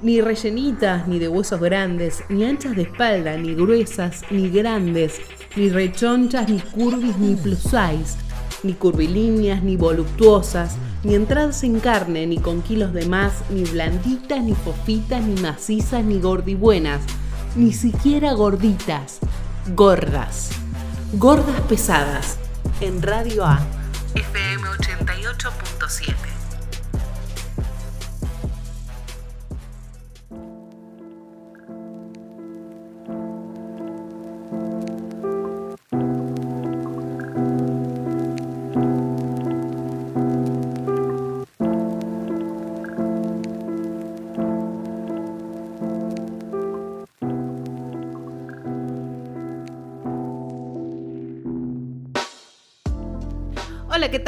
Ni 0.00 0.20
rellenitas, 0.20 1.08
ni 1.08 1.18
de 1.18 1.26
huesos 1.26 1.60
grandes, 1.60 2.22
ni 2.28 2.44
anchas 2.44 2.76
de 2.76 2.82
espalda, 2.82 3.36
ni 3.36 3.54
gruesas, 3.54 4.22
ni 4.30 4.48
grandes, 4.48 5.20
ni 5.56 5.70
rechonchas, 5.70 6.48
ni 6.48 6.60
curvis, 6.60 7.16
ni 7.16 7.34
plus 7.34 7.58
size, 7.58 8.16
ni 8.62 8.74
curvilíneas, 8.74 9.62
ni 9.62 9.76
voluptuosas, 9.76 10.76
ni 11.02 11.16
entradas 11.16 11.64
en 11.64 11.80
carne, 11.80 12.26
ni 12.28 12.38
con 12.38 12.62
kilos 12.62 12.92
de 12.92 13.06
más, 13.06 13.42
ni 13.50 13.64
blanditas, 13.64 14.40
ni 14.42 14.54
fofitas, 14.54 15.22
ni 15.24 15.40
macizas, 15.40 16.04
ni 16.04 16.20
gordibuenas, 16.20 17.02
ni 17.56 17.72
siquiera 17.72 18.32
gorditas, 18.34 19.18
gordas, 19.74 20.50
gordas 21.14 21.60
pesadas, 21.62 22.38
en 22.80 23.02
Radio 23.02 23.44
A, 23.44 23.58
FM 24.14 24.62
88.7. 24.62 26.17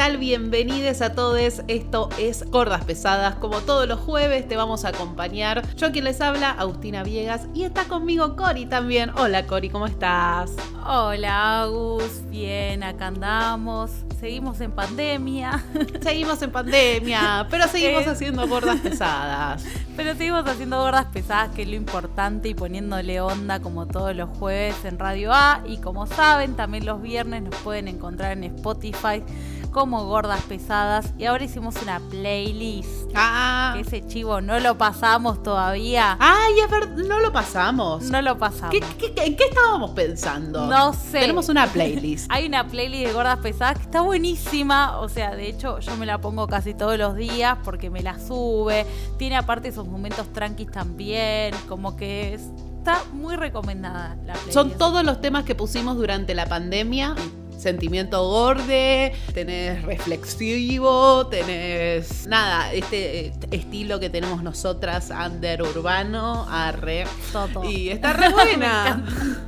tal? 0.01 0.17
Bienvenidos 0.17 1.03
a 1.03 1.13
todos. 1.13 1.61
Esto 1.69 2.09
es 2.19 2.51
Gordas 2.51 2.87
Pesadas. 2.87 3.35
Como 3.35 3.59
todos 3.59 3.87
los 3.87 4.01
jueves 4.01 4.49
te 4.49 4.57
vamos 4.57 4.87
a 4.87 4.89
acompañar. 4.89 5.63
Yo 5.77 5.93
quien 5.93 6.05
les 6.05 6.23
habla, 6.23 6.53
Agustina 6.53 7.03
Viegas. 7.03 7.49
Y 7.53 7.65
está 7.65 7.85
conmigo 7.85 8.35
Cori 8.35 8.65
también. 8.65 9.11
Hola 9.19 9.47
Cori, 9.47 9.69
¿cómo 9.69 9.87
estás? 9.87 10.53
Hola 10.87 11.61
Agus, 11.61 12.23
bien, 12.31 12.83
acá 12.83 13.09
andamos. 13.09 13.91
Seguimos 14.19 14.63
en 14.63 14.73
pandemia. 14.73 15.63
Seguimos 16.01 16.41
en 16.41 16.51
pandemia, 16.51 17.47
pero 17.51 17.69
seguimos 17.69 18.07
Eh. 18.07 18.11
haciendo 18.11 18.49
Gordas 18.49 18.81
Pesadas. 18.81 19.65
Pero 19.97 20.15
seguimos 20.15 20.47
haciendo 20.47 20.81
gordas 20.81 21.07
pesadas, 21.13 21.55
que 21.55 21.61
es 21.63 21.69
lo 21.69 21.75
importante, 21.75 22.49
y 22.49 22.55
poniéndole 22.55 23.21
onda 23.21 23.61
como 23.61 23.87
todos 23.87 24.17
los 24.17 24.31
jueves 24.39 24.75
en 24.85 24.99
Radio 24.99 25.31
A. 25.35 25.61
Y 25.67 25.77
como 25.77 26.07
saben, 26.07 26.57
también 26.57 26.87
los 26.87 27.03
viernes 27.03 27.43
nos 27.43 27.55
pueden 27.57 27.87
encontrar 27.87 28.33
en 28.33 28.45
Spotify 28.45 29.23
como 29.71 30.05
gordas 30.07 30.43
pesadas. 30.43 31.13
Y 31.19 31.25
ahora 31.27 31.45
hicimos 31.45 31.77
una 31.83 32.01
playlist. 32.11 33.11
Ah, 33.15 33.73
Que 33.75 33.81
ese 33.83 34.07
chivo 34.07 34.41
no 34.41 34.59
lo 34.61 34.77
pasamos 34.79 35.43
todavía. 35.43 36.17
Ay, 36.21 36.55
es 36.65 36.71
verdad, 36.71 36.97
no 37.07 37.19
lo 37.21 37.33
pasamos. 37.33 38.03
No 38.05 38.21
lo 38.23 38.39
pasamos. 38.39 38.71
¿Qué, 38.71 38.81
qué- 38.99 39.13
qué- 39.15 39.25
en 39.27 39.37
qué 39.37 39.45
estábamos 39.45 39.91
pensando? 39.91 40.67
No 40.67 40.93
sé. 40.93 41.21
Tenemos 41.21 41.49
una 41.49 41.67
playlist. 41.73 42.27
Hay 42.31 42.47
una 42.47 42.67
playlist 42.67 43.07
de 43.07 43.13
gordas 43.13 43.39
pesadas 43.39 43.77
que 43.79 43.83
está 43.85 44.01
buenísima. 44.01 44.99
O 45.01 45.09
sea, 45.09 45.35
de 45.35 45.49
hecho, 45.49 45.79
yo 45.81 45.97
me 45.97 46.07
la 46.07 46.21
pongo 46.21 46.47
casi 46.47 46.75
todos 46.75 46.99
los 46.99 47.17
días 47.17 47.59
porque 47.65 47.91
me 47.91 48.03
la 48.03 48.19
sube. 48.19 48.87
Tiene 49.19 49.37
aparte 49.37 49.69
esos 49.69 49.87
momentos 49.89 50.33
tranquis 50.33 50.71
también. 50.71 51.55
Como 51.69 51.97
que 51.97 52.35
es- 52.35 52.49
está 52.79 53.03
muy 53.13 53.37
recomendada 53.37 54.17
la 54.25 54.33
playlist. 54.33 54.53
Son 54.55 54.71
todos 54.79 55.05
los 55.05 55.21
temas 55.21 55.45
que 55.45 55.55
pusimos 55.55 55.97
durante 55.97 56.35
la 56.35 56.47
pandemia. 56.47 57.15
Sentimiento 57.61 58.27
gorde, 58.27 59.13
tenés 59.35 59.83
reflexivo, 59.83 61.27
tenés 61.27 62.27
nada, 62.27 62.73
este 62.73 63.27
eh, 63.27 63.33
estilo 63.51 64.01
que 64.01 64.09
tenemos 64.09 64.43
nosotras, 64.43 65.11
under 65.11 65.63
urbano, 65.63 66.47
arre. 66.51 67.05
Todo. 67.33 67.65
Y 67.65 67.91
está 67.91 68.13
re 68.15 68.31
buena. 68.31 69.05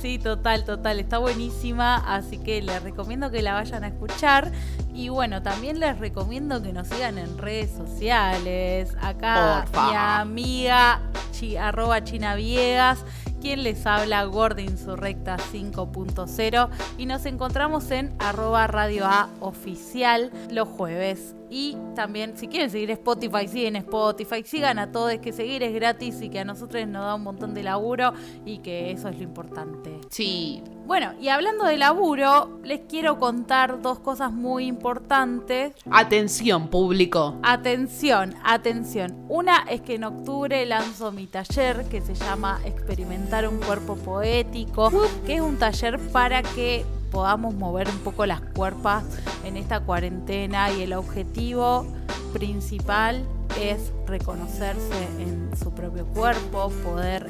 Sí, 0.00 0.20
total, 0.20 0.64
total. 0.64 1.00
Está 1.00 1.18
buenísima. 1.18 1.96
Así 1.96 2.38
que 2.38 2.62
les 2.62 2.80
recomiendo 2.80 3.32
que 3.32 3.42
la 3.42 3.54
vayan 3.54 3.82
a 3.82 3.88
escuchar. 3.88 4.52
Y 4.94 5.08
bueno, 5.08 5.42
también 5.42 5.80
les 5.80 5.98
recomiendo 5.98 6.62
que 6.62 6.72
nos 6.72 6.86
sigan 6.86 7.18
en 7.18 7.36
redes 7.38 7.72
sociales. 7.76 8.90
Acá 9.02 9.64
mi 9.72 9.96
amiga 9.96 11.00
chi- 11.32 11.56
arroba 11.56 12.04
China 12.04 12.36
Viegas. 12.36 13.00
Quien 13.40 13.62
les 13.62 13.86
habla, 13.86 14.24
Gorda 14.24 14.62
Insurrecta 14.62 15.36
5.0. 15.36 16.68
Y 16.98 17.06
nos 17.06 17.26
encontramos 17.26 17.90
en 17.90 18.14
arroba 18.18 18.66
Radio 18.66 19.06
A 19.06 19.28
Oficial 19.40 20.30
los 20.50 20.68
jueves. 20.68 21.37
Y 21.50 21.76
también, 21.94 22.36
si 22.36 22.48
quieren 22.48 22.70
seguir 22.70 22.90
Spotify, 22.90 23.48
siguen 23.48 23.76
Spotify. 23.76 24.42
Sigan 24.44 24.78
a 24.78 24.92
todos, 24.92 25.14
que 25.18 25.32
seguir 25.32 25.62
es 25.62 25.72
gratis 25.74 26.20
y 26.20 26.28
que 26.28 26.40
a 26.40 26.44
nosotros 26.44 26.86
nos 26.86 27.04
da 27.04 27.14
un 27.14 27.22
montón 27.22 27.54
de 27.54 27.62
laburo 27.62 28.12
y 28.44 28.58
que 28.58 28.90
eso 28.90 29.08
es 29.08 29.16
lo 29.16 29.22
importante. 29.22 29.98
Sí. 30.10 30.62
Bueno, 30.86 31.12
y 31.20 31.28
hablando 31.28 31.66
de 31.66 31.76
laburo, 31.76 32.60
les 32.64 32.80
quiero 32.88 33.18
contar 33.18 33.82
dos 33.82 33.98
cosas 33.98 34.32
muy 34.32 34.66
importantes. 34.66 35.74
Atención, 35.90 36.68
público. 36.68 37.36
Atención, 37.42 38.34
atención. 38.42 39.26
Una 39.28 39.64
es 39.68 39.82
que 39.82 39.96
en 39.96 40.04
octubre 40.04 40.64
lanzo 40.64 41.12
mi 41.12 41.26
taller 41.26 41.84
que 41.90 42.00
se 42.00 42.14
llama 42.14 42.60
Experimentar 42.64 43.46
un 43.46 43.58
cuerpo 43.58 43.96
poético, 43.96 44.90
que 45.26 45.34
es 45.34 45.40
un 45.42 45.58
taller 45.58 45.98
para 46.10 46.42
que 46.42 46.86
podamos 47.10 47.54
mover 47.54 47.88
un 47.88 47.98
poco 47.98 48.26
las 48.26 48.40
cuerpas 48.40 49.04
en 49.44 49.56
esta 49.56 49.80
cuarentena 49.80 50.70
y 50.72 50.82
el 50.82 50.92
objetivo 50.92 51.86
principal 52.32 53.24
es 53.60 53.92
reconocerse 54.06 55.08
en 55.18 55.50
su 55.56 55.72
propio 55.72 56.06
cuerpo, 56.06 56.70
poder 56.84 57.26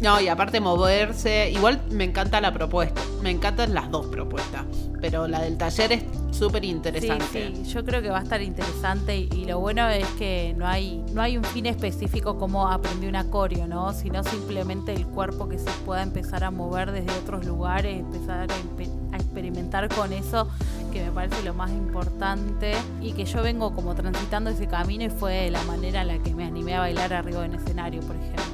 No, 0.00 0.20
y 0.20 0.28
aparte 0.28 0.60
moverse. 0.60 1.50
Igual 1.50 1.80
me 1.90 2.04
encanta 2.04 2.40
la 2.40 2.52
propuesta. 2.52 3.00
Me 3.22 3.30
encantan 3.30 3.72
las 3.74 3.90
dos 3.90 4.06
propuestas. 4.06 4.64
Pero 5.00 5.26
la 5.26 5.40
del 5.40 5.56
taller 5.56 5.92
es 5.92 6.04
súper 6.32 6.64
interesante. 6.64 7.52
Sí, 7.54 7.64
sí, 7.64 7.72
yo 7.72 7.84
creo 7.84 8.02
que 8.02 8.10
va 8.10 8.18
a 8.18 8.22
estar 8.22 8.42
interesante 8.42 9.16
y, 9.16 9.44
lo 9.46 9.60
bueno 9.60 9.88
es 9.88 10.06
que 10.18 10.54
no 10.56 10.66
hay, 10.66 11.02
no 11.12 11.22
hay 11.22 11.38
un 11.38 11.44
fin 11.44 11.66
específico 11.66 12.38
como 12.38 12.68
aprender 12.68 13.08
un 13.08 13.16
acorio, 13.16 13.66
¿no? 13.66 13.92
Sino 13.92 14.22
simplemente 14.24 14.92
el 14.92 15.06
cuerpo 15.06 15.48
que 15.48 15.58
se 15.58 15.70
pueda 15.84 16.02
empezar 16.02 16.44
a 16.44 16.50
mover 16.50 16.92
desde 16.92 17.12
otros 17.18 17.46
lugares, 17.46 17.98
empezar 17.98 18.40
a, 18.40 18.46
empe- 18.46 18.90
a 19.12 19.16
experimentar 19.16 19.88
con 19.94 20.12
eso, 20.12 20.48
que 20.92 21.04
me 21.04 21.10
parece 21.10 21.42
lo 21.42 21.54
más 21.54 21.70
importante 21.70 22.72
y 23.00 23.12
que 23.12 23.24
yo 23.24 23.42
vengo 23.42 23.74
como 23.74 23.94
transitando 23.94 24.50
ese 24.50 24.66
camino 24.66 25.04
y 25.04 25.10
fue 25.10 25.50
la 25.50 25.62
manera 25.64 26.02
en 26.02 26.08
la 26.08 26.18
que 26.18 26.34
me 26.34 26.44
animé 26.44 26.74
a 26.74 26.80
bailar 26.80 27.12
arriba 27.12 27.44
en 27.44 27.54
escenario, 27.54 28.00
por 28.02 28.16
ejemplo. 28.16 28.44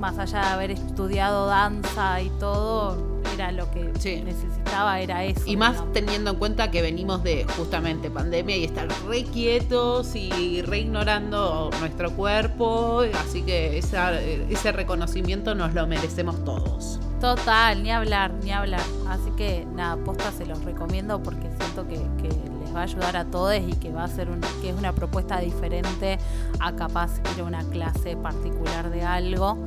Más 0.00 0.18
allá 0.18 0.40
de 0.40 0.46
haber 0.46 0.70
estudiado 0.70 1.46
danza 1.46 2.22
y 2.22 2.30
todo, 2.40 3.20
era 3.34 3.52
lo 3.52 3.70
que 3.70 3.92
necesitaba, 4.24 4.98
era 5.00 5.24
eso. 5.24 5.42
Y 5.44 5.56
más 5.56 5.76
teniendo 5.92 6.30
en 6.30 6.36
cuenta 6.36 6.70
que 6.70 6.80
venimos 6.82 7.22
de 7.22 7.44
justamente 7.56 8.10
pandemia 8.10 8.56
y 8.56 8.64
estar 8.64 8.88
re 9.06 9.24
quietos 9.24 10.16
y 10.16 10.62
re 10.62 10.80
ignorando 10.80 11.70
nuestro 11.80 12.12
cuerpo, 12.12 13.02
así 13.20 13.42
que 13.42 13.78
ese 13.78 14.72
reconocimiento 14.72 15.54
nos 15.54 15.74
lo 15.74 15.86
merecemos 15.86 16.42
todos. 16.44 16.98
Total, 17.20 17.82
ni 17.82 17.90
hablar, 17.90 18.32
ni 18.42 18.50
hablar. 18.50 18.80
Así 19.06 19.30
que 19.36 19.66
nada, 19.74 20.02
posta 20.02 20.32
se 20.32 20.46
los 20.46 20.64
recomiendo 20.64 21.22
porque 21.22 21.50
siento 21.58 21.86
que, 21.86 21.98
les 21.98 22.74
va 22.74 22.80
a 22.80 22.82
ayudar 22.84 23.16
a 23.16 23.24
todos 23.26 23.54
y 23.56 23.72
que 23.74 23.92
va 23.92 24.04
a 24.04 24.08
ser 24.08 24.30
una, 24.30 24.48
que 24.62 24.70
es 24.70 24.76
una 24.76 24.94
propuesta 24.94 25.38
diferente 25.40 26.18
a 26.60 26.72
capaz 26.72 27.18
ir 27.34 27.42
a 27.42 27.44
una 27.44 27.62
clase 27.64 28.16
particular 28.16 28.90
de 28.90 29.02
algo. 29.02 29.58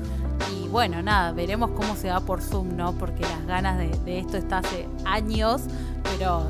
Y 0.52 0.68
bueno, 0.68 1.02
nada, 1.02 1.32
veremos 1.32 1.72
cómo 1.72 1.96
se 1.96 2.10
va 2.10 2.20
por 2.20 2.42
Zoom, 2.42 2.76
¿no? 2.76 2.94
Porque 2.94 3.22
las 3.22 3.46
ganas 3.46 3.78
de, 3.78 4.20
esto 4.20 4.38
está 4.38 4.60
hace 4.60 4.88
años, 5.06 5.62
pero 6.04 6.50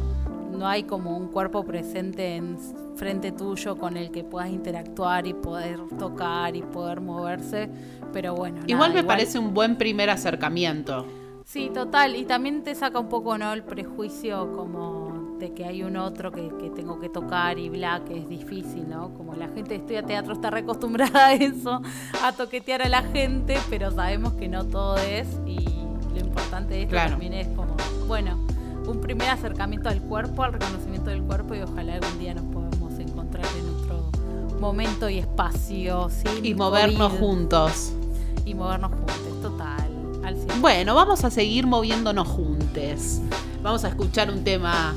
no 0.52 0.68
hay 0.68 0.84
como 0.84 1.18
un 1.18 1.28
cuerpo 1.28 1.64
presente 1.64 2.36
en 2.36 2.58
frente 2.96 3.32
tuyo 3.32 3.78
con 3.78 3.98
el 3.98 4.12
que 4.12 4.24
puedas 4.24 4.50
interactuar 4.50 5.28
y 5.28 5.34
poder 5.34 5.80
tocar 5.98 6.56
y 6.56 6.62
poder 6.62 7.02
moverse. 7.02 7.70
Pero 8.12 8.36
bueno. 8.36 8.62
igual 8.68 8.94
me 8.94 9.04
parece 9.04 9.40
un 9.40 9.54
buen 9.54 9.78
primer 9.78 10.10
acercamiento. 10.10 11.06
Sí, 11.46 11.70
total. 11.74 12.16
Y 12.16 12.26
también 12.26 12.64
te 12.64 12.74
saca 12.76 13.00
un 13.00 13.10
poco, 13.10 13.38
¿no? 13.38 13.52
El 13.54 13.64
prejuicio 13.64 14.52
como 14.56 15.03
que 15.52 15.66
hay 15.66 15.84
un 15.84 15.98
otro 15.98 16.32
que, 16.32 16.50
tengo 16.76 17.00
que 17.00 17.10
tocar 17.10 17.60
y 17.60 17.70
bla, 17.70 18.02
que 18.08 18.18
es 18.18 18.30
difícil, 18.30 18.90
¿no? 18.90 19.14
Como 19.14 19.36
la 19.36 19.48
gente 19.48 19.70
que 19.70 19.76
estudia 19.76 20.04
teatro 20.04 20.34
está 20.34 20.50
reacostumbrada 20.50 21.28
a 21.28 21.34
eso, 21.34 21.82
a 22.24 22.32
toquetear 22.32 22.82
a 22.82 22.90
la 22.90 23.04
gente, 23.04 23.58
pero 23.70 23.92
sabemos 23.92 24.34
que 24.34 24.48
no 24.48 24.66
todo 24.66 24.98
es 24.98 25.28
y 25.46 25.60
lo 26.14 26.20
importante 26.20 26.76
de 26.76 26.84
esto 26.84 26.96
también 26.96 27.34
es 27.34 27.48
como, 27.50 27.76
bueno, 28.08 28.38
un 28.88 29.02
primer 29.02 29.30
acercamiento 29.30 29.90
al 29.90 30.02
cuerpo, 30.02 30.44
al 30.44 30.54
reconocimiento 30.54 31.10
del 31.10 31.24
cuerpo 31.24 31.56
y 31.56 31.62
ojalá 31.62 31.96
algún 31.96 32.20
día 32.20 32.34
nos 32.34 32.46
podamos 32.46 33.00
encontrar 33.00 33.46
en 33.58 33.72
nuestro 33.72 34.12
momento 34.60 35.10
y 35.10 35.20
espacio, 35.20 36.10
¿sí? 36.10 36.40
Y 36.42 36.54
movernos 36.54 37.12
juntos. 37.14 37.94
Y 38.46 38.54
movernos 38.54 38.92
juntos, 38.92 39.42
total. 39.42 39.94
Bueno, 40.62 40.96
vamos 40.96 41.26
a 41.26 41.30
seguir 41.30 41.68
moviéndonos 41.68 42.28
juntos. 42.28 43.20
Vamos 43.62 43.84
a 43.84 43.90
escuchar 43.90 44.32
un 44.32 44.44
tema 44.44 44.94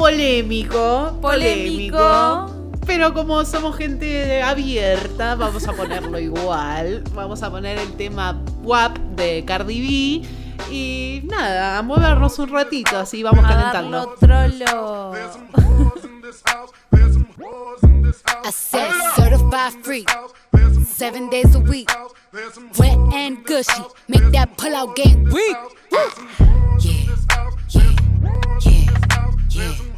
polémico, 0.00 1.18
polémico. 1.20 2.50
Pero 2.86 3.12
como 3.12 3.44
somos 3.44 3.76
gente 3.76 4.42
abierta, 4.42 5.34
vamos 5.34 5.68
a 5.68 5.74
ponerlo 5.74 6.18
igual. 6.30 7.04
Vamos 7.12 7.42
a 7.42 7.50
poner 7.50 7.78
el 7.78 7.92
tema 7.92 8.42
WAP 8.62 8.96
de 9.16 9.44
Cardi 9.44 10.22
B. 10.22 10.28
Y 10.72 11.20
nada, 11.24 11.78
a 11.78 11.82
movernos 11.82 12.38
un 12.38 12.48
ratito, 12.48 12.98
así 12.98 13.22
vamos 13.22 13.44
calentando. 13.44 14.14
Trollo. 14.18 15.12
I 18.42 18.50
said 18.50 18.90
certified 19.16 19.72
free, 19.82 20.06
seven 20.86 21.28
days 21.28 21.54
a 21.54 21.58
week. 21.58 21.90
Wet 22.78 22.96
and 23.12 23.44
gushy, 23.44 23.82
make 24.08 24.30
that 24.32 24.56
pull 24.56 24.74
out 24.74 24.96
game 24.96 25.24
weak. 25.30 25.56
Yeah, 25.90 27.06
yeah, 27.68 27.90
yeah, 28.60 28.90
yeah. 29.50 29.89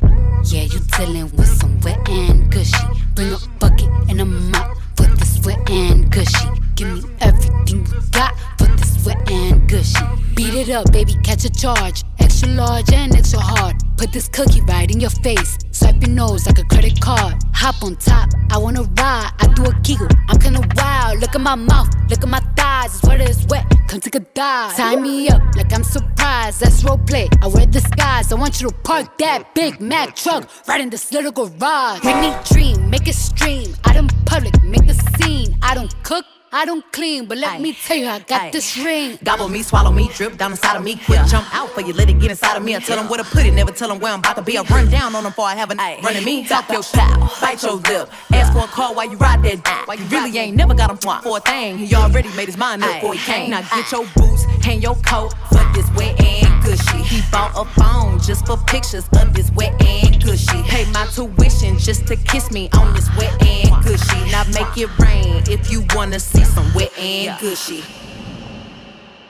Yeah, 0.45 0.65
you 0.65 0.81
dealing 0.99 1.31
with 1.37 1.49
some 1.49 1.81
wet 1.81 2.07
and 2.09 2.51
gushy. 2.51 2.77
Bring 3.15 3.33
a 3.33 3.39
bucket 3.59 3.89
and 4.09 4.21
a 4.21 4.25
mop 4.25 4.77
for 4.97 5.07
this 5.07 5.41
wet 5.45 5.71
and 5.71 6.11
gushy. 6.11 6.49
Give 6.75 6.89
me 6.89 7.11
everything 7.21 7.87
you 7.87 8.01
got 8.11 8.35
for 8.59 8.67
this 8.67 9.07
wet 9.07 9.31
and 9.31 9.67
gushy. 9.69 10.05
Beat 10.35 10.55
it 10.55 10.69
up, 10.69 10.93
baby, 10.93 11.15
catch 11.23 11.45
a 11.45 11.51
charge. 11.51 12.03
Extra 12.19 12.49
large 12.49 12.93
and 12.93 13.15
extra 13.15 13.41
hard. 13.41 13.77
Put 13.97 14.13
this 14.13 14.29
cookie 14.29 14.61
right 14.63 14.91
in 14.91 15.01
your 15.01 15.11
face. 15.11 15.57
Swipe 15.71 16.03
your 16.03 16.11
nose 16.11 16.45
like 16.47 16.59
a 16.59 16.65
credit 16.65 17.01
card. 17.01 17.35
Hop 17.55 17.83
on 17.83 17.97
top, 17.97 18.29
I 18.51 18.59
wanna 18.59 18.83
ride. 18.83 19.31
I 19.39 19.47
do 19.55 19.65
a 19.65 19.73
giggle, 19.83 20.09
I'm 20.29 20.39
kinda 20.39 20.61
wild. 20.77 21.21
Look 21.21 21.35
at 21.35 21.41
my 21.41 21.55
mouth, 21.55 21.89
look 22.11 22.23
at 22.23 22.29
my 22.29 22.41
It's 22.85 23.01
wet, 23.05 23.21
it's 23.21 23.47
wet. 23.47 23.65
Come 23.87 24.01
take 24.01 24.17
a 24.17 24.21
dive. 24.21 24.77
Tie 24.77 24.97
me 24.97 25.29
up 25.29 25.41
like 25.55 25.73
I'm 25.73 25.85
surprised. 25.85 26.61
That's 26.61 26.83
role 26.83 26.99
play. 26.99 27.29
I 27.41 27.47
wear 27.47 27.65
disguise. 27.65 28.33
I 28.33 28.35
want 28.35 28.61
you 28.61 28.69
to 28.71 28.75
park 28.79 29.19
that 29.19 29.55
Big 29.55 29.81
Mac 29.81 30.17
truck 30.17 30.49
right 30.67 30.81
in 30.81 30.91
this 30.91 31.13
little 31.13 31.31
garage. 31.31 32.03
Make 32.03 32.17
me 32.17 32.35
dream, 32.45 32.91
make 32.91 33.07
it 33.07 33.15
stream. 33.15 33.77
Out 33.85 33.95
in 33.95 34.09
public, 34.27 34.61
make 34.65 34.87
the 34.87 34.95
scene. 34.95 35.57
I 35.63 35.75
don't 35.75 35.95
cook. 36.03 36.25
I 36.55 36.67
don't 36.67 36.85
clean, 36.93 37.25
but 37.25 37.39
let 37.39 37.53
Aye. 37.53 37.59
me 37.61 37.73
tell 37.73 37.97
you, 37.97 38.07
I 38.07 38.19
got 38.19 38.43
Aye. 38.43 38.51
this 38.51 38.77
ring. 38.77 39.19
Gobble 39.25 39.49
me, 39.49 39.63
swallow 39.63 39.91
me, 39.91 40.11
drip 40.13 40.37
down 40.37 40.51
inside 40.51 40.77
of 40.77 40.85
me. 40.85 40.97
Quick 40.97 41.21
yeah. 41.21 41.27
jump 41.27 41.47
out 41.55 41.71
for 41.71 41.81
you, 41.81 41.95
let 41.95 42.11
it 42.11 42.21
get 42.21 42.31
inside 42.31 42.59
of 42.59 42.63
me. 42.63 42.77
I 42.77 42.79
tell 42.79 42.99
them 42.99 43.09
where 43.09 43.17
to 43.17 43.25
put 43.25 43.47
it, 43.47 43.53
never 43.53 43.73
tell 43.73 43.89
them 43.89 44.01
where 44.01 44.13
I'm 44.13 44.19
about 44.19 44.37
to 44.37 44.43
be. 44.43 44.59
I 44.59 44.63
run 44.65 44.91
down 44.91 45.15
on 45.15 45.23
them 45.23 45.33
before 45.33 45.47
I 45.47 45.55
have 45.55 45.71
a 45.71 45.75
night. 45.75 46.03
Running 46.03 46.23
me, 46.23 46.45
talk 46.47 46.71
your 46.71 46.83
style, 46.83 47.33
bite 47.41 47.63
your 47.63 47.77
lip. 47.77 48.11
Ask 48.35 48.53
for 48.53 48.65
a 48.65 48.67
call 48.67 48.95
while 48.95 49.11
you 49.11 49.17
ride 49.17 49.43
that. 49.43 49.85
While 49.87 49.97
you 49.97 50.05
really 50.05 50.37
ain't 50.37 50.55
never 50.55 50.75
got 50.75 50.91
him 50.91 50.99
for 50.99 51.39
a 51.39 51.41
thing. 51.41 51.79
He 51.79 51.95
already 51.95 52.29
made 52.37 52.49
his 52.49 52.59
mind 52.59 52.85
up 52.85 52.97
before 52.97 53.15
he 53.15 53.21
came. 53.21 53.51
Now 53.51 53.63
get 53.63 53.91
your 53.91 54.05
boots, 54.15 54.45
hang 54.61 54.83
your 54.83 54.97
coat, 54.97 55.33
for 55.49 55.65
this 55.73 55.91
wet 55.97 56.21
and 56.21 56.63
gushy. 56.63 57.03
He 57.03 57.23
bought 57.33 57.53
a 57.57 57.65
phone 57.81 58.21
just 58.21 58.47
for 58.47 58.59
pictures 58.67 59.09
of 59.19 59.33
this 59.33 59.51
wet 59.53 59.73
and 59.83 60.23
gushy. 60.23 60.63
Pay 60.65 60.85
my 60.93 61.07
tuition 61.07 61.79
just 61.79 62.07
to 62.09 62.17
kiss 62.17 62.51
me 62.51 62.69
on 62.75 62.95
this 62.95 63.09
wet 63.17 63.33
and 63.43 63.83
gushy. 63.83 64.31
Now 64.31 64.45
make 64.53 64.77
it 64.77 64.91
rain 64.99 65.43
if 65.49 65.73
you 65.73 65.85
wanna 65.95 66.21
see 66.21 66.42
some 66.47 66.73
wet 66.75 66.97
and 66.99 67.39
gushy. 67.41 67.83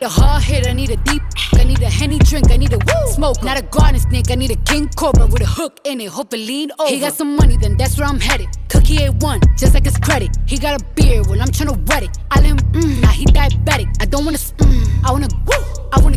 A 0.00 0.09
hard 0.09 0.43
hit, 0.43 0.67
I 0.67 0.73
need 0.73 0.91
a 0.91 0.97
deep. 0.97 1.23
I 1.55 1.62
need 1.64 1.81
a 1.81 1.88
henny 1.88 2.19
drink, 2.19 2.50
I 2.50 2.56
need 2.56 2.73
a 2.73 2.79
woo. 2.79 3.12
smoke. 3.12 3.41
Not 3.44 3.56
a 3.56 3.62
garden 3.62 4.00
snake, 4.00 4.31
I 4.31 4.35
need 4.35 4.50
a 4.50 4.56
king 4.56 4.88
cobra 4.97 5.26
with 5.26 5.43
a 5.43 5.47
hook 5.47 5.79
in 5.85 6.00
it. 6.00 6.09
Hope 6.09 6.35
it 6.35 6.38
lean 6.38 6.73
over. 6.81 6.91
He 6.91 6.99
got 6.99 7.12
some 7.12 7.37
money, 7.37 7.56
then 7.56 7.76
that's 7.76 7.97
where 7.99 8.09
I'm 8.09 8.19
headed. 8.19 8.49
Cookie 8.69 8.97
A1, 8.97 9.56
just 9.56 9.75
like 9.75 9.85
his 9.85 9.97
credit. 9.99 10.37
He 10.47 10.59
got 10.59 10.81
a 10.81 10.85
beard, 10.97 11.29
well, 11.29 11.41
I'm 11.41 11.49
tryna 11.49 11.76
wet 11.88 12.03
it. 12.03 12.19
I 12.32 12.41
let 12.41 12.47
him, 12.47 12.59
mm, 12.73 13.00
now 13.00 13.11
he 13.11 13.26
diabetic. 13.26 13.94
I 14.00 14.06
don't 14.06 14.25
wanna, 14.25 14.39
mm, 14.39 15.05
I 15.05 15.13
wanna, 15.13 15.29
woo. 15.46 15.89
I 15.93 16.01
wanna, 16.01 16.17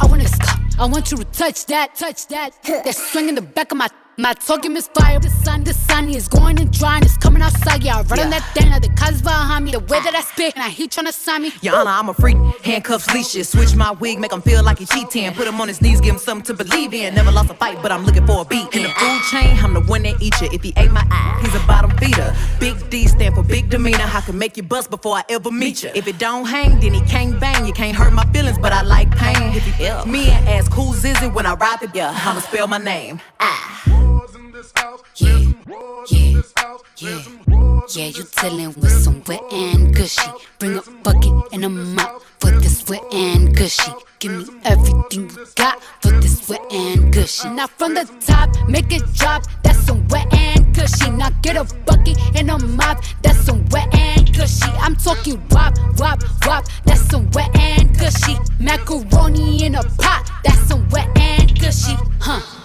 I 0.00 0.06
wanna, 0.06 0.26
I 0.78 0.86
want 0.86 1.10
you 1.10 1.16
to 1.16 1.24
touch 1.24 1.66
that, 1.66 1.96
touch 1.96 2.28
that. 2.28 2.50
That 2.84 2.94
swing 2.94 3.28
in 3.28 3.34
the 3.34 3.42
back 3.42 3.72
of 3.72 3.78
my 3.78 3.88
my 4.18 4.34
talking 4.34 4.76
is 4.76 4.88
fire. 4.88 5.20
The 5.20 5.30
sun, 5.30 5.62
the 5.62 5.72
sun 5.72 6.08
is 6.08 6.26
going 6.26 6.60
and 6.60 6.70
drying. 6.72 7.04
It's 7.04 7.16
coming 7.16 7.40
outside. 7.40 7.84
Yeah, 7.84 7.98
I 7.98 8.02
run 8.02 8.18
yeah. 8.18 8.24
on 8.24 8.30
that 8.30 8.44
thing. 8.52 8.70
The 8.70 8.88
cuz 9.00 9.22
behind 9.22 9.64
me. 9.64 9.70
The 9.70 9.78
way 9.78 10.00
that 10.00 10.14
I 10.14 10.22
spit. 10.22 10.54
And 10.56 10.64
I 10.64 10.68
heat 10.68 10.90
trying 10.90 11.06
to 11.06 11.12
sign 11.12 11.42
me. 11.42 11.52
Honor, 11.72 11.90
I'm 11.90 12.08
a 12.08 12.14
freak. 12.14 12.36
Handcuffs, 12.62 13.12
leashes. 13.14 13.48
Switch 13.48 13.74
my 13.74 13.92
wig. 13.92 14.18
Make 14.18 14.32
him 14.32 14.42
feel 14.42 14.62
like 14.64 14.78
he 14.80 14.86
cheating. 14.86 15.32
Put 15.34 15.46
him 15.46 15.60
on 15.60 15.68
his 15.68 15.80
knees. 15.80 16.00
Give 16.00 16.14
him 16.14 16.18
something 16.18 16.44
to 16.46 16.64
believe 16.64 16.92
in. 16.92 17.14
Never 17.14 17.30
lost 17.30 17.50
a 17.50 17.54
fight, 17.54 17.78
but 17.80 17.92
I'm 17.92 18.04
looking 18.04 18.26
for 18.26 18.42
a 18.42 18.44
beat. 18.44 18.74
In 18.74 18.82
the 18.82 18.90
food 18.90 19.22
chain, 19.30 19.56
I'm 19.64 19.72
the 19.72 19.80
one 19.80 20.02
that 20.02 20.20
eat 20.20 20.34
you. 20.40 20.48
If 20.52 20.62
he 20.62 20.72
ate 20.76 20.90
my 20.90 21.06
eye, 21.10 21.38
he's 21.42 21.54
a 21.54 21.64
bottom 21.66 21.96
feeder. 21.98 22.34
Big 22.58 22.74
D 22.90 23.06
stand 23.06 23.34
for 23.36 23.42
big 23.42 23.57
demeanor. 23.68 24.04
I 24.04 24.20
can 24.20 24.38
make 24.38 24.56
you 24.56 24.62
bust 24.62 24.90
before 24.90 25.16
I 25.16 25.24
ever 25.28 25.50
meet 25.50 25.82
you. 25.82 25.90
If 25.94 26.06
it 26.06 26.18
don't 26.18 26.44
hang, 26.44 26.80
then 26.80 26.94
he 26.94 27.00
can't 27.02 27.38
bang. 27.38 27.66
You 27.66 27.72
can't 27.72 27.96
hurt 27.96 28.12
my 28.12 28.24
feelings, 28.32 28.58
but 28.58 28.72
I 28.72 28.82
like 28.82 29.10
pain. 29.16 29.54
If 29.54 29.66
you 29.66 29.86
ill, 29.86 30.06
me 30.06 30.30
and 30.30 30.48
ask 30.48 30.72
who's 30.72 31.04
is 31.04 31.20
it 31.22 31.32
when 31.32 31.46
I 31.46 31.54
ride 31.54 31.80
the 31.80 31.90
yeah, 31.94 32.12
I'ma 32.14 32.40
spell 32.40 32.66
my 32.66 32.78
name. 32.78 33.20
Ah 33.40 33.98
this 34.58 34.72
house. 34.74 35.02
Yeah, 35.16 35.52
yeah, 36.08 36.57
yeah. 36.98 37.22
Yeah, 37.90 38.06
you 38.06 38.24
dealing 38.40 38.74
with 38.74 38.90
some 38.90 39.22
wet 39.26 39.40
and 39.52 39.94
gushy. 39.94 40.30
Bring 40.58 40.76
a 40.76 40.82
bucket 41.02 41.32
and 41.52 41.64
a 41.64 41.68
mop 41.68 42.22
for 42.40 42.50
this 42.50 42.86
wet 42.88 43.02
and 43.12 43.56
gushy. 43.56 43.92
Give 44.18 44.32
me 44.32 44.44
everything 44.64 45.30
you 45.30 45.46
got 45.54 45.82
for 46.02 46.10
this 46.20 46.48
wet 46.48 46.60
and 46.72 47.12
gushy. 47.12 47.48
Now 47.50 47.66
from 47.66 47.94
the 47.94 48.04
top, 48.20 48.50
make 48.68 48.92
it 48.92 49.02
drop. 49.14 49.44
That's 49.62 49.78
some 49.86 50.06
wet 50.08 50.26
and 50.34 50.74
gushy. 50.74 51.10
Now 51.10 51.30
get 51.42 51.56
a 51.56 51.64
bucket 51.86 52.18
and 52.36 52.50
a 52.50 52.58
mop. 52.58 53.02
That's 53.22 53.38
some 53.38 53.64
wet 53.70 53.94
and 53.94 54.26
gushy. 54.36 54.70
I'm 54.80 54.96
talking 54.96 55.40
wop, 55.50 55.74
wop, 55.98 56.22
wop. 56.46 56.64
That's 56.84 57.02
some 57.08 57.30
wet 57.30 57.56
and 57.56 57.96
gushy. 57.98 58.36
Macaroni 58.58 59.64
in 59.64 59.76
a 59.76 59.82
pot. 59.82 60.28
That's 60.44 60.60
some 60.66 60.88
wet 60.90 61.08
and 61.16 61.58
gushy. 61.58 61.96
Huh. 62.20 62.57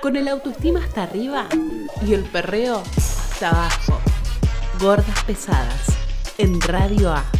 Con 0.00 0.16
el 0.16 0.28
autoestima 0.28 0.80
hasta 0.82 1.02
arriba 1.02 1.48
y 2.06 2.14
el 2.14 2.24
perreo 2.24 2.82
hasta 2.96 3.50
abajo. 3.50 4.00
Gordas 4.80 5.24
pesadas 5.24 5.96
en 6.38 6.60
Radio 6.60 7.12
A. 7.12 7.37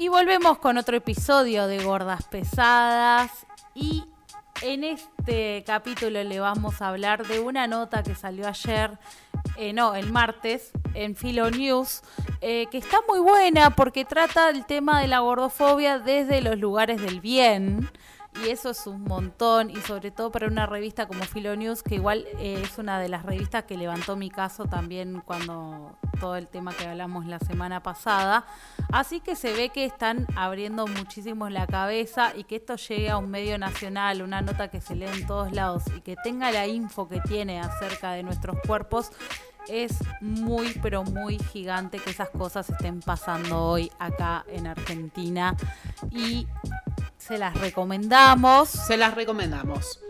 Y 0.00 0.08
volvemos 0.08 0.56
con 0.56 0.78
otro 0.78 0.96
episodio 0.96 1.66
de 1.66 1.84
Gordas 1.84 2.24
Pesadas 2.24 3.30
y 3.74 4.06
en 4.62 4.82
este 4.82 5.62
capítulo 5.66 6.24
le 6.24 6.40
vamos 6.40 6.80
a 6.80 6.88
hablar 6.88 7.26
de 7.26 7.38
una 7.38 7.66
nota 7.66 8.02
que 8.02 8.14
salió 8.14 8.48
ayer, 8.48 8.98
eh, 9.58 9.74
no, 9.74 9.94
el 9.94 10.10
martes, 10.10 10.70
en 10.94 11.14
Philo 11.14 11.50
News, 11.50 12.00
eh, 12.40 12.66
que 12.70 12.78
está 12.78 12.96
muy 13.06 13.18
buena 13.18 13.76
porque 13.76 14.06
trata 14.06 14.48
el 14.48 14.64
tema 14.64 15.02
de 15.02 15.06
la 15.06 15.18
gordofobia 15.18 15.98
desde 15.98 16.40
los 16.40 16.58
lugares 16.58 17.02
del 17.02 17.20
bien. 17.20 17.86
Y 18.42 18.48
eso 18.48 18.70
es 18.70 18.86
un 18.86 19.02
montón, 19.04 19.68
y 19.68 19.82
sobre 19.82 20.10
todo 20.10 20.32
para 20.32 20.46
una 20.46 20.64
revista 20.64 21.08
como 21.08 21.24
Philo 21.24 21.56
News, 21.56 21.82
que 21.82 21.96
igual 21.96 22.26
eh, 22.38 22.62
es 22.64 22.78
una 22.78 23.00
de 23.00 23.10
las 23.10 23.26
revistas 23.26 23.64
que 23.64 23.76
levantó 23.76 24.16
mi 24.16 24.30
caso 24.30 24.64
también 24.64 25.20
cuando 25.26 25.98
todo 26.20 26.36
el 26.36 26.46
tema 26.46 26.72
que 26.72 26.86
hablamos 26.86 27.26
la 27.26 27.40
semana 27.40 27.82
pasada. 27.82 28.44
Así 28.92 29.20
que 29.20 29.34
se 29.34 29.52
ve 29.52 29.70
que 29.70 29.84
están 29.84 30.26
abriendo 30.36 30.86
muchísimo 30.86 31.48
la 31.48 31.66
cabeza 31.66 32.32
y 32.36 32.44
que 32.44 32.56
esto 32.56 32.76
llegue 32.76 33.10
a 33.10 33.16
un 33.16 33.30
medio 33.30 33.58
nacional, 33.58 34.22
una 34.22 34.42
nota 34.42 34.68
que 34.68 34.80
se 34.80 34.94
lee 34.94 35.06
en 35.06 35.26
todos 35.26 35.52
lados 35.52 35.82
y 35.96 36.02
que 36.02 36.16
tenga 36.22 36.52
la 36.52 36.66
info 36.66 37.08
que 37.08 37.20
tiene 37.22 37.60
acerca 37.60 38.12
de 38.12 38.22
nuestros 38.22 38.56
cuerpos. 38.66 39.10
Es 39.68 39.98
muy, 40.20 40.78
pero 40.82 41.04
muy 41.04 41.38
gigante 41.38 41.98
que 41.98 42.10
esas 42.10 42.30
cosas 42.30 42.68
estén 42.70 43.00
pasando 43.00 43.62
hoy 43.62 43.90
acá 43.98 44.44
en 44.48 44.66
Argentina. 44.66 45.56
Y 46.10 46.46
se 47.18 47.38
las 47.38 47.58
recomendamos. 47.58 48.68
Se 48.68 48.96
las 48.96 49.14
recomendamos. 49.14 50.00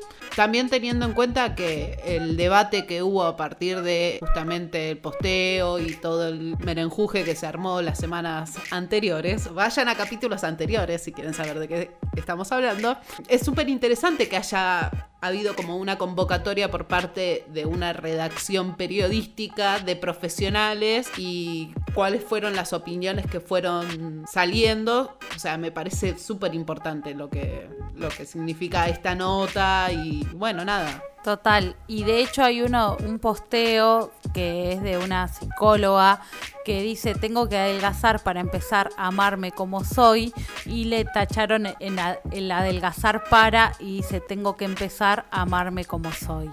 También 0.41 0.71
teniendo 0.71 1.05
en 1.05 1.13
cuenta 1.13 1.55
que 1.55 2.01
el 2.03 2.39
debate 2.39 2.87
que 2.87 3.03
hubo 3.03 3.25
a 3.25 3.37
partir 3.37 3.83
de 3.83 4.17
justamente 4.21 4.89
el 4.89 4.97
posteo 4.97 5.79
y 5.79 5.93
todo 5.93 6.29
el 6.29 6.57
merenjuje 6.61 7.25
que 7.25 7.37
se 7.37 7.47
armó 7.47 7.83
las 7.83 7.99
semanas 7.99 8.55
anteriores, 8.71 9.53
vayan 9.53 9.89
a 9.89 9.97
capítulos 9.97 10.43
anteriores 10.43 11.03
si 11.03 11.13
quieren 11.13 11.35
saber 11.35 11.59
de 11.59 11.69
qué 11.69 11.91
estamos 12.17 12.51
hablando. 12.53 12.97
Es 13.29 13.43
súper 13.43 13.69
interesante 13.69 14.31
que 14.31 14.39
haya 14.39 15.10
habido 15.29 15.55
como 15.55 15.77
una 15.77 15.99
convocatoria 15.99 16.71
por 16.71 16.87
parte 16.87 17.45
de 17.49 17.67
una 17.67 17.93
redacción 17.93 18.77
periodística 18.77 19.79
de 19.79 19.97
profesionales 19.97 21.11
y 21.19 21.75
cuáles 21.95 22.25
fueron 22.25 22.57
las 22.57 22.73
opiniones 22.73 23.27
que 23.27 23.41
fueron 23.41 24.25
saliendo. 24.31 25.19
O 25.37 25.39
sea, 25.39 25.59
me 25.59 25.71
parece 25.71 26.19
súper 26.19 26.55
importante 26.55 27.15
lo 27.15 27.29
que, 27.29 27.69
lo 27.95 28.09
que 28.09 28.25
significa 28.25 28.89
esta 28.89 29.15
nota 29.15 29.91
y 29.93 30.27
bueno, 30.33 30.65
nada. 30.65 31.03
Total, 31.23 31.77
y 31.87 32.05
de 32.05 32.23
hecho 32.23 32.43
hay 32.43 32.63
uno, 32.63 32.97
un 33.07 33.19
posteo 33.19 34.11
que 34.33 34.73
es 34.73 34.83
de 34.83 34.97
una 34.97 35.29
psicóloga 35.29 36.23
que 36.65 36.81
dice 36.81 37.15
tengo 37.15 37.47
que 37.47 37.59
adelgazar 37.59 38.23
para 38.23 38.41
empezar 38.41 38.89
a 38.97 39.09
amarme 39.09 39.53
como 39.53 39.85
soy 39.85 40.33
y 40.65 40.85
le 40.85 41.05
tacharon 41.05 41.67
en, 41.79 41.99
el 42.31 42.51
adelgazar 42.51 43.25
para 43.25 43.73
y 43.79 43.97
dice 43.99 44.21
tengo 44.21 44.57
que 44.57 44.65
empezar 44.65 45.27
a 45.31 45.43
amarme 45.43 45.85
como 45.85 46.11
soy. 46.11 46.49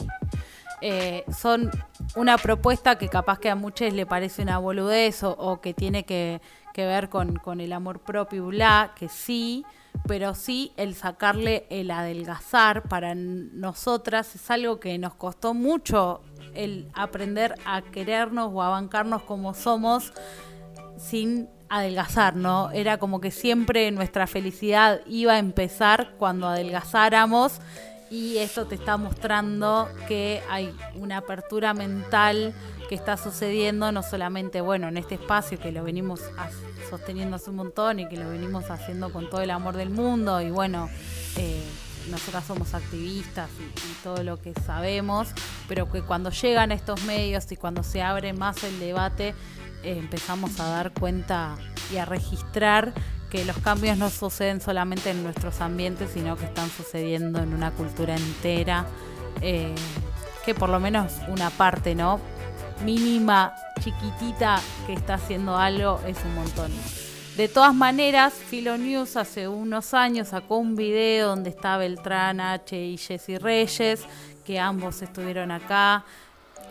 Eh, 0.81 1.23
son 1.35 1.71
una 2.17 2.37
propuesta 2.37 2.97
que 2.97 3.07
capaz 3.07 3.39
que 3.39 3.49
a 3.49 3.55
muchos 3.55 3.93
le 3.93 4.05
parece 4.05 4.41
una 4.41 4.57
boludez 4.57 5.23
o, 5.23 5.61
que 5.61 5.73
tiene 5.73 6.03
que, 6.03 6.41
que 6.73 6.85
ver 6.85 7.07
con, 7.07 7.37
con 7.37 7.61
el 7.61 7.71
amor 7.71 7.99
propio 7.99 8.49
y 8.49 8.57
bla, 8.57 8.91
que 8.95 9.07
sí, 9.07 9.65
pero 10.05 10.35
sí 10.35 10.71
el 10.77 10.95
sacarle 10.95 11.65
el 11.69 11.91
adelgazar 11.91 12.83
para 12.83 13.15
nosotras 13.15 14.35
es 14.35 14.51
algo 14.51 14.79
que 14.79 14.97
nos 14.97 15.15
costó 15.15 15.53
mucho 15.53 16.21
el 16.53 16.89
aprender 16.93 17.55
a 17.65 17.81
querernos 17.81 18.51
o 18.53 18.61
a 18.61 18.69
bancarnos 18.69 19.23
como 19.23 19.53
somos 19.53 20.13
sin 20.97 21.49
adelgazar, 21.69 22.35
¿no? 22.35 22.71
Era 22.71 22.97
como 22.97 23.19
que 23.19 23.31
siempre 23.31 23.91
nuestra 23.91 24.27
felicidad 24.27 25.01
iba 25.05 25.33
a 25.33 25.39
empezar 25.39 26.15
cuando 26.17 26.47
adelgazáramos 26.47 27.59
y 28.09 28.37
esto 28.37 28.65
te 28.65 28.75
está 28.75 28.97
mostrando 28.97 29.89
que 30.07 30.41
hay 30.49 30.73
una 30.95 31.17
apertura 31.17 31.73
mental 31.73 32.53
que 32.89 32.95
está 32.95 33.17
sucediendo, 33.17 33.91
no 33.91 34.01
solamente, 34.01 34.61
bueno, 34.61 34.87
en 34.87 34.97
este 34.97 35.15
espacio 35.15 35.59
que 35.59 35.71
lo 35.71 35.83
venimos 35.83 36.21
sosteniendo 36.89 37.35
hace 37.35 37.49
un 37.49 37.57
montón 37.57 37.99
y 37.99 38.07
que 38.07 38.15
lo 38.15 38.29
venimos 38.29 38.69
haciendo 38.69 39.11
con 39.11 39.29
todo 39.29 39.41
el 39.41 39.51
amor 39.51 39.75
del 39.75 39.89
mundo 39.89 40.41
y 40.41 40.49
bueno, 40.49 40.89
eh, 41.35 41.63
nosotras 42.09 42.45
somos 42.45 42.73
activistas 42.73 43.49
y, 43.59 43.63
y 43.63 43.93
todo 44.03 44.23
lo 44.23 44.41
que 44.41 44.53
sabemos, 44.53 45.27
pero 45.67 45.91
que 45.91 46.01
cuando 46.01 46.29
llegan 46.29 46.71
estos 46.71 47.03
medios 47.03 47.51
y 47.51 47.57
cuando 47.57 47.83
se 47.83 48.01
abre 48.01 48.31
más 48.31 48.63
el 48.63 48.79
debate, 48.79 49.35
eh, 49.83 49.97
empezamos 49.97 50.59
a 50.59 50.69
dar 50.69 50.91
cuenta 50.91 51.57
y 51.93 51.97
a 51.97 52.05
registrar 52.05 52.93
que 53.29 53.43
los 53.45 53.57
cambios 53.57 53.97
no 53.97 54.09
suceden 54.09 54.61
solamente 54.61 55.09
en 55.11 55.23
nuestros 55.23 55.61
ambientes, 55.61 56.11
sino 56.13 56.37
que 56.37 56.45
están 56.45 56.69
sucediendo 56.69 57.39
en 57.39 57.53
una 57.53 57.71
cultura 57.71 58.15
entera, 58.15 58.85
eh, 59.41 59.75
que 60.45 60.55
por 60.55 60.69
lo 60.69 60.79
menos 60.79 61.13
una 61.27 61.49
parte, 61.49 61.93
¿no? 61.93 62.19
Mínima, 62.85 63.53
chiquitita, 63.81 64.61
que 64.85 64.93
está 64.93 65.15
haciendo 65.15 65.57
algo, 65.57 65.99
es 66.07 66.17
un 66.23 66.35
montón. 66.35 66.71
De 67.35 67.47
todas 67.47 67.75
maneras, 67.75 68.33
Philo 68.49 68.77
News 68.77 69.15
hace 69.15 69.47
unos 69.47 69.93
años 69.93 70.29
sacó 70.29 70.57
un 70.57 70.75
video 70.75 71.27
donde 71.27 71.49
está 71.51 71.77
Beltrán 71.77 72.39
H 72.39 72.75
y 72.75 72.97
Jessy 72.97 73.37
Reyes, 73.37 74.05
que 74.45 74.59
ambos 74.59 75.01
estuvieron 75.01 75.51
acá, 75.51 76.05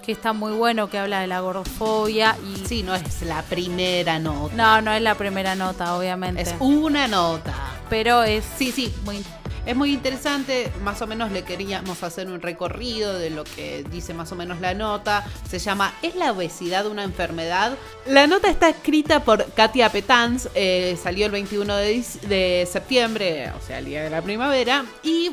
que 0.06 0.12
está 0.12 0.32
muy 0.32 0.52
bueno, 0.52 0.88
que 0.88 0.98
habla 0.98 1.20
de 1.20 1.26
la 1.26 1.40
gordofobia 1.40 2.36
y 2.54 2.64
Sí, 2.66 2.82
no 2.84 2.94
es 2.94 3.22
la 3.22 3.42
primera 3.42 4.18
nota. 4.20 4.54
no, 4.54 4.80
no 4.82 4.92
es 4.92 5.02
la 5.02 5.16
primera 5.16 5.54
nota, 5.56 5.96
obviamente. 5.96 6.42
Es 6.42 6.54
una 6.60 7.08
nota. 7.08 7.54
pero 7.90 8.22
es 8.22 8.44
Sí, 8.56 8.70
sí, 8.72 8.94
muy, 9.04 9.22
es 9.66 9.75
muy 9.76 9.92
interesante. 9.92 10.72
Más 10.82 11.02
o 11.02 11.08
menos 11.08 11.32
le 11.32 11.42
queríamos 11.42 12.02
hacer 12.04 12.28
un 12.28 12.40
recorrido 12.40 13.18
de 13.18 13.30
lo 13.30 13.42
que 13.42 13.84
dice 13.90 14.14
más 14.14 14.30
o 14.30 14.36
menos 14.36 14.60
la 14.60 14.75
nota. 14.75 15.25
Se 15.50 15.58
llama 15.58 15.92
¿Es 16.02 16.14
la 16.14 16.30
obesidad 16.32 16.86
una 16.86 17.02
enfermedad? 17.02 17.76
La 18.06 18.28
nota 18.28 18.48
está 18.48 18.68
escrita 18.68 19.25
por 19.25 19.44
Katia 19.54 19.90
Petanz. 19.90 20.48
eh, 20.54 20.96
salió 21.02 21.26
el 21.26 21.32
21 21.32 21.75
de, 21.76 22.04
de 22.28 22.68
septiembre, 22.70 23.50
o 23.60 23.66
sea, 23.66 23.80
el 23.80 23.86
día 23.86 24.04
de 24.04 24.10
la 24.10 24.22
primavera. 24.22 24.84
Y 25.02 25.32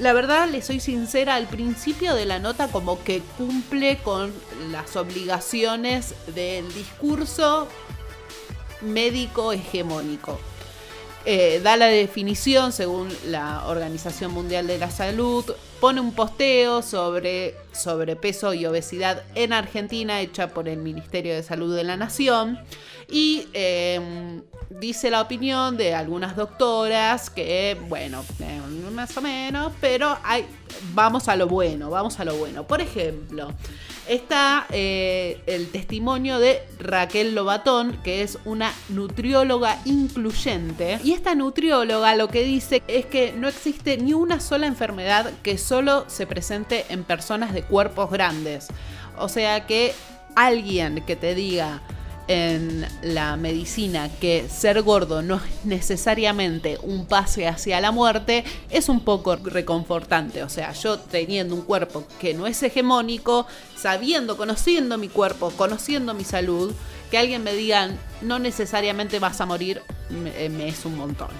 la 0.00 0.14
verdad, 0.14 0.48
le 0.48 0.62
soy 0.62 0.80
sincera, 0.80 1.34
al 1.34 1.46
principio 1.46 2.14
de 2.14 2.24
la 2.24 2.38
nota 2.38 2.68
como 2.68 3.02
que 3.04 3.20
cumple 3.36 3.98
con 3.98 4.32
las 4.70 4.96
obligaciones 4.96 6.14
del 6.34 6.72
discurso 6.72 7.68
médico 8.80 9.52
hegemónico. 9.52 10.40
Eh, 11.26 11.60
da 11.62 11.76
la 11.76 11.86
definición 11.86 12.72
según 12.72 13.10
la 13.26 13.66
Organización 13.66 14.32
Mundial 14.32 14.66
de 14.66 14.78
la 14.78 14.90
Salud, 14.90 15.44
pone 15.78 16.00
un 16.00 16.14
posteo 16.14 16.80
sobre 16.80 17.54
sobrepeso 17.72 18.54
y 18.54 18.64
obesidad 18.64 19.22
en 19.34 19.52
Argentina 19.52 20.22
hecha 20.22 20.48
por 20.48 20.66
el 20.66 20.78
Ministerio 20.78 21.34
de 21.34 21.42
Salud 21.42 21.76
de 21.76 21.84
la 21.84 21.98
Nación 21.98 22.58
y 23.10 23.48
eh, 23.52 24.00
dice 24.70 25.10
la 25.10 25.20
opinión 25.20 25.76
de 25.76 25.94
algunas 25.94 26.36
doctoras 26.36 27.28
que, 27.28 27.76
bueno, 27.88 28.24
eh, 28.38 28.60
más 28.92 29.16
o 29.16 29.20
menos, 29.20 29.72
pero 29.80 30.16
hay, 30.22 30.46
vamos 30.94 31.28
a 31.28 31.36
lo 31.36 31.48
bueno, 31.48 31.90
vamos 31.90 32.20
a 32.20 32.24
lo 32.24 32.36
bueno. 32.36 32.66
Por 32.66 32.80
ejemplo, 32.80 33.52
está 34.08 34.66
eh, 34.70 35.42
el 35.46 35.70
testimonio 35.70 36.38
de 36.38 36.62
Raquel 36.78 37.34
Lobatón, 37.34 37.98
que 38.04 38.22
es 38.22 38.38
una 38.44 38.72
nutrióloga 38.88 39.78
incluyente. 39.84 41.00
Y 41.02 41.12
esta 41.12 41.34
nutrióloga 41.34 42.14
lo 42.14 42.28
que 42.28 42.44
dice 42.44 42.82
es 42.86 43.06
que 43.06 43.32
no 43.32 43.48
existe 43.48 43.98
ni 43.98 44.14
una 44.14 44.40
sola 44.40 44.66
enfermedad 44.66 45.32
que 45.42 45.58
solo 45.58 46.04
se 46.08 46.26
presente 46.26 46.86
en 46.90 47.04
personas 47.04 47.52
de 47.52 47.62
cuerpos 47.62 48.10
grandes. 48.10 48.68
O 49.18 49.28
sea 49.28 49.66
que 49.66 49.92
alguien 50.36 51.04
que 51.04 51.16
te 51.16 51.34
diga 51.34 51.82
en 52.30 52.86
la 53.02 53.36
medicina 53.36 54.08
que 54.20 54.48
ser 54.48 54.82
gordo 54.82 55.20
no 55.20 55.38
es 55.38 55.64
necesariamente 55.64 56.78
un 56.80 57.06
pase 57.06 57.48
hacia 57.48 57.80
la 57.80 57.90
muerte 57.90 58.44
es 58.70 58.88
un 58.88 59.00
poco 59.00 59.34
reconfortante. 59.34 60.44
O 60.44 60.48
sea, 60.48 60.72
yo 60.72 61.00
teniendo 61.00 61.56
un 61.56 61.62
cuerpo 61.62 62.04
que 62.20 62.32
no 62.32 62.46
es 62.46 62.62
hegemónico, 62.62 63.48
sabiendo, 63.76 64.36
conociendo 64.36 64.96
mi 64.96 65.08
cuerpo, 65.08 65.50
conociendo 65.56 66.14
mi 66.14 66.22
salud, 66.22 66.72
que 67.10 67.18
alguien 67.18 67.42
me 67.42 67.52
diga 67.52 67.90
no 68.22 68.38
necesariamente 68.38 69.18
vas 69.18 69.40
a 69.40 69.46
morir, 69.46 69.82
me, 70.08 70.48
me 70.50 70.68
es 70.68 70.84
un 70.84 70.96
montón. 70.96 71.30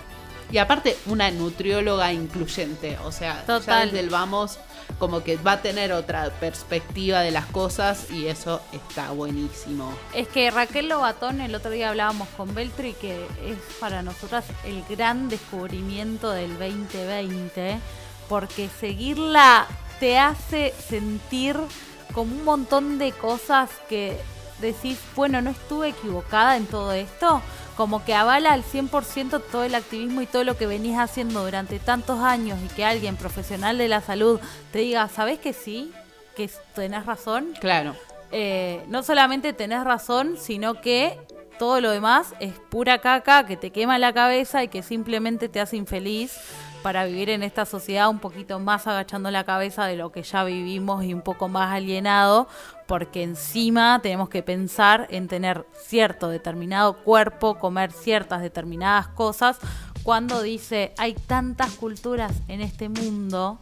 Y 0.50 0.58
aparte, 0.58 0.96
una 1.06 1.30
nutrióloga 1.30 2.12
incluyente. 2.12 2.98
O 3.04 3.12
sea, 3.12 3.44
ya 3.46 3.46
Total. 3.46 3.86
desde 3.86 4.00
el 4.00 4.10
vamos 4.10 4.58
como 4.98 5.22
que 5.22 5.36
va 5.36 5.52
a 5.52 5.62
tener 5.62 5.92
otra 5.92 6.30
perspectiva 6.40 7.20
de 7.20 7.30
las 7.30 7.46
cosas 7.46 8.10
y 8.10 8.26
eso 8.26 8.60
está 8.72 9.10
buenísimo. 9.10 9.92
Es 10.14 10.28
que 10.28 10.50
Raquel 10.50 10.88
Lobatón, 10.88 11.40
el 11.40 11.54
otro 11.54 11.70
día 11.70 11.90
hablábamos 11.90 12.28
con 12.36 12.54
Beltri, 12.54 12.94
que 12.94 13.24
es 13.44 13.58
para 13.78 14.02
nosotras 14.02 14.44
el 14.64 14.84
gran 14.88 15.28
descubrimiento 15.28 16.30
del 16.30 16.58
2020, 16.58 17.78
porque 18.28 18.68
seguirla 18.68 19.66
te 19.98 20.18
hace 20.18 20.74
sentir 20.88 21.56
como 22.12 22.34
un 22.34 22.44
montón 22.44 22.98
de 22.98 23.12
cosas 23.12 23.70
que 23.88 24.18
decís, 24.60 24.98
bueno, 25.16 25.40
no 25.40 25.50
estuve 25.50 25.88
equivocada 25.88 26.56
en 26.56 26.66
todo 26.66 26.92
esto, 26.92 27.42
como 27.80 28.04
que 28.04 28.12
avala 28.12 28.52
al 28.52 28.62
100% 28.62 29.42
todo 29.50 29.64
el 29.64 29.74
activismo 29.74 30.20
y 30.20 30.26
todo 30.26 30.44
lo 30.44 30.58
que 30.58 30.66
venís 30.66 30.98
haciendo 30.98 31.42
durante 31.42 31.78
tantos 31.78 32.18
años 32.18 32.58
y 32.62 32.68
que 32.74 32.84
alguien 32.84 33.16
profesional 33.16 33.78
de 33.78 33.88
la 33.88 34.02
salud 34.02 34.38
te 34.70 34.80
diga, 34.80 35.08
¿sabes 35.08 35.38
que 35.38 35.54
sí? 35.54 35.90
Que 36.36 36.50
tenés 36.74 37.06
razón. 37.06 37.54
Claro. 37.58 37.96
Eh, 38.32 38.84
no 38.88 39.02
solamente 39.02 39.54
tenés 39.54 39.82
razón, 39.82 40.36
sino 40.38 40.82
que 40.82 41.18
todo 41.58 41.80
lo 41.80 41.90
demás 41.90 42.34
es 42.38 42.52
pura 42.68 42.98
caca 42.98 43.46
que 43.46 43.56
te 43.56 43.70
quema 43.70 43.98
la 43.98 44.12
cabeza 44.12 44.62
y 44.62 44.68
que 44.68 44.82
simplemente 44.82 45.48
te 45.48 45.58
hace 45.58 45.78
infeliz 45.78 46.38
para 46.82 47.04
vivir 47.04 47.30
en 47.30 47.42
esta 47.42 47.66
sociedad 47.66 48.08
un 48.08 48.18
poquito 48.18 48.58
más 48.58 48.86
agachando 48.86 49.30
la 49.30 49.44
cabeza 49.44 49.86
de 49.86 49.96
lo 49.96 50.12
que 50.12 50.22
ya 50.22 50.44
vivimos 50.44 51.04
y 51.04 51.12
un 51.12 51.22
poco 51.22 51.48
más 51.48 51.72
alienado, 51.72 52.48
porque 52.86 53.22
encima 53.22 54.00
tenemos 54.02 54.28
que 54.28 54.42
pensar 54.42 55.06
en 55.10 55.28
tener 55.28 55.66
cierto 55.74 56.28
determinado 56.28 56.94
cuerpo, 56.98 57.58
comer 57.58 57.92
ciertas 57.92 58.40
determinadas 58.40 59.08
cosas, 59.08 59.58
cuando 60.02 60.42
dice 60.42 60.94
hay 60.96 61.14
tantas 61.14 61.72
culturas 61.72 62.32
en 62.48 62.60
este 62.60 62.88
mundo, 62.88 63.58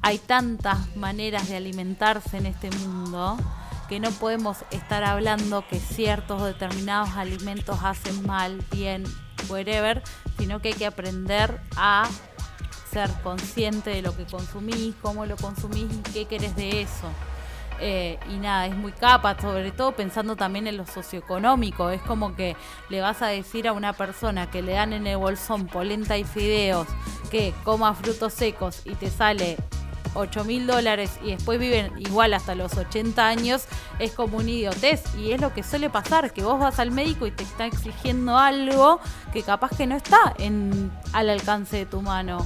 hay 0.00 0.18
tantas 0.18 0.96
maneras 0.96 1.48
de 1.48 1.56
alimentarse 1.56 2.38
en 2.38 2.46
este 2.46 2.70
mundo, 2.70 3.36
que 3.88 4.00
no 4.00 4.10
podemos 4.10 4.58
estar 4.70 5.04
hablando 5.04 5.64
que 5.68 5.78
ciertos 5.78 6.42
determinados 6.42 7.10
alimentos 7.16 7.78
hacen 7.82 8.26
mal, 8.26 8.64
bien, 8.72 9.04
whatever, 9.48 10.02
sino 10.38 10.60
que 10.60 10.68
hay 10.68 10.74
que 10.74 10.86
aprender 10.86 11.60
a 11.76 12.08
ser 12.96 13.10
consciente 13.22 13.90
de 13.90 14.00
lo 14.00 14.16
que 14.16 14.24
consumís, 14.24 14.94
cómo 15.02 15.26
lo 15.26 15.36
consumís 15.36 15.84
y 15.92 16.12
qué 16.14 16.24
querés 16.24 16.56
de 16.56 16.80
eso. 16.80 17.08
Eh, 17.78 18.18
y 18.30 18.38
nada, 18.38 18.66
es 18.68 18.74
muy 18.74 18.92
capa, 18.92 19.38
sobre 19.38 19.70
todo 19.70 19.92
pensando 19.92 20.34
también 20.34 20.66
en 20.66 20.78
lo 20.78 20.86
socioeconómico. 20.86 21.90
Es 21.90 22.00
como 22.00 22.34
que 22.34 22.56
le 22.88 23.02
vas 23.02 23.20
a 23.20 23.26
decir 23.26 23.68
a 23.68 23.74
una 23.74 23.92
persona 23.92 24.50
que 24.50 24.62
le 24.62 24.72
dan 24.72 24.94
en 24.94 25.06
el 25.06 25.18
bolsón 25.18 25.66
polenta 25.66 26.16
y 26.16 26.24
fideos 26.24 26.86
que 27.30 27.52
coma 27.64 27.92
frutos 27.92 28.32
secos 28.32 28.80
y 28.86 28.94
te 28.94 29.10
sale 29.10 29.58
8 30.14 30.44
mil 30.44 30.66
dólares 30.66 31.18
y 31.22 31.32
después 31.32 31.60
viven 31.60 31.92
igual 31.98 32.32
hasta 32.32 32.54
los 32.54 32.78
80 32.78 33.26
años, 33.26 33.66
es 33.98 34.12
como 34.12 34.38
un 34.38 34.48
idiotez. 34.48 35.02
Y 35.18 35.32
es 35.32 35.40
lo 35.42 35.52
que 35.52 35.62
suele 35.62 35.90
pasar, 35.90 36.32
que 36.32 36.42
vos 36.42 36.58
vas 36.58 36.78
al 36.78 36.92
médico 36.92 37.26
y 37.26 37.30
te 37.30 37.44
está 37.44 37.66
exigiendo 37.66 38.38
algo 38.38 39.00
que 39.34 39.42
capaz 39.42 39.76
que 39.76 39.86
no 39.86 39.96
está 39.96 40.34
en, 40.38 40.90
al 41.12 41.28
alcance 41.28 41.76
de 41.76 41.84
tu 41.84 42.00
mano 42.00 42.38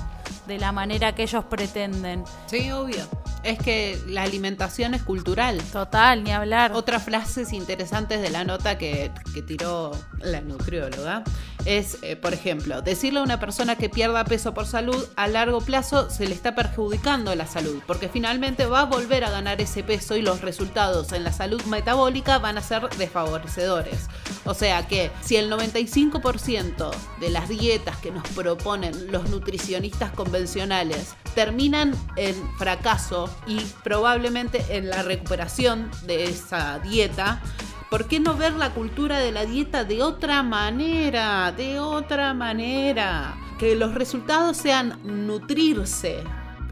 de 0.46 0.58
la 0.58 0.72
manera 0.72 1.14
que 1.14 1.22
ellos 1.22 1.44
pretenden. 1.44 2.24
Sí, 2.46 2.70
obvio. 2.70 3.06
Es 3.42 3.58
que 3.58 3.98
la 4.06 4.22
alimentación 4.22 4.94
es 4.94 5.02
cultural. 5.02 5.60
Total, 5.72 6.22
ni 6.22 6.32
hablar. 6.32 6.72
Otras 6.72 7.02
frases 7.02 7.52
interesantes 7.52 8.20
de 8.20 8.30
la 8.30 8.44
nota 8.44 8.76
que, 8.76 9.10
que 9.34 9.42
tiró 9.42 9.92
la 10.18 10.40
nutrióloga 10.40 11.24
es, 11.64 11.98
eh, 12.02 12.16
por 12.16 12.32
ejemplo, 12.34 12.82
decirle 12.82 13.20
a 13.20 13.22
una 13.22 13.40
persona 13.40 13.76
que 13.76 13.88
pierda 13.88 14.24
peso 14.24 14.54
por 14.54 14.66
salud 14.66 15.06
a 15.16 15.28
largo 15.28 15.60
plazo 15.60 16.10
se 16.10 16.26
le 16.26 16.34
está 16.34 16.54
perjudicando 16.54 17.34
la 17.34 17.46
salud, 17.46 17.82
porque 17.86 18.08
finalmente 18.08 18.66
va 18.66 18.80
a 18.82 18.84
volver 18.84 19.24
a 19.24 19.30
ganar 19.30 19.60
ese 19.60 19.82
peso 19.82 20.16
y 20.16 20.22
los 20.22 20.40
resultados 20.40 21.12
en 21.12 21.24
la 21.24 21.32
salud 21.32 21.62
metabólica 21.64 22.38
van 22.38 22.58
a 22.58 22.62
ser 22.62 22.88
desfavorecedores. 22.98 24.08
O 24.44 24.54
sea 24.54 24.86
que 24.86 25.10
si 25.22 25.36
el 25.36 25.50
95% 25.50 26.90
de 27.20 27.30
las 27.30 27.48
dietas 27.48 27.96
que 27.98 28.10
nos 28.10 28.26
proponen 28.28 29.12
los 29.12 29.28
nutricionistas 29.30 30.10
convencionales 30.12 31.14
terminan 31.34 31.94
en 32.16 32.34
fracaso 32.58 33.30
y 33.46 33.60
probablemente 33.82 34.64
en 34.70 34.88
la 34.88 35.02
recuperación 35.02 35.90
de 36.06 36.24
esa 36.24 36.78
dieta, 36.80 37.42
¿por 37.90 38.06
qué 38.06 38.20
no 38.20 38.36
ver 38.36 38.52
la 38.54 38.72
cultura 38.72 39.18
de 39.18 39.32
la 39.32 39.44
dieta 39.44 39.84
de 39.84 40.02
otra 40.02 40.42
manera? 40.42 41.52
De 41.52 41.80
otra 41.80 42.32
manera. 42.34 43.36
Que 43.58 43.74
los 43.74 43.94
resultados 43.94 44.56
sean 44.56 44.98
nutrirse, 45.04 46.22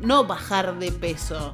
no 0.00 0.24
bajar 0.24 0.78
de 0.78 0.92
peso. 0.92 1.52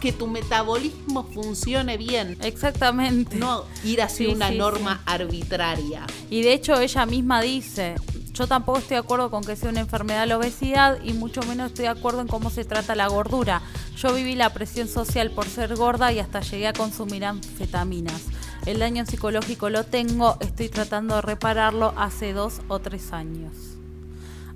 Que 0.00 0.12
tu 0.12 0.26
metabolismo 0.26 1.24
funcione 1.24 1.96
bien. 1.96 2.36
Exactamente. 2.42 3.36
No 3.36 3.64
ir 3.84 4.02
hacia 4.02 4.26
Sí, 4.26 4.32
una 4.34 4.50
sí, 4.50 4.58
norma 4.58 5.00
arbitraria. 5.06 6.04
Y 6.28 6.42
de 6.42 6.52
hecho 6.52 6.78
ella 6.78 7.06
misma 7.06 7.40
dice, 7.40 7.94
yo 8.34 8.46
tampoco 8.46 8.78
estoy 8.78 8.96
de 8.96 9.00
acuerdo 9.00 9.30
con 9.30 9.42
que 9.42 9.56
sea 9.56 9.70
una 9.70 9.80
enfermedad 9.80 10.26
la 10.26 10.36
obesidad 10.36 10.98
y 11.02 11.14
mucho 11.14 11.40
menos 11.44 11.68
estoy 11.68 11.84
de 11.84 11.90
acuerdo 11.90 12.20
en 12.20 12.28
cómo 12.28 12.50
se 12.50 12.66
trata 12.66 12.94
la 12.94 13.08
gordura. 13.08 13.62
Yo 13.96 14.12
viví 14.12 14.34
la 14.34 14.52
presión 14.52 14.88
social 14.88 15.30
por 15.30 15.46
ser 15.46 15.74
gorda 15.74 16.12
y 16.12 16.18
hasta 16.18 16.40
llegué 16.40 16.66
a 16.66 16.74
consumir 16.74 17.24
anfetaminas. 17.24 18.24
El 18.66 18.80
daño 18.80 19.06
psicológico 19.06 19.70
lo 19.70 19.84
tengo, 19.84 20.38
estoy 20.40 20.68
tratando 20.68 21.14
de 21.14 21.22
repararlo 21.22 21.94
hace 21.96 22.32
dos 22.32 22.62
o 22.66 22.80
tres 22.80 23.12
años. 23.12 23.52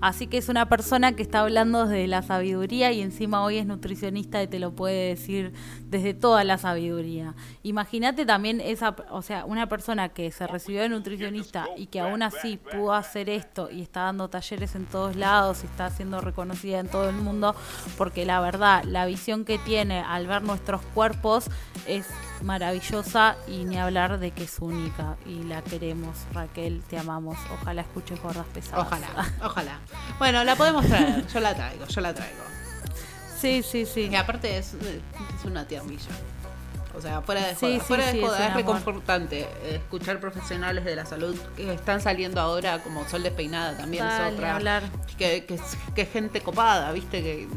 Así 0.01 0.27
que 0.27 0.39
es 0.39 0.49
una 0.49 0.69
persona 0.69 1.13
que 1.13 1.23
está 1.23 1.41
hablando 1.41 1.87
desde 1.87 2.09
la 2.09 2.23
sabiduría 2.23 2.91
y 2.91 3.03
encima 3.03 3.45
hoy 3.45 3.59
es 3.59 3.67
nutricionista 3.67 4.43
y 4.43 4.49
te 4.49 4.59
lo 4.59 4.73
puede 4.73 5.11
decir 5.11 5.53
desde 5.85 6.13
toda 6.13 6.43
la 6.43 6.59
sabiduría. 6.59 7.35
Imagínate 7.63 8.27
también 8.27 8.61
esa, 8.61 8.97
o 9.11 9.23
sea, 9.23 9.45
una 9.45 9.69
persona 9.69 10.09
que 10.09 10.33
se 10.33 10.49
recibió 10.49 10.81
de 10.81 10.89
nutricionista 10.89 11.67
y 11.77 11.87
que 11.87 12.01
aún 12.01 12.25
así 12.25 12.57
pudo 12.57 12.95
hacer 12.95 13.31
esto 13.31 13.71
y 13.71 13.81
está 13.81 14.01
dando 14.01 14.29
talleres 14.29 14.75
en 14.75 14.87
todos 14.87 15.15
lados 15.15 15.63
y 15.63 15.67
está 15.67 15.89
siendo 15.91 16.21
reconocida 16.21 16.81
en 16.81 16.89
todo 16.89 17.09
el 17.09 17.17
mundo, 17.17 17.55
porque 17.97 18.25
la 18.25 18.41
verdad, 18.41 18.83
la 18.83 19.07
visión 19.07 19.45
que 19.45 19.59
tiene 19.59 20.01
al 20.01 20.27
ver 20.27 20.43
nuestros 20.43 20.81
cuerpos 20.95 21.49
es 21.87 22.07
maravillosa 22.43 23.37
y 23.47 23.65
ni 23.65 23.79
hablar 23.79 24.19
de 24.19 24.31
que 24.31 24.45
es 24.45 24.59
única 24.61 25.17
y 25.27 25.43
la 25.45 25.63
queremos. 25.63 26.17
Raquel, 26.33 26.83
te 26.89 26.99
amamos. 26.99 27.39
Ojalá 27.61 27.83
escuches 27.83 28.21
gordas 28.21 28.47
pesadas. 28.53 28.87
Ojalá, 28.87 29.09
ojalá. 29.45 29.79
Bueno, 30.19 30.45
la 30.45 30.57
podemos 30.57 30.87
traer. 30.87 31.27
Yo 31.27 31.41
la 31.41 31.55
traigo, 31.55 31.87
yo 31.87 32.01
la 32.01 32.15
traigo. 32.15 32.43
Sí, 33.39 33.63
sí, 33.63 33.87
sí. 33.87 34.09
Y 34.11 34.17
aparte 34.17 34.59
es, 34.59 34.75
es 34.75 35.45
una 35.45 35.67
tiernilla. 35.67 36.11
O 36.97 37.01
sea, 37.01 37.23
fuera 37.23 37.41
de 37.47 37.55
joda, 37.55 37.73
sí, 37.73 37.81
fuera 37.81 38.07
de 38.07 38.13
sí, 38.13 38.21
joda, 38.21 38.49
es, 38.49 38.55
reconfortante 38.55 39.49
escuchar 39.71 40.19
profesionales 40.19 40.85
de 40.85 40.97
la 40.97 41.07
salud 41.07 41.37
que 41.57 41.73
están 41.73 42.01
saliendo 42.01 42.41
ahora 42.41 42.83
como 42.83 43.09
Sol 43.09 43.23
Despeinada 43.23 43.77
también 43.77 44.03
Total, 44.03 44.27
es 44.27 44.33
ni 44.33 44.39
otra. 44.39 44.57
hablar. 44.57 44.83
Que, 45.17 45.47
que, 45.47 45.59
que 45.95 46.07
gente 46.07 46.41
copada, 46.41 46.91
viste, 46.93 47.23
que, 47.23 47.49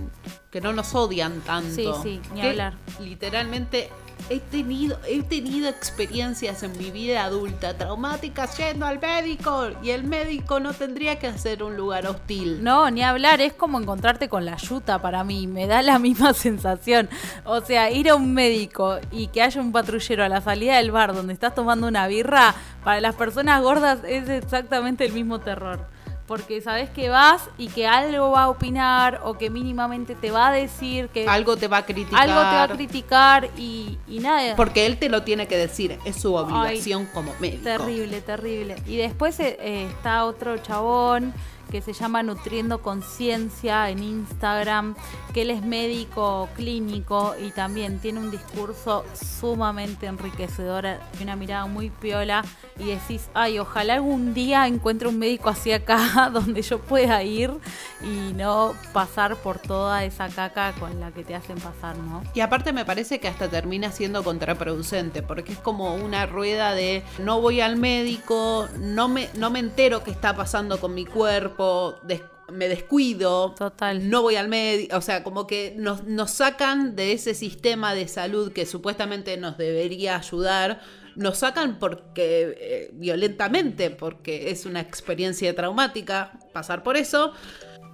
que 0.51 0.61
no 0.61 0.71
nos 0.71 0.93
odian 0.93 1.41
tanto. 1.41 1.75
Sí, 1.75 1.89
sí, 2.03 2.21
ni 2.33 2.41
Que 2.41 2.49
hablar. 2.49 2.75
Literalmente 2.99 3.89
he 4.29 4.39
tenido, 4.39 4.97
he 5.07 5.21
tenido 5.23 5.69
experiencias 5.69 6.63
en 6.63 6.77
mi 6.77 6.91
vida 6.91 7.23
adulta 7.23 7.77
traumáticas 7.77 8.57
yendo 8.57 8.85
al 8.85 8.99
médico 8.99 9.69
y 9.81 9.89
el 9.91 10.03
médico 10.03 10.59
no 10.59 10.73
tendría 10.73 11.19
que 11.19 11.37
ser 11.37 11.63
un 11.63 11.75
lugar 11.75 12.07
hostil. 12.07 12.63
No, 12.63 12.89
ni 12.89 13.03
hablar, 13.03 13.41
es 13.41 13.53
como 13.53 13.79
encontrarte 13.79 14.29
con 14.29 14.45
la 14.45 14.57
yuta 14.57 15.01
para 15.01 15.23
mí, 15.23 15.47
me 15.47 15.67
da 15.67 15.81
la 15.81 15.99
misma 16.03 16.33
sensación. 16.33 17.09
O 17.45 17.61
sea, 17.61 17.91
ir 17.91 18.09
a 18.09 18.15
un 18.15 18.33
médico 18.33 18.97
y 19.11 19.27
que 19.27 19.41
haya 19.41 19.61
un 19.61 19.71
patrullero 19.71 20.23
a 20.23 20.29
la 20.29 20.41
salida 20.41 20.77
del 20.77 20.91
bar 20.91 21.13
donde 21.13 21.33
estás 21.33 21.55
tomando 21.55 21.87
una 21.87 22.07
birra, 22.07 22.55
para 22.83 23.01
las 23.01 23.15
personas 23.15 23.61
gordas 23.61 23.99
es 24.07 24.29
exactamente 24.29 25.05
el 25.05 25.13
mismo 25.13 25.39
terror. 25.39 25.92
Porque 26.27 26.61
sabes 26.61 26.89
que 26.89 27.09
vas 27.09 27.49
y 27.57 27.67
que 27.67 27.85
algo 27.85 28.31
va 28.31 28.43
a 28.43 28.49
opinar 28.49 29.19
o 29.25 29.37
que 29.37 29.49
mínimamente 29.49 30.15
te 30.15 30.31
va 30.31 30.47
a 30.47 30.51
decir 30.53 31.09
que 31.09 31.27
Algo 31.27 31.57
te 31.57 31.67
va 31.67 31.77
a 31.77 31.85
criticar. 31.85 32.21
algo 32.21 32.39
te 32.39 32.55
va 32.55 32.63
a 32.63 32.67
criticar 32.69 33.49
y, 33.57 33.97
y 34.07 34.19
nada. 34.19 34.55
Porque 34.55 34.85
él 34.85 34.97
te 34.97 35.09
lo 35.09 35.23
tiene 35.23 35.47
que 35.47 35.57
decir, 35.57 35.99
es 36.05 36.15
su 36.21 36.33
obligación 36.33 37.07
como 37.07 37.33
médico. 37.39 37.63
Terrible, 37.63 38.21
terrible. 38.21 38.75
Y 38.87 38.95
después 38.95 39.37
eh, 39.41 39.57
eh, 39.59 39.87
está 39.89 40.23
otro 40.23 40.57
chabón 40.59 41.33
que 41.73 41.81
se 41.81 41.93
llama 41.93 42.21
Nutriendo 42.21 42.83
Conciencia 42.83 43.89
en 43.89 44.03
Instagram, 44.03 44.93
que 45.33 45.41
él 45.41 45.49
es 45.49 45.63
médico 45.63 46.47
clínico 46.55 47.33
y 47.43 47.49
también 47.49 47.97
tiene 47.97 48.19
un 48.19 48.29
discurso 48.29 49.03
sumamente 49.15 50.05
enriquecedor 50.05 50.85
y 51.19 51.23
una 51.23 51.35
mirada 51.35 51.65
muy 51.65 51.89
piola 51.89 52.45
y 52.77 52.85
decís, 52.89 53.27
ay, 53.33 53.57
ojalá 53.57 53.95
algún 53.95 54.35
día 54.35 54.67
encuentre 54.67 55.07
un 55.07 55.17
médico 55.17 55.49
así 55.49 55.71
acá 55.71 56.29
donde 56.33 56.61
yo 56.61 56.79
pueda 56.79 57.23
ir 57.23 57.49
y 58.03 58.33
no 58.33 58.75
pasar 58.91 59.35
por 59.37 59.57
toda 59.57 60.03
esa 60.03 60.29
caca 60.29 60.73
con 60.73 60.99
la 60.99 61.11
que 61.11 61.23
te 61.23 61.33
hacen 61.33 61.57
pasar, 61.57 61.97
¿no? 61.97 62.21
Y 62.35 62.41
aparte 62.41 62.71
me 62.71 62.85
parece 62.85 63.19
que 63.19 63.27
hasta 63.27 63.49
termina 63.49 63.91
siendo 63.91 64.23
contraproducente, 64.23 65.23
porque 65.23 65.53
es 65.53 65.59
como 65.59 65.95
una 65.95 66.27
rueda 66.27 66.75
de 66.75 67.01
no 67.17 67.41
voy 67.41 67.61
al 67.61 67.77
médico, 67.77 68.67
no 68.77 69.07
me, 69.07 69.29
no 69.33 69.49
me 69.49 69.57
entero 69.57 70.03
qué 70.03 70.11
está 70.11 70.35
pasando 70.35 70.79
con 70.79 70.93
mi 70.93 71.05
cuerpo, 71.05 71.62
des- 72.03 72.21
me 72.51 72.67
descuido, 72.67 73.55
Total. 73.57 74.09
no 74.09 74.21
voy 74.21 74.35
al 74.35 74.47
médico, 74.49 74.97
o 74.97 75.01
sea, 75.01 75.23
como 75.23 75.47
que 75.47 75.73
nos, 75.77 76.03
nos 76.03 76.29
sacan 76.31 76.95
de 76.95 77.13
ese 77.13 77.33
sistema 77.33 77.93
de 77.95 78.07
salud 78.07 78.51
que 78.51 78.65
supuestamente 78.65 79.37
nos 79.37 79.57
debería 79.57 80.17
ayudar, 80.17 80.81
nos 81.15 81.37
sacan 81.39 81.79
porque 81.79 82.55
eh, 82.59 82.89
violentamente, 82.93 83.89
porque 83.91 84.51
es 84.51 84.65
una 84.65 84.81
experiencia 84.81 85.55
traumática 85.55 86.33
pasar 86.51 86.83
por 86.83 86.97
eso, 86.97 87.31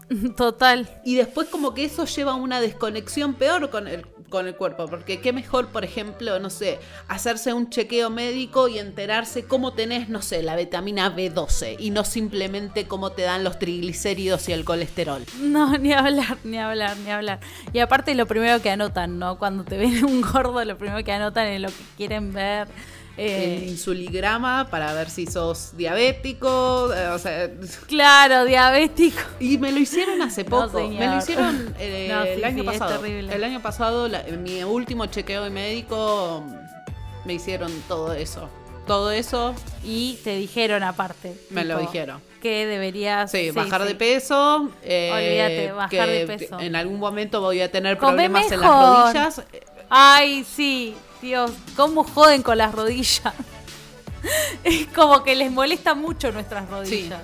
Total. 0.36 0.90
y 1.06 1.16
después 1.16 1.48
como 1.50 1.74
que 1.76 1.86
eso 1.86 2.06
lleva 2.06 2.32
a 2.32 2.36
una 2.36 2.60
desconexión 2.60 3.36
peor 3.36 3.70
con 3.70 3.88
el, 3.88 4.06
con 4.30 4.48
el 4.48 4.56
cuerpo, 4.56 4.88
porque 4.88 5.20
qué 5.20 5.34
mejor, 5.34 5.68
por 5.70 5.84
ejemplo, 5.84 6.40
no 6.40 6.50
sé, 6.50 6.80
hacerse 7.08 7.54
un 7.54 7.70
chequeo 7.70 8.10
médico 8.10 8.68
y 8.68 8.80
enterarse 8.80 9.46
cómo 9.46 9.74
tenés, 9.74 10.10
no 10.10 10.22
sé, 10.22 10.44
la 10.44 10.56
vitamina 10.56 11.16
B12 11.16 11.76
y 11.80 11.90
no 11.90 12.04
simplemente 12.04 12.88
cómo 12.88 13.12
te 13.12 13.24
dan 13.24 13.44
los 13.44 13.60
triglicéridos 13.60 14.48
y 14.50 14.54
el 14.54 14.66
colesterol. 14.66 15.24
No, 15.42 15.78
ni 15.80 15.94
hablar, 15.94 16.38
ni 16.44 16.58
hablar, 16.58 16.98
ni 16.98 17.12
hablar. 17.12 17.40
Y 17.74 17.80
aparte 17.80 18.16
lo 18.16 18.26
primero 18.26 18.62
que 18.62 18.70
anotan, 18.70 19.20
¿no? 19.20 19.38
Cuando 19.38 19.64
te 19.64 19.78
ven 19.78 20.04
un 20.06 20.22
gordo, 20.22 20.64
lo 20.64 20.78
primero 20.78 21.04
que 21.04 21.12
anotan 21.12 21.48
es 21.48 21.62
lo 21.62 21.70
que 21.70 21.84
quieren 21.98 22.34
ver. 22.34 22.68
El 23.20 23.64
Eh, 23.64 23.66
insuligrama 23.68 24.70
para 24.70 24.94
ver 24.94 25.10
si 25.10 25.26
sos 25.28 25.76
diabético, 25.76 26.94
eh, 26.94 27.08
o 27.10 27.20
sea, 27.20 27.50
claro, 27.88 28.46
diabético. 28.46 29.20
y 29.40 29.58
me 29.58 29.72
lo 29.72 29.80
hicieron 29.80 30.22
hace 30.22 30.46
poco, 30.46 30.88
me 30.88 31.08
lo 31.08 31.18
hicieron 31.18 31.76
eh, 31.80 32.08
No, 32.12 32.24
sí, 32.24 32.30
el 32.30 32.44
año 32.46 32.64
sí, 32.64 32.66
pasado. 32.80 33.06
El 33.06 33.44
año 33.44 33.62
pasado, 33.62 34.08
la- 34.08 34.22
en 34.22 34.42
mi 34.44 34.64
último 34.64 35.06
chequeo 35.08 35.44
de 35.44 35.50
médico, 35.50 36.44
me 37.26 37.34
hicieron 37.34 37.72
todo 37.88 38.14
eso. 38.14 38.50
Todo 38.88 39.12
eso 39.12 39.54
Y 39.84 40.18
te 40.24 40.36
dijeron 40.36 40.82
aparte. 40.82 41.36
Me 41.52 41.64
lo 41.64 41.78
dijeron. 41.78 42.22
Que 42.42 42.66
deberías. 42.66 43.30
Sí, 43.30 43.50
sí, 43.50 43.52
bajar 43.52 43.84
de 43.84 43.94
peso. 43.96 44.56
Olvídate, 44.82 45.72
bajar 45.74 45.90
que 45.90 46.06
de 46.26 46.26
peso. 46.26 46.60
En 46.60 46.76
algún 46.76 47.00
momento 47.00 47.40
voy 47.42 47.62
a 47.62 47.70
tener 47.70 47.98
Come 47.98 48.14
problemas 48.30 48.52
en 48.52 48.62
las 48.62 48.72
rodillas. 48.72 49.42
Ay, 49.90 50.44
sí, 50.44 50.96
Dios, 51.22 51.52
cómo 51.76 52.04
joden 52.04 52.42
con 52.44 52.58
las 52.58 52.74
rodillas. 52.74 53.34
Es 54.66 54.86
como 54.88 55.24
que 55.24 55.34
les 55.36 55.50
molesta 55.52 55.96
mucho 55.96 56.32
nuestras 56.34 56.66
Sí. 56.66 56.70
rodillas. 56.72 57.22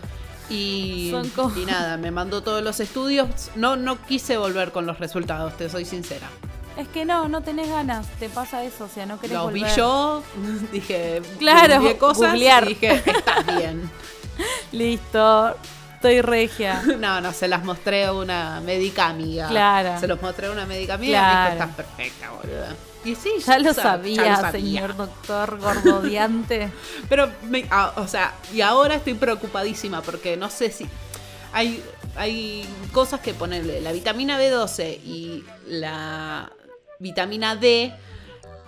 Y, 0.50 1.12
como- 1.36 1.58
y 1.58 1.66
nada, 1.66 1.98
me 1.98 2.10
mandó 2.12 2.42
todos 2.42 2.64
los 2.64 2.80
estudios. 2.80 3.28
No, 3.56 3.76
no 3.76 4.02
quise 4.06 4.38
volver 4.38 4.72
con 4.72 4.86
los 4.86 5.00
resultados, 5.00 5.58
te 5.58 5.70
soy 5.70 5.84
sincera. 5.86 6.30
Es 6.78 6.88
que 6.90 7.04
no, 7.06 7.28
no 7.28 7.42
tenés 7.42 7.68
ganas, 7.70 8.08
te 8.20 8.30
pasa 8.30 8.64
eso, 8.64 8.86
o 8.86 8.88
sea, 8.88 9.06
no 9.06 9.20
querés 9.20 9.38
Los 9.38 9.52
vi 9.52 9.62
volver. 9.62 9.76
yo, 9.78 10.24
dije, 10.72 11.22
Claro, 11.40 11.98
cosas 11.98 12.36
y 12.36 12.40
dije, 12.68 13.04
estás 13.06 13.46
bien. 13.58 13.90
Listo, 14.72 15.56
estoy 16.10 16.22
regia. 16.22 16.82
No, 17.00 17.22
no, 17.22 17.34
se 17.34 17.48
las 17.48 17.64
mostré 17.64 18.06
a 18.06 18.14
una 18.14 18.60
médica 18.62 19.08
amiga. 19.08 19.48
Claro. 19.50 20.00
Se 20.00 20.08
los 20.08 20.22
mostré 20.22 20.48
a 20.48 20.52
una 20.52 20.66
médica 20.66 20.96
amiga 20.96 21.18
y 21.20 21.22
me 21.22 21.28
Claro. 21.30 21.52
dijo, 21.56 21.64
estás 21.64 21.76
perfecta, 21.76 22.32
boluda. 22.32 22.76
Y 23.04 23.16
sí, 23.16 23.30
Ya 23.46 23.60
lo 23.60 23.74
sa- 23.74 23.82
sabía, 23.84 24.24
ya 24.24 24.30
lo 24.32 24.36
sabía. 24.38 24.52
señor 24.52 24.96
doctor 24.96 25.60
gordodiante. 25.60 26.72
Pero, 27.10 27.30
me- 27.44 27.68
ah, 27.70 27.94
o 27.98 28.08
sea, 28.08 28.34
y 28.54 28.62
ahora 28.62 28.96
estoy 28.96 29.14
preocupadísima 29.14 30.02
porque 30.02 30.36
no 30.38 30.50
sé 30.50 30.72
si 30.72 30.88
hay, 31.54 31.84
hay 32.16 32.66
cosas 32.92 33.20
que 33.20 33.34
ponerle. 33.34 33.80
La 33.82 33.92
vitamina 33.92 34.40
B12 34.40 35.00
y 35.04 35.44
la 35.68 36.52
vitamina 37.00 37.56
D 37.56 37.94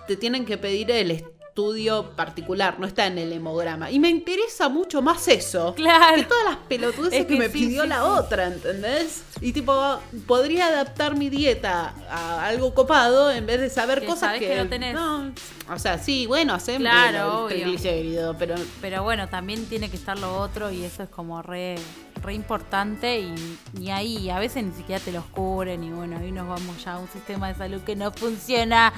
te 0.06 0.16
tienen 0.16 0.44
que 0.46 0.56
pedir 0.56 0.90
el 0.92 1.10
estudio 1.58 2.10
particular, 2.14 2.78
no 2.78 2.86
está 2.86 3.06
en 3.06 3.18
el 3.18 3.32
hemograma. 3.32 3.90
Y 3.90 3.98
me 3.98 4.08
interesa 4.08 4.68
mucho 4.68 5.02
más 5.02 5.26
eso. 5.26 5.74
Claro. 5.74 6.14
Que 6.16 6.22
todas 6.22 6.44
las 6.44 6.56
pelotudeces 6.68 7.20
Es 7.20 7.26
que, 7.26 7.34
que 7.34 7.38
me 7.40 7.46
sí, 7.46 7.52
pidió 7.52 7.82
sí, 7.82 7.88
la 7.88 7.96
sí. 7.96 8.02
otra, 8.04 8.46
¿entendés? 8.46 9.24
Y 9.40 9.52
tipo, 9.52 9.98
podría 10.28 10.68
adaptar 10.68 11.16
mi 11.16 11.28
dieta 11.30 11.94
a 12.08 12.46
algo 12.46 12.74
copado 12.74 13.32
en 13.32 13.44
vez 13.44 13.60
de 13.60 13.70
saber 13.70 14.00
Que 14.00 14.06
cosas 14.06 14.20
sabés 14.20 14.40
que, 14.40 14.48
que 14.48 14.56
no 14.56 14.68
tenés. 14.68 14.96
o 14.96 15.78
sea, 15.80 15.98
sí, 15.98 16.26
bueno, 16.26 16.54
hacemos 16.54 16.80
Claro, 16.80 17.48
el 17.48 17.54
triglicérido, 17.56 18.36
pero 18.38 18.54
Pero 18.80 19.02
bueno, 19.02 19.28
también 19.28 19.66
tiene 19.66 19.90
que 19.90 19.96
estar 19.96 20.16
lo 20.16 20.38
otro 20.40 20.70
y 20.70 20.84
eso 20.84 21.02
es 21.02 21.08
como 21.08 21.42
re, 21.42 21.74
re 22.22 22.34
importante 22.34 23.20
y 23.80 23.90
ahí, 23.90 24.30
a 24.30 24.38
veces 24.38 24.64
ni 24.64 24.72
siquiera 24.72 25.02
te 25.04 25.12
los 25.12 25.24
cubren 25.26 25.82
y 25.84 25.90
bueno, 25.90 26.18
ahí 26.18 26.32
nos 26.32 26.48
vamos 26.48 26.84
ya 26.84 26.94
a 26.94 26.98
un 26.98 27.08
sistema 27.08 27.48
de 27.48 27.54
salud 27.54 27.80
que 27.82 27.96
no 27.96 28.10
funciona 28.12 28.92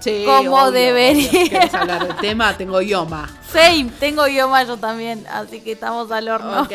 Sí, 0.00 0.24
como 0.24 0.56
obvio, 0.56 0.70
debería. 0.72 1.28
obvio. 1.30 1.60
Hablar 1.78 2.06
del 2.06 2.16
tema, 2.16 2.56
tengo 2.56 2.80
idioma. 2.80 3.28
Same, 3.52 3.90
tengo 4.00 4.26
idioma 4.26 4.62
yo 4.64 4.78
también, 4.78 5.26
así 5.30 5.60
que 5.60 5.72
estamos 5.72 6.10
al 6.10 6.26
horno. 6.28 6.62
Ok, 6.62 6.72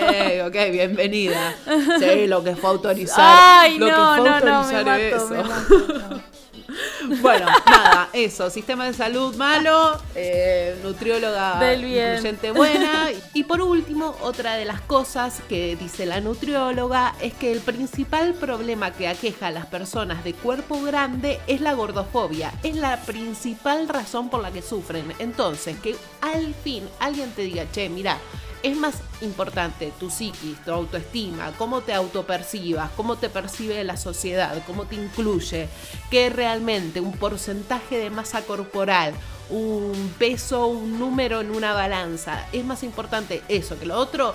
ok, 0.48 0.56
bienvenida. 0.72 1.56
Sí, 2.00 2.28
lo 2.28 2.44
que 2.44 2.56
fue 2.56 2.70
autorizar. 2.70 3.18
Ay, 3.20 3.80
lo 3.80 3.88
no, 3.88 3.92
que 4.16 4.22
fue 4.22 4.30
no, 4.30 4.40
no, 4.40 4.46
me 4.46 4.56
autorizar 4.78 4.86
mato, 4.86 5.16
eso. 5.16 5.30
me 5.30 5.44
mato, 5.44 6.10
no. 6.10 6.35
Bueno, 7.22 7.48
nada, 7.68 8.10
eso, 8.14 8.50
sistema 8.50 8.86
de 8.86 8.94
salud 8.94 9.36
malo, 9.36 10.00
eh, 10.16 10.78
nutrióloga 10.84 11.74
incluyente 11.76 12.52
buena. 12.52 13.10
Y 13.34 13.44
por 13.44 13.62
último, 13.62 14.16
otra 14.22 14.56
de 14.56 14.66
las 14.66 14.82
cosas 14.82 15.42
que 15.48 15.76
dice 15.76 16.06
la 16.06 16.22
nutrióloga 16.22 17.16
es 17.22 17.34
que 17.34 17.52
el 17.52 17.60
principal 17.60 18.34
problema 18.34 18.92
que 18.92 19.08
aqueja 19.08 19.48
a 19.48 19.52
las 19.52 19.66
personas 19.68 20.24
de 20.24 20.34
cuerpo 20.34 20.82
grande 20.82 21.40
es 21.48 21.62
la 21.62 21.74
gordofobia. 21.74 22.52
Es 22.64 22.76
la 22.76 22.98
principal 23.02 23.88
razón 23.88 24.30
por 24.30 24.42
la 24.42 24.52
que 24.52 24.62
sufren. 24.62 25.14
Entonces, 25.20 25.78
que 25.80 25.96
al 26.22 26.54
fin 26.56 26.88
alguien 27.00 27.32
te 27.32 27.44
diga, 27.44 27.66
che, 27.72 27.90
mira, 27.90 28.18
es 28.66 28.76
más 28.76 28.96
importante 29.22 29.94
tu 30.00 30.10
psiquis, 30.10 30.58
tu 30.66 30.72
autoestima, 30.72 31.52
cómo 31.56 31.82
te 31.82 31.94
autopercibas, 31.94 32.90
cómo 32.98 33.16
te 33.16 33.30
percibe 33.30 33.84
la 33.84 33.96
sociedad, 33.96 34.64
cómo 34.66 34.86
te 34.86 34.96
incluye, 34.96 35.70
que 36.10 36.32
realmente 36.32 37.00
un 37.00 37.12
porcentaje 37.12 38.00
de 38.00 38.10
masa 38.10 38.42
corporal, 38.42 39.14
un 39.52 40.12
peso, 40.18 40.66
un 40.66 40.98
número 40.98 41.42
en 41.42 41.52
una 41.52 41.74
balanza. 41.74 42.48
Es 42.52 42.66
más 42.66 42.82
importante 42.82 43.44
eso 43.50 43.78
que 43.78 43.86
lo 43.86 44.00
otro. 44.00 44.34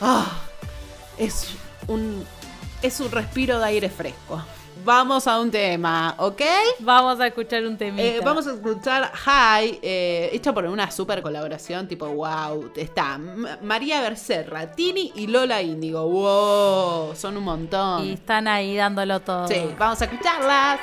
ah, 0.00 0.40
es 1.18 1.48
un 1.88 2.24
es 2.80 3.00
un 3.00 3.10
respiro 3.10 3.58
de 3.58 3.64
aire 3.64 3.90
fresco. 3.90 4.44
Vamos 4.84 5.26
a 5.26 5.38
un 5.40 5.50
tema, 5.50 6.14
¿ok? 6.18 6.42
Vamos 6.80 7.20
a 7.20 7.26
escuchar 7.28 7.64
un 7.64 7.76
temita. 7.76 8.02
Eh, 8.02 8.20
vamos 8.24 8.46
a 8.46 8.52
escuchar 8.52 9.10
Hi, 9.26 9.78
eh, 9.82 10.30
hecha 10.32 10.52
por 10.52 10.64
una 10.66 10.90
super 10.90 11.22
colaboración, 11.22 11.86
tipo 11.86 12.06
wow. 12.08 12.70
Está 12.76 13.14
M- 13.14 13.48
María 13.62 14.00
Bercerra, 14.02 14.72
Tini 14.72 15.12
y 15.14 15.26
Lola 15.28 15.62
Índigo. 15.62 16.06
Wow, 16.08 17.14
son 17.14 17.36
un 17.36 17.44
montón. 17.44 18.04
Y 18.04 18.12
están 18.14 18.48
ahí 18.48 18.76
dándolo 18.76 19.20
todo. 19.20 19.46
Sí, 19.48 19.62
vamos 19.78 20.00
a 20.02 20.04
escucharlas. 20.06 20.80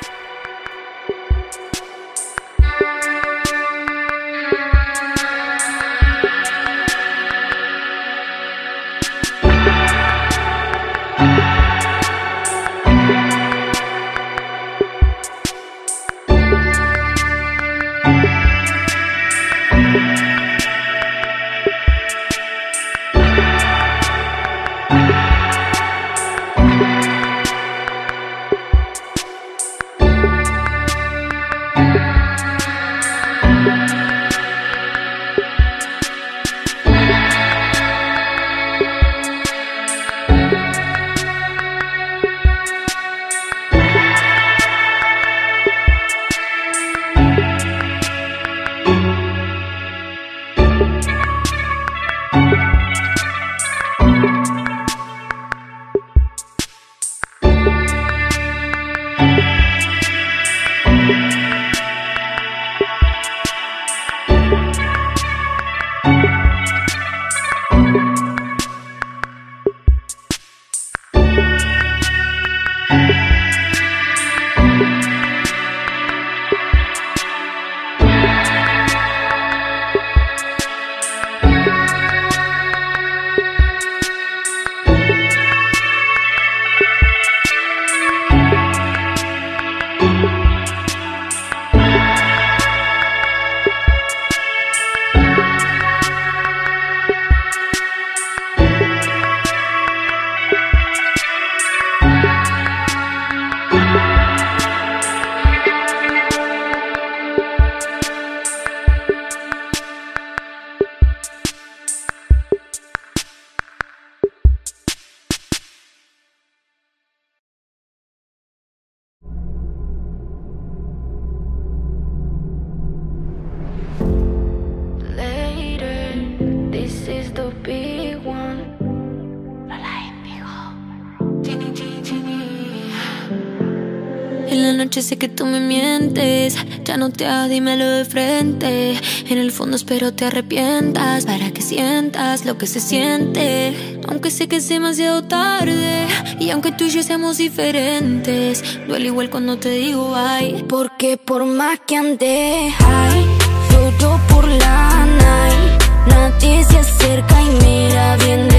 Sé 135.11 135.17
que 135.17 135.27
tú 135.27 135.45
me 135.45 135.59
mientes. 135.59 136.55
Ya 136.85 136.95
no 136.95 137.09
te 137.09 137.25
hagas, 137.25 137.49
dímelo 137.49 137.85
de 137.85 138.05
frente. 138.05 138.97
En 139.27 139.37
el 139.37 139.51
fondo 139.51 139.75
espero 139.75 140.13
te 140.13 140.23
arrepientas 140.23 141.25
para 141.25 141.51
que 141.51 141.61
sientas 141.61 142.45
lo 142.45 142.57
que 142.57 142.65
se 142.65 142.79
siente. 142.79 143.99
Aunque 144.07 144.31
sé 144.31 144.47
que 144.47 144.55
es 144.55 144.69
demasiado 144.69 145.21
tarde 145.23 146.07
y 146.39 146.49
aunque 146.51 146.71
tú 146.71 146.85
y 146.85 146.91
yo 146.91 147.03
seamos 147.03 147.39
diferentes, 147.39 148.63
duele 148.87 149.07
igual 149.07 149.29
cuando 149.29 149.57
te 149.57 149.71
digo 149.71 150.13
ay. 150.15 150.63
Porque 150.69 151.17
por 151.17 151.43
más 151.43 151.81
que 151.85 151.97
ande 151.97 152.73
high, 152.79 153.25
lloro 153.69 154.17
por 154.29 154.47
la 154.47 155.05
night. 155.05 155.81
Nadie 156.07 156.63
se 156.63 156.77
acerca 156.77 157.35
y 157.41 157.49
mira 157.65 158.15
bien 158.15 158.50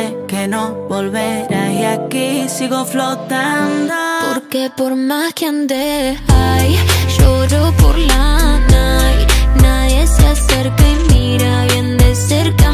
sé 0.00 0.16
que 0.26 0.48
no 0.48 0.74
volverás 0.88 1.72
y 1.72 1.84
aquí 1.84 2.48
sigo 2.48 2.84
flotando. 2.84 3.94
Porque 4.32 4.70
por 4.76 4.94
más 4.96 5.32
que 5.34 5.46
ande 5.46 6.16
high, 6.28 6.76
lloro 7.16 7.72
por 7.80 7.96
la 7.98 8.58
night. 8.68 9.28
Nadie 9.62 10.06
se 10.06 10.26
acerca 10.26 10.84
y 10.88 10.96
mira 11.12 11.64
bien 11.70 11.96
de 11.98 12.14
cerca 12.14 12.72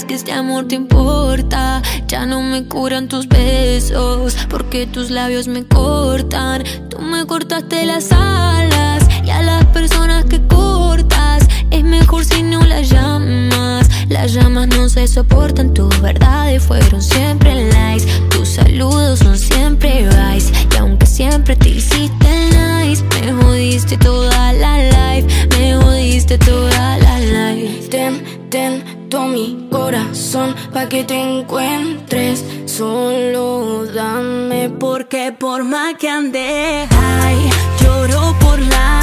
que 0.00 0.14
este 0.14 0.32
amor 0.32 0.68
te 0.68 0.74
importa. 0.74 1.82
Ya 2.08 2.24
no 2.24 2.40
me 2.40 2.64
curan 2.64 3.08
tus 3.08 3.28
besos, 3.28 4.34
porque 4.48 4.86
tus 4.86 5.10
labios 5.10 5.48
me 5.48 5.64
cortan. 5.64 6.64
Tú 6.88 6.98
me 6.98 7.26
cortaste 7.26 7.84
las 7.84 8.10
alas 8.10 9.06
y 9.22 9.28
a 9.28 9.42
las 9.42 9.66
personas 9.66 10.24
que 10.24 10.40
cortas 10.46 11.46
es 11.70 11.84
mejor 11.84 12.24
si 12.24 12.42
no 12.42 12.64
las 12.64 12.88
llamas. 12.88 13.86
Las 14.08 14.32
llamas 14.32 14.68
no 14.68 14.88
se 14.88 15.06
soportan, 15.06 15.74
tus 15.74 16.00
verdades 16.00 16.62
fueron 16.62 17.02
siempre 17.02 17.70
lies. 17.70 18.06
Tus 18.30 18.48
saludos 18.48 19.18
son 19.18 19.36
siempre 19.36 20.08
vice. 20.08 20.52
Y 20.74 20.76
aunque 20.78 21.04
siempre 21.04 21.54
te 21.54 21.68
hiciste 21.68 22.30
nice, 22.56 23.04
me 23.20 23.32
jodiste 23.42 23.98
toda 23.98 24.54
la 24.54 24.78
life. 24.78 25.48
Me 25.58 25.76
jodiste 25.76 26.38
toda 26.38 26.96
la 26.96 27.20
life. 27.20 27.88
Ten, 27.90 28.24
ten 28.48 28.91
todo 29.12 29.26
mi 29.26 29.68
corazón 29.70 30.54
pa' 30.72 30.88
que 30.88 31.04
te 31.04 31.20
encuentres. 31.20 32.42
Solo 32.64 33.84
dame 33.84 34.70
Porque 34.70 35.34
por 35.38 35.64
más 35.64 35.96
que 35.96 36.08
ande 36.08 36.88
high, 36.90 37.50
lloro 37.82 38.34
por 38.40 38.58
la 38.58 39.01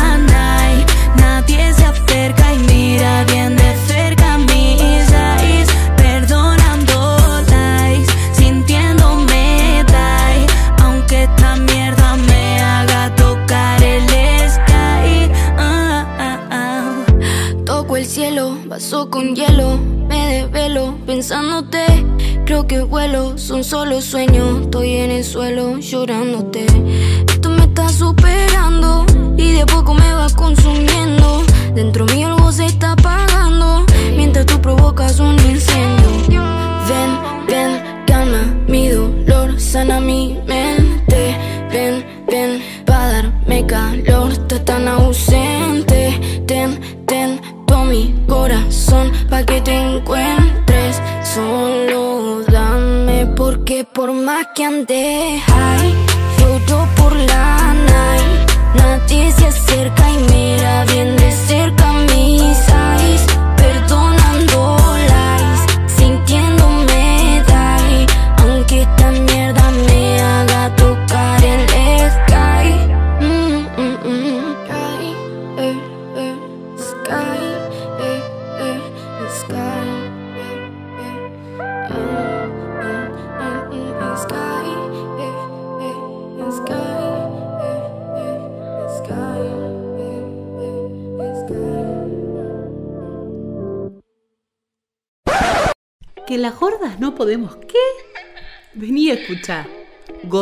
vaso 18.79 19.09
con 19.09 19.35
hielo, 19.35 19.77
me 20.07 20.35
desvelo 20.35 20.95
pensándote. 21.05 21.83
Creo 22.45 22.65
que 22.65 22.81
vuelo, 22.81 23.37
son 23.37 23.65
solo 23.65 24.01
sueños. 24.01 24.61
Estoy 24.61 24.93
en 24.93 25.11
el 25.11 25.25
suelo 25.25 25.79
llorándote. 25.79 26.65
Esto 27.27 27.49
me 27.49 27.63
está 27.63 27.89
superando 27.89 29.05
y 29.35 29.51
de 29.51 29.65
poco 29.65 29.93
me 29.93 30.13
va 30.13 30.29
consumiendo. 30.29 31.43
Dentro 31.75 32.05
mío 32.05 32.27
algo 32.27 32.53
se 32.53 32.67
está 32.67 32.93
apagando 32.93 33.85
mientras 34.15 34.45
tú 34.45 34.61
provocas 34.61 35.19
un 35.19 35.33
incendio. 35.33 36.41
Ven, 36.87 37.11
ven, 37.47 38.05
calma 38.07 38.43
mi 38.65 38.87
dolor, 38.87 39.59
sana 39.59 39.99
mi 39.99 40.39
mente. 40.47 40.88
Que 54.59 54.65
ande 54.65 55.48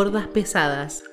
Gordas 0.07 0.27
pesadas. 0.27 1.03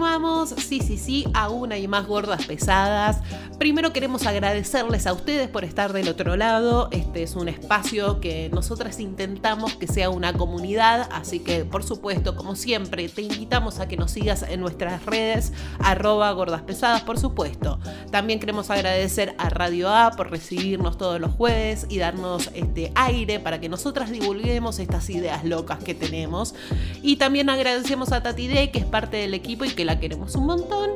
Continuamos, 0.00 0.54
sí, 0.56 0.80
sí, 0.80 0.96
sí, 0.96 1.26
a 1.34 1.50
una 1.50 1.76
y 1.76 1.86
más 1.86 2.06
gordas 2.06 2.46
pesadas. 2.46 3.20
Primero 3.58 3.92
queremos 3.92 4.26
agradecerles 4.26 5.06
a 5.06 5.12
ustedes 5.12 5.50
por 5.50 5.62
estar 5.62 5.92
del 5.92 6.08
otro 6.08 6.36
lado. 6.36 6.88
Este 6.90 7.22
es 7.22 7.36
un 7.36 7.50
espacio 7.50 8.18
que 8.18 8.48
nosotras 8.50 8.98
intentamos 8.98 9.74
que 9.74 9.86
sea 9.86 10.08
una 10.08 10.32
comunidad, 10.32 11.06
así 11.12 11.40
que 11.40 11.66
por 11.66 11.82
supuesto, 11.82 12.34
como 12.34 12.56
siempre, 12.56 13.10
te 13.10 13.20
invitamos 13.20 13.78
a 13.78 13.88
que 13.88 13.98
nos 13.98 14.12
sigas 14.12 14.42
en 14.48 14.60
nuestras 14.62 15.04
redes, 15.04 15.52
arroba 15.78 16.32
gordas 16.32 16.62
pesadas, 16.62 17.02
por 17.02 17.18
supuesto. 17.18 17.78
También 18.10 18.40
queremos 18.40 18.70
agradecer 18.70 19.34
a 19.36 19.50
Radio 19.50 19.90
A 19.90 20.12
por 20.12 20.30
recibirnos 20.30 20.96
todos 20.96 21.20
los 21.20 21.34
jueves 21.34 21.86
y 21.90 21.98
darnos 21.98 22.48
este 22.54 22.90
aire 22.94 23.38
para 23.38 23.60
que 23.60 23.68
nosotras 23.68 24.10
divulguemos 24.10 24.78
estas 24.78 25.10
ideas 25.10 25.44
locas 25.44 25.84
que 25.84 25.94
tenemos. 25.94 26.54
Y 27.02 27.16
también 27.16 27.50
agradecemos 27.50 28.12
a 28.12 28.22
Tati 28.22 28.48
Day, 28.48 28.68
que 28.68 28.78
es 28.78 28.86
parte 28.86 29.18
del 29.18 29.34
equipo 29.34 29.66
y 29.66 29.70
que 29.70 29.84
la 29.84 29.89
queremos 29.98 30.34
un 30.36 30.46
montón. 30.46 30.90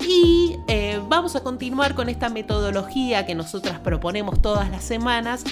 Y 0.00 0.56
eh, 0.66 1.00
vamos 1.08 1.36
a 1.36 1.42
continuar 1.42 1.94
con 1.94 2.08
esta 2.08 2.28
metodología 2.28 3.24
que 3.26 3.34
nosotras 3.34 3.78
proponemos 3.80 4.40
todas 4.42 4.70
las 4.70 4.82
semanas 4.82 5.44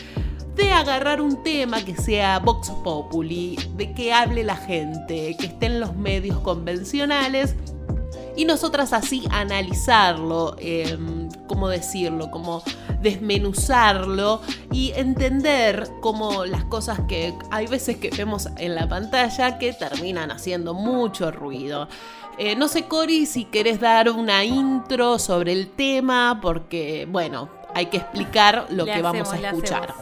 de 0.56 0.72
agarrar 0.72 1.20
un 1.20 1.42
tema 1.42 1.82
que 1.84 1.96
sea 1.96 2.38
Vox 2.38 2.70
Populi, 2.82 3.56
de 3.76 3.92
que 3.94 4.12
hable 4.12 4.44
la 4.44 4.56
gente, 4.56 5.36
que 5.38 5.46
esté 5.46 5.66
en 5.66 5.80
los 5.80 5.94
medios 5.94 6.38
convencionales 6.40 7.54
y 8.36 8.44
nosotras 8.44 8.92
así 8.92 9.24
analizarlo, 9.30 10.56
eh, 10.58 10.96
¿cómo 11.46 11.68
decirlo? 11.68 12.30
Como 12.30 12.62
desmenuzarlo 13.02 14.40
y 14.72 14.92
entender 14.96 15.88
cómo 16.00 16.44
las 16.44 16.64
cosas 16.64 17.00
que 17.08 17.34
hay 17.50 17.66
veces 17.66 17.96
que 17.96 18.10
vemos 18.10 18.48
en 18.56 18.74
la 18.74 18.88
pantalla 18.88 19.58
que 19.58 19.72
terminan 19.72 20.30
haciendo 20.30 20.74
mucho 20.74 21.30
ruido. 21.30 21.88
Eh, 22.42 22.56
no 22.56 22.68
sé, 22.68 22.88
Cori, 22.88 23.26
si 23.26 23.44
querés 23.44 23.80
dar 23.80 24.08
una 24.08 24.44
intro 24.44 25.18
sobre 25.18 25.52
el 25.52 25.68
tema, 25.72 26.38
porque, 26.40 27.06
bueno, 27.10 27.50
hay 27.74 27.86
que 27.86 27.98
explicar 27.98 28.66
lo 28.70 28.86
Le 28.86 28.94
que 28.94 29.02
vamos 29.02 29.30
a 29.30 29.36
escuchar. 29.36 29.92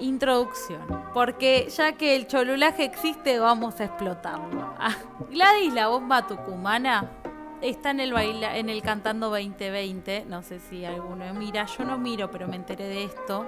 Introducción. 0.00 0.80
Porque 1.12 1.68
ya 1.68 1.92
que 1.92 2.16
el 2.16 2.26
cholulaje 2.26 2.84
existe, 2.84 3.38
vamos 3.38 3.78
a 3.80 3.84
explotarlo. 3.84 4.74
Ah, 4.78 4.96
Gladys, 5.30 5.74
la 5.74 5.88
bomba 5.88 6.26
tucumana, 6.26 7.10
está 7.60 7.90
en 7.90 8.00
el 8.00 8.14
baila, 8.14 8.56
en 8.56 8.70
el 8.70 8.80
Cantando 8.80 9.28
2020. 9.28 10.24
No 10.30 10.42
sé 10.42 10.58
si 10.58 10.86
alguno 10.86 11.34
mira. 11.34 11.66
Yo 11.66 11.84
no 11.84 11.98
miro, 11.98 12.30
pero 12.30 12.48
me 12.48 12.56
enteré 12.56 12.88
de 12.88 13.04
esto. 13.04 13.44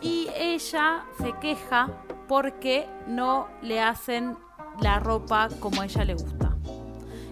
Y 0.00 0.30
ella 0.34 1.04
se 1.20 1.34
queja 1.42 1.90
porque 2.26 2.88
no 3.06 3.48
le 3.60 3.82
hacen 3.82 4.34
la 4.80 4.98
ropa 4.98 5.50
como 5.60 5.82
a 5.82 5.84
ella 5.84 6.06
le 6.06 6.14
gusta. 6.14 6.57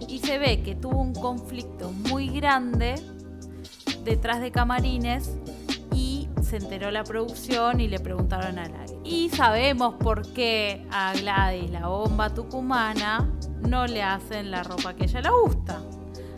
Y 0.07 0.19
se 0.19 0.37
ve 0.37 0.63
que 0.63 0.75
tuvo 0.75 1.01
un 1.01 1.13
conflicto 1.13 1.91
muy 1.91 2.29
grande 2.29 2.95
detrás 4.03 4.39
de 4.39 4.51
camarines 4.51 5.37
y 5.93 6.29
se 6.41 6.57
enteró 6.57 6.91
la 6.91 7.03
producción 7.03 7.81
y 7.81 7.87
le 7.87 7.99
preguntaron 7.99 8.57
a 8.59 8.67
Gladys. 8.67 8.93
Y 9.03 9.29
sabemos 9.29 9.95
por 9.95 10.31
qué 10.33 10.85
a 10.91 11.13
Gladys, 11.13 11.71
la 11.71 11.87
bomba 11.87 12.33
tucumana, 12.33 13.29
no 13.61 13.85
le 13.85 14.03
hacen 14.03 14.51
la 14.51 14.63
ropa 14.63 14.95
que 14.95 15.05
ella 15.05 15.21
le 15.21 15.29
gusta. 15.29 15.81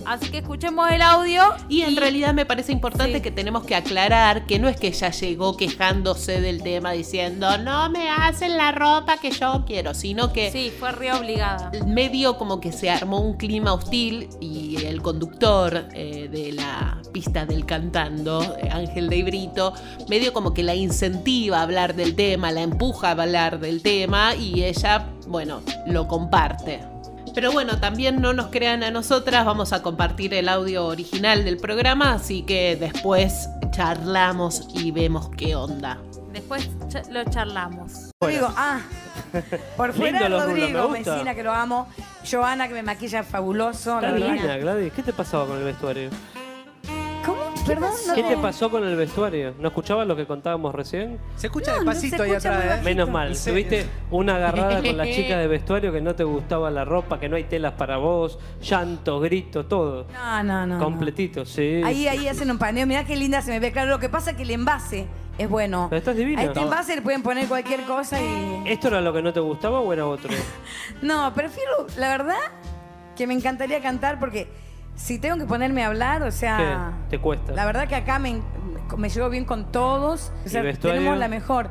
Así 0.10 0.32
que 0.32 0.39
escuchemos 0.39 0.89
el 0.89 1.04
audio. 1.04 1.43
Y 1.69 1.82
en 1.84 1.95
realidad 1.95 2.34
me 2.34 2.43
parece 2.45 2.72
importante 2.72 3.17
Sí. 3.17 3.22
que 3.22 3.30
tenemos 3.32 3.63
que 3.63 3.76
aclarar 3.76 4.48
que 4.48 4.58
no 4.58 4.67
es 4.67 4.76
que 4.76 4.88
ella 4.88 5.12
llegó 5.12 5.56
quejándose 5.56 6.41
del 6.41 6.63
tema 6.63 6.93
diciendo 6.93 7.58
no 7.60 7.89
me 7.91 8.10
hacen 8.10 8.58
la 8.58 8.72
ropa 8.72 9.17
que 9.17 9.30
yo 9.32 9.63
quiero, 9.67 9.93
sino 9.93 10.34
que 10.34 10.52
Sí, 10.52 10.72
fue 10.80 10.91
re 10.93 11.13
obligada. 11.13 11.72
medio 11.86 12.38
como 12.38 12.60
que 12.60 12.72
se 12.72 12.89
armó 12.89 13.19
un 13.19 13.38
clima 13.38 13.72
hostil 13.74 14.30
y 14.41 14.84
el 14.84 15.02
conductor 15.04 15.86
eh, 15.93 16.28
de 16.32 16.54
la 16.54 16.98
pista 17.13 17.45
del 17.45 17.65
cantando, 17.67 18.41
eh, 18.63 18.69
Ángel 18.72 19.10
de 19.10 19.24
Brito, 19.24 19.74
medio 20.10 20.34
como 20.34 20.54
que 20.56 20.63
la 20.63 20.74
incentiva 20.76 21.60
a 21.60 21.62
hablar 21.63 21.95
del 21.95 22.15
tema, 22.15 22.52
la 22.52 22.62
empuja 22.62 23.10
a 23.10 23.12
hablar 23.12 23.60
del 23.60 23.84
tema 23.84 24.34
y 24.36 24.63
ella, 24.63 25.06
bueno, 25.28 25.62
lo 25.86 26.08
comparte. 26.08 26.80
Pero 27.39 27.54
bueno, 27.54 27.80
también 27.80 28.21
no 28.21 28.34
nos 28.34 28.47
crean 28.47 28.84
a 28.84 28.91
nosotras, 28.91 29.45
vamos 29.45 29.71
a 29.71 29.82
compartir 29.82 30.34
el 30.34 30.49
audio 30.49 30.86
original 30.86 31.45
del 31.45 31.56
programa, 31.56 32.12
así 32.12 32.41
que 32.41 32.75
después 32.75 33.47
charlamos 33.71 34.67
y 34.73 34.91
vemos 34.91 35.30
qué 35.38 35.56
onda. 35.56 35.99
Después 36.34 36.69
cha- 36.89 37.04
lo 37.10 37.23
charlamos. 37.23 38.12
Rodrigo, 38.19 38.52
ah, 38.58 38.82
por 39.78 39.93
fuera 39.93 40.19
Lindo 40.19 40.36
los 40.38 40.43
rulos, 40.47 40.60
Rodrigo, 40.60 40.89
me 40.89 40.97
gusta. 40.97 41.13
Mesina, 41.13 41.34
que 41.34 41.43
lo 41.43 41.54
amo. 41.54 41.88
Joana, 42.30 42.67
que 42.67 42.73
me 42.73 42.84
maquilla 42.84 43.23
fabuloso. 43.23 44.02
Está 44.02 44.12
divina, 44.12 44.58
Gladys. 44.58 44.91
¿Qué 44.91 45.02
te 45.02 45.13
pasaba 45.13 45.45
con 45.45 45.60
el 45.60 45.63
vestuario? 45.63 46.10
Perdón, 47.69 47.91
no 48.08 48.15
¿Qué 48.15 48.23
te 48.23 48.38
pasó 48.38 48.69
con 48.69 48.84
el 48.84 48.95
vestuario? 48.95 49.53
¿No 49.60 49.67
escuchabas 49.69 50.08
lo 50.08 50.15
que 50.15 50.25
contábamos 50.25 50.73
recién? 50.73 51.19
Se 51.36 51.47
escucha 51.47 51.71
No, 51.71 51.84
no 51.84 51.91
despacito 51.91 52.17
se 52.17 52.23
ahí 52.23 52.29
escucha 52.32 52.49
atrás, 52.49 52.65
¿eh? 52.65 52.69
bajito. 52.69 52.86
Menos 52.89 53.10
mal. 53.10 53.36
Sí. 53.36 53.49
Tuviste 53.51 53.86
una 54.12 54.36
agarrada 54.36 54.82
con 54.82 54.97
la 54.97 55.05
chica 55.05 55.38
de 55.38 55.47
vestuario 55.47 55.91
que 55.93 56.01
no 56.01 56.15
te 56.15 56.23
gustaba 56.23 56.69
la 56.71 56.84
ropa, 56.86 57.19
que 57.19 57.29
no 57.29 57.36
hay 57.36 57.43
telas 57.45 57.73
para 57.73 57.97
vos, 57.97 58.39
llanto, 58.62 59.19
grito, 59.19 59.65
todo. 59.65 60.08
No, 60.12 60.43
no, 60.43 60.65
no. 60.65 60.77
no. 60.77 60.84
Completito, 60.84 61.45
sí. 61.45 61.82
Ahí, 61.86 62.08
ahí 62.08 62.27
hacen 62.27 62.49
un 62.51 62.58
paneo. 62.58 62.86
Mirá 62.88 63.05
qué 63.05 63.15
linda 63.15 63.41
se 63.41 63.51
me 63.51 63.60
ve. 63.60 63.71
Claro, 63.71 63.89
lo 63.91 63.99
que 63.99 64.10
pasa 64.10 64.32
es 64.32 64.38
que 64.38 64.43
el 64.43 64.51
envase 64.51 65.05
es 65.38 65.49
bueno. 65.49 65.88
Pero 65.89 65.99
estás 65.99 66.15
divina. 66.15 66.41
A 66.41 66.45
este 66.45 66.60
envase 66.60 66.95
le 66.95 67.01
pueden 67.01 67.23
poner 67.23 67.47
cualquier 67.47 67.84
cosa 67.84 68.21
y. 68.21 68.63
¿Esto 68.65 68.88
era 68.89 68.99
lo 69.01 69.13
que 69.13 69.21
no 69.21 69.32
te 69.32 69.39
gustaba 69.39 69.79
o 69.79 69.93
era 69.93 70.05
otro? 70.05 70.29
No, 71.01 71.34
prefiero, 71.34 71.88
la 71.97 72.10
verdad, 72.10 72.36
que 73.15 73.25
me 73.27 73.34
encantaría 73.34 73.82
cantar 73.82 74.19
porque 74.19 74.47
si 74.99 75.17
tengo 75.17 75.38
que 75.38 75.45
ponerme 75.45 75.83
a 75.83 75.88
hablar, 75.88 76.23
o 76.23 76.31
sea. 76.31 76.93
¿Qué? 77.07 77.17
¿Te 77.17 77.21
cuesta? 77.21 77.53
La 77.53 77.65
verdad 77.65 77.88
que 77.88 77.95
acá 77.95 78.19
me, 78.19 78.41
me 78.97 79.09
llevo 79.09 79.29
bien 79.29 79.45
con 79.45 79.71
todos. 79.71 80.31
O 80.43 80.47
¿Y 80.47 80.49
sea, 80.49 80.73
tenemos 80.73 81.17
la 81.17 81.29
mejor. 81.29 81.69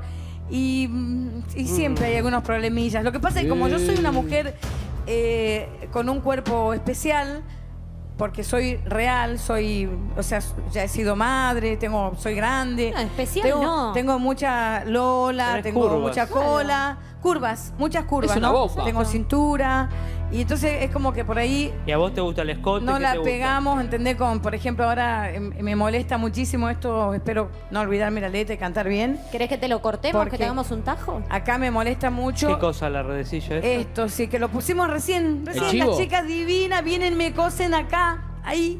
Y, 0.50 0.88
mm, 0.90 1.42
y 1.54 1.66
siempre 1.66 2.06
hay 2.06 2.16
algunos 2.16 2.42
problemillas. 2.42 3.04
Lo 3.04 3.12
que 3.12 3.20
pasa 3.20 3.38
es 3.38 3.44
que 3.44 3.50
como 3.50 3.68
yo 3.68 3.78
soy 3.78 3.96
una 3.96 4.12
mujer 4.12 4.56
eh, 5.06 5.68
con 5.92 6.08
un 6.08 6.20
cuerpo 6.20 6.72
especial, 6.72 7.42
porque 8.16 8.42
soy 8.42 8.76
real, 8.78 9.38
soy, 9.38 9.88
o 10.16 10.22
sea, 10.22 10.40
ya 10.72 10.82
he 10.84 10.88
sido 10.88 11.14
madre, 11.14 11.76
tengo, 11.76 12.14
soy 12.18 12.34
grande. 12.34 12.92
No, 12.94 13.00
especial 13.00 13.46
tengo, 13.46 13.62
no. 13.62 13.92
tengo 13.92 14.18
mucha 14.18 14.84
lola, 14.86 15.60
tengo 15.62 15.82
curvas. 15.82 16.00
mucha 16.00 16.26
cola, 16.26 16.98
curvas, 17.20 17.74
muchas 17.78 18.04
curvas, 18.06 18.30
Es 18.32 18.36
una 18.38 18.48
¿no? 18.48 18.68
Tengo 18.84 19.04
cintura. 19.04 19.88
Y 20.30 20.42
entonces 20.42 20.82
es 20.82 20.90
como 20.90 21.12
que 21.14 21.24
por 21.24 21.38
ahí 21.38 21.72
¿Y 21.86 21.92
a 21.92 21.96
vos 21.96 22.12
te 22.12 22.20
gusta 22.20 22.42
el 22.42 22.50
escote? 22.50 22.84
no 22.84 22.94
¿Qué 22.96 23.00
la 23.00 23.12
te 23.12 23.18
gusta? 23.18 23.30
pegamos, 23.32 23.80
¿entendés? 23.80 24.16
Con, 24.16 24.40
por 24.40 24.54
ejemplo, 24.54 24.84
ahora 24.86 25.32
eh, 25.32 25.40
me 25.40 25.74
molesta 25.74 26.18
muchísimo 26.18 26.68
esto, 26.68 27.14
espero 27.14 27.50
no 27.70 27.80
olvidarme 27.80 28.20
la 28.20 28.28
letra 28.28 28.54
y 28.54 28.58
cantar 28.58 28.88
bien. 28.88 29.18
¿Querés 29.32 29.48
que 29.48 29.56
te 29.56 29.68
lo 29.68 29.80
cortemos, 29.80 30.18
Porque- 30.20 30.32
que 30.32 30.38
te 30.38 30.44
hagamos 30.44 30.70
un 30.70 30.82
tajo? 30.82 31.22
Acá 31.30 31.56
me 31.56 31.70
molesta 31.70 32.10
mucho. 32.10 32.48
¿Qué 32.48 32.58
cosa 32.58 32.90
la 32.90 33.02
redecilla 33.02 33.56
esta? 33.56 33.68
Esto, 33.68 34.08
sí, 34.10 34.28
que 34.28 34.38
lo 34.38 34.48
pusimos 34.50 34.88
recién. 34.90 35.46
Recién 35.46 35.70
chivo? 35.70 35.90
las 35.92 35.98
chicas 35.98 36.26
divinas 36.26 36.84
vienen, 36.84 37.16
me 37.16 37.32
cosen 37.32 37.72
acá, 37.72 38.22
ahí. 38.44 38.78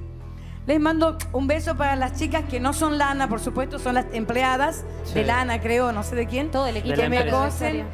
Les 0.67 0.79
mando 0.79 1.17
un 1.33 1.47
beso 1.47 1.79
para 1.79 1.97
las 1.97 2.13
chicas 2.19 2.43
que 2.51 2.61
no 2.61 2.75
son 2.75 2.99
lana, 2.99 3.27
por 3.27 3.41
supuesto, 3.41 3.79
son 3.79 3.95
las 3.95 4.05
empleadas 4.13 4.85
Sí. 5.05 5.15
de 5.15 5.25
lana, 5.25 5.63
creo, 5.63 5.93
no 5.93 6.03
sé 6.03 6.15
de 6.15 6.27
quién. 6.27 6.51
Todo 6.51 6.67
el 6.67 6.77
Y 6.77 6.81
equipo 6.81 6.97
De 6.97 7.03
que 7.05 7.09
me 7.09 7.31
cosen. 7.31 7.85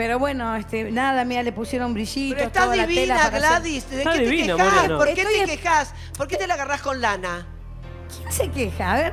Pero 0.00 0.18
bueno, 0.18 0.56
este, 0.56 0.90
nada, 0.90 1.26
mira, 1.26 1.42
le 1.42 1.52
pusieron 1.52 1.92
brillitos. 1.92 2.36
Pero 2.38 2.46
estás 2.46 2.64
toda 2.64 2.74
la 2.76 2.86
tela 2.86 3.00
divina, 3.00 3.16
para 3.18 3.38
Gladys. 3.38 3.90
¿De 3.90 3.98
Está 3.98 4.12
qué 4.14 4.18
te 4.20 4.30
quejas? 4.30 4.56
Mariano. 4.58 4.96
¿Por 4.96 5.06
qué 5.12 5.20
Estoy 5.20 5.38
te 5.40 5.44
quejas? 5.58 5.94
¿Por 6.16 6.26
qué 6.26 6.36
te 6.38 6.46
la 6.46 6.54
agarrás 6.54 6.80
con 6.80 7.00
lana? 7.02 7.46
¿Quién 8.16 8.32
se 8.32 8.48
queja? 8.50 8.92
A 8.92 8.96
ver. 8.96 9.12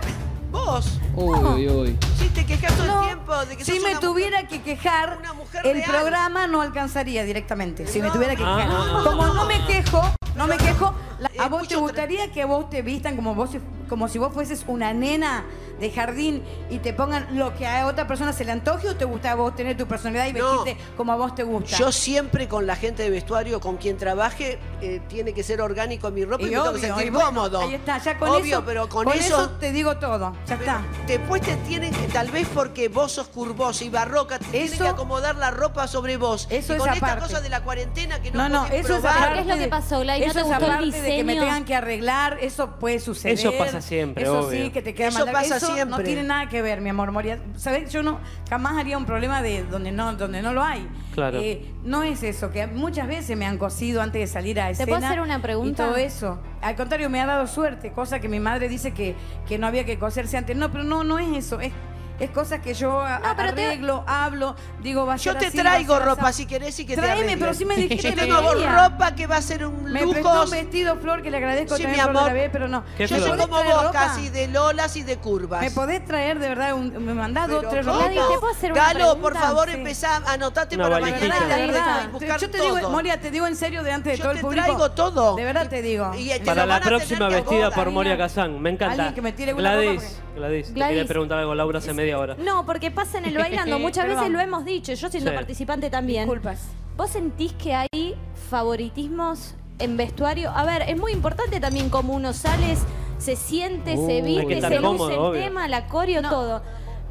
Vos. 0.50 0.98
Uy, 1.14 1.40
uy, 1.40 1.68
uy. 1.68 1.98
Sí, 2.18 2.30
te 2.30 2.46
quejas 2.46 2.74
todo 2.78 2.88
No, 2.88 3.02
el 3.02 3.06
tiempo 3.08 3.46
de 3.48 3.58
que 3.58 3.66
si 3.66 3.74
sos 3.74 3.84
me 3.84 3.92
una 3.92 4.00
tuviera 4.00 4.48
que 4.48 4.62
quejar, 4.62 5.18
una 5.20 5.34
mujer 5.34 5.68
el 5.68 5.74
real. 5.74 5.92
programa 5.92 6.48
no 6.48 6.62
alcanzaría 6.62 7.26
directamente. 7.26 7.86
Si 7.86 8.02
me 8.02 8.10
tuviera 8.10 8.32
que 8.34 8.44
quejar. 8.44 8.70
ah. 8.72 9.02
Como 9.04 9.28
no 9.28 9.46
me 9.46 9.66
quejo, 9.66 10.02
no 10.38 10.48
me 10.48 10.56
quejo, 10.56 10.96
la- 11.20 11.27
¿a 11.40 11.48
vos 11.50 11.68
te 11.68 11.76
gustaría 11.76 12.32
que 12.32 12.46
vos 12.46 12.70
te 12.70 12.82
vistan 12.82 13.16
como 13.16 13.36
vos 13.36 13.50
como 13.90 14.10
si 14.10 14.18
vos 14.20 14.34
fueses 14.34 14.66
una 14.68 14.92
nena 14.94 15.46
de 15.80 15.90
jardín 15.92 16.44
y 16.70 16.80
te 16.80 16.92
pongan 16.92 17.38
lo 17.38 17.56
que 17.56 17.66
a 17.66 17.86
otra 17.86 18.06
persona 18.06 18.34
se 18.34 18.44
le 18.44 18.52
antoje 18.52 18.90
o 18.90 18.96
te 18.98 19.06
gusta 19.06 19.32
a 19.32 19.36
vos 19.36 19.56
tener 19.56 19.78
tu 19.78 19.88
personalidad 19.88 20.26
y 20.28 20.34
No. 20.34 20.64
vestirte 20.66 20.84
como 20.98 21.14
a 21.14 21.16
vos 21.16 21.34
te 21.36 21.44
gusta? 21.44 21.78
Yo 21.78 21.92
siempre 21.94 22.50
con 22.50 22.66
la 22.68 22.76
gente 22.76 23.04
de 23.04 23.10
vestuario, 23.12 23.62
con 23.62 23.78
quien 23.78 23.96
trabaje, 23.96 24.60
eh, 24.82 25.02
tiene 25.08 25.34
que 25.34 25.42
ser 25.44 25.62
orgánico 25.62 26.12
mi 26.12 26.26
ropa 26.26 26.44
y, 26.44 26.48
Y 26.48 26.50
me 26.50 26.56
tengo 26.56 26.64
que 26.66 26.70
obvio, 26.72 26.82
sentir 26.88 27.08
y 27.08 27.10
bueno, 27.12 27.28
cómodo. 27.28 27.60
Ahí 27.62 27.76
está, 27.76 27.98
ya 28.00 28.18
con 28.18 28.30
Obvio, 28.30 28.58
eso. 28.58 28.64
pero 28.66 28.90
con, 28.90 29.08
eso, 29.10 29.50
te 29.52 29.72
digo 29.72 29.96
todo. 29.98 30.34
Ya 30.48 30.56
está. 30.56 30.82
Después 31.06 31.42
te 31.44 31.56
tienen 31.58 31.94
que, 31.94 32.08
tal 32.08 32.30
vez 32.32 32.48
porque 32.54 32.90
vos 32.90 33.14
sos 33.14 33.28
curvosa 33.28 33.86
y 33.86 33.90
barroca, 33.90 34.38
te 34.40 34.46
tienen 34.46 34.74
Eso- 34.74 34.84
que 34.84 34.90
acomodar 34.90 35.36
la 35.36 35.52
ropa 35.52 35.88
sobre 35.88 36.18
vos. 36.18 36.48
Eso 36.50 36.74
y 36.74 36.76
es 36.76 36.82
con 36.82 36.92
esta 36.94 37.06
aparte. 37.06 37.22
cosa 37.30 37.40
de 37.42 37.50
la 37.50 37.62
cuarentena 37.64 38.22
que 38.22 38.32
no, 38.32 38.50
No, 38.50 38.50
no, 38.50 38.66
eso 38.66 38.76
es 38.76 38.86
probar. 38.88 39.14
aparte. 39.18 39.34
¿Qué 39.36 39.40
es 39.42 39.48
lo 39.48 39.56
que 39.64 39.68
pasó, 39.70 40.00
Glady? 40.02 40.20
¿No 40.22 40.26
Eso 40.26 40.34
te 40.34 40.40
es 40.40 40.46
gustó 40.46 40.66
el 40.66 40.72
aparte 40.72 41.02
de 41.02 41.08
que 41.18 41.24
me 41.28 41.40
tengan 41.40 41.66
que 41.66 41.76
arreglar, 41.76 42.38
eso 42.42 42.72
puede 42.80 43.00
suceder. 43.00 43.38
Eso 43.38 43.54
pasa 43.58 43.82
siempre, 43.82 44.24
Eso 44.24 44.40
obvio. 44.48 44.66
sí, 44.66 44.70
que 44.72 44.82
te 44.82 44.94
queda 44.94 45.10
Eso 45.10 45.26
mal. 45.26 45.32
pasa 45.34 45.58
eso 45.58 45.68
no 45.70 45.74
siempre. 45.76 46.04
tiene 46.04 46.24
nada 46.24 46.50
que 46.50 46.62
ver, 46.62 46.82
mi 46.82 46.90
amor 46.90 47.12
Moria. 47.12 47.40
¿Sabes? 47.56 47.92
Yo 47.92 48.02
no 48.04 48.20
jamás 48.50 48.78
haría 48.78 48.98
un 48.98 49.06
problema 49.06 49.42
de 49.42 49.64
donde 49.64 49.92
no 49.92 50.14
donde 50.16 50.42
no 50.42 50.54
lo 50.54 50.64
hay. 50.64 50.88
Claro. 51.14 51.40
Eh, 51.42 51.66
no 51.84 52.04
es 52.04 52.24
eso, 52.24 52.52
que 52.52 52.68
muchas 52.68 53.08
veces 53.08 53.38
me 53.38 53.46
han 53.46 53.58
cosido 53.58 54.02
antes 54.02 54.20
de 54.22 54.28
salir 54.28 54.60
a 54.60 54.66
¿Te 54.68 54.72
escena. 54.74 54.88
puedo 54.90 55.06
hacer 55.06 55.20
una 55.22 55.42
pregunta? 55.42 55.84
Y 55.84 55.86
todo 55.88 55.98
eso. 55.98 56.40
Al 56.62 56.76
contrario, 56.76 57.10
me 57.10 57.22
ha 57.22 57.26
dado 57.26 57.48
suerte, 57.48 57.92
cosa 57.92 58.20
que 58.20 58.30
mi 58.30 58.40
madre 58.40 58.70
dice 58.70 58.92
que, 58.94 59.16
que 59.48 59.58
no 59.58 59.68
había 59.68 59.86
que 59.86 59.98
coserse 60.00 60.38
antes. 60.38 60.56
No, 60.56 60.72
pero 60.72 60.84
no, 60.84 61.04
no 61.04 61.20
es 61.20 61.36
eso. 61.38 61.60
Es, 61.60 61.72
es 62.20 62.30
cosas 62.32 62.60
que 62.62 62.74
yo 62.74 63.00
a- 63.02 63.20
No, 63.20 63.36
pero 63.36 63.54
te- 63.54 63.66
arreglo, 63.66 64.04
hablo, 64.08 64.56
digo, 64.82 65.06
va 65.06 65.14
a 65.14 65.18
Yo 65.18 65.32
ser 65.34 65.40
te 65.42 65.48
así, 65.48 65.58
va 65.58 65.62
a 65.62 65.66
traigo 65.66 65.98
ser 65.98 66.06
ropa 66.06 66.28
así. 66.30 66.44
si 66.44 66.48
querés 66.48 66.80
y 66.80 66.86
que 66.86 66.96
te 66.96 67.02
Tráeme, 67.02 67.20
arregle. 67.22 67.38
pero 67.38 67.54
si 67.54 67.66
me 67.66 67.76
dijiste 67.78 68.10
Yo 68.10 68.16
que 68.16 68.22
tengo 68.22 68.50
quería. 68.54 68.88
ropa 68.90 69.16
que 69.16 69.28
va 69.28 69.38
a 69.38 69.42
ser 69.42 69.66
un 69.66 69.84
Me 69.84 70.02
lujo. 70.02 70.14
prestó 70.14 70.44
un 70.44 70.50
vestido, 70.50 70.96
Flor, 70.98 71.22
que 71.22 71.32
le 71.32 71.38
agradezco 71.38 71.76
Sí, 71.78 71.84
también 71.84 72.04
mi 72.04 72.10
amor. 72.10 72.28
la 72.28 72.34
B, 72.34 72.50
pero 72.52 72.68
no. 72.68 72.84
¿Qué 72.98 73.08
Yo 73.08 73.20
soy 73.20 73.32
¿Me 73.32 73.38
como 73.38 73.48
podés 73.48 73.66
vos, 73.66 73.74
traer 73.74 73.88
ropa? 73.88 74.00
casi 74.00 74.30
de 74.30 74.48
lolas 74.48 74.96
y 74.96 75.04
de 75.04 75.18
curvas. 75.18 75.62
¿Me 75.62 75.72
podés 75.72 76.04
traer 76.06 76.40
de 76.40 76.50
verdad 76.50 76.74
un, 76.74 77.06
me 77.06 77.14
mandás 77.14 77.48
dos, 77.48 77.66
tres 77.70 77.86
¿cómo? 77.86 77.98
ropas? 78.00 78.14
Gladys, 78.14 78.30
¿te 78.34 78.40
puedo 78.40 78.54
hacer 78.54 78.72
una 78.72 78.82
Galo, 78.82 79.06
por 79.20 79.32
pregunta? 79.34 79.40
favor, 79.42 79.70
Sí. 79.70 79.76
empezá, 79.76 80.16
anotate 80.28 80.76
Una 80.76 80.84
para 80.86 81.00
valijita. 81.00 81.28
mañana 81.28 81.38
y 81.38 81.42
De 81.42 81.50
la 81.50 81.58
verdad, 81.74 81.96
verdad, 81.96 82.12
buscar 82.12 82.40
yo 82.40 82.50
te 82.50 82.62
digo. 82.62 82.90
Moria, 82.90 83.20
te 83.20 83.32
digo 83.32 83.48
en 83.48 83.56
serio 83.56 83.84
delante 83.84 84.10
de 84.12 84.18
Yo 84.18 84.24
todo 84.24 84.32
el 84.32 84.38
te 84.38 84.42
público. 84.44 84.66
traigo 84.66 84.92
todo. 84.92 85.36
De 85.36 85.44
verdad 85.44 85.68
te 85.70 85.82
digo. 85.82 86.12
Y 86.18 86.30
te 86.30 86.40
Para 86.42 86.66
la 86.66 86.74
van 86.74 86.82
a 86.82 86.84
tener 86.86 86.98
próxima 87.00 87.30
que 87.30 87.36
vestida 87.36 87.72
por 87.72 87.92
Moria 87.92 88.18
Kazan, 88.18 88.60
me 88.62 88.70
encanta. 88.72 88.94
Alguien 88.94 89.14
que 89.14 89.22
me 89.22 89.32
tire 89.34 89.54
una 89.54 89.62
Gladys, 89.76 90.20
ropa 90.38 90.48
Gladys, 90.48 90.68
te 90.68 90.74
Gladys. 90.74 90.94
quería 90.96 91.08
preguntar 91.08 91.40
algo, 91.40 91.56
Laura, 91.56 91.80
hace 91.80 91.94
media 91.94 92.18
hora. 92.20 92.36
No, 92.40 92.66
porque 92.66 92.92
pasa 92.92 93.18
en 93.18 93.26
el 93.26 93.38
bailando. 93.38 93.80
Muchas 93.80 94.06
Perdón. 94.06 94.20
veces 94.22 94.34
lo 94.34 94.40
hemos 94.40 94.66
dicho. 94.66 94.94
Yo 94.94 95.10
siendo 95.10 95.32
Sí. 95.32 95.36
participante 95.36 95.90
también. 95.90 96.24
Disculpas. 96.24 96.68
¿Vos 96.96 97.10
sentís 97.12 97.54
que 97.54 97.76
hay 97.76 98.16
favoritismos 98.50 99.56
en 99.80 99.98
vestuario? 99.98 100.50
A 100.52 100.64
ver, 100.66 100.84
es 100.88 100.98
muy 100.98 101.12
importante 101.12 101.60
también 101.60 101.90
cómo 101.90 102.14
uno 102.14 102.34
sale, 102.34 102.76
se 103.18 103.36
siente, 103.36 103.96
Uh, 103.96 104.06
se 104.08 104.12
hay 104.14 104.22
que 104.22 104.28
viste, 104.28 104.54
estar 104.56 104.72
se 104.72 104.76
luce 104.80 104.88
cómodo, 104.88 105.10
el 105.12 105.18
obvio. 105.20 105.42
tema, 105.42 105.68
la 105.68 105.88
coreo, 105.88 106.22
No. 106.22 106.30
todo. 106.30 106.62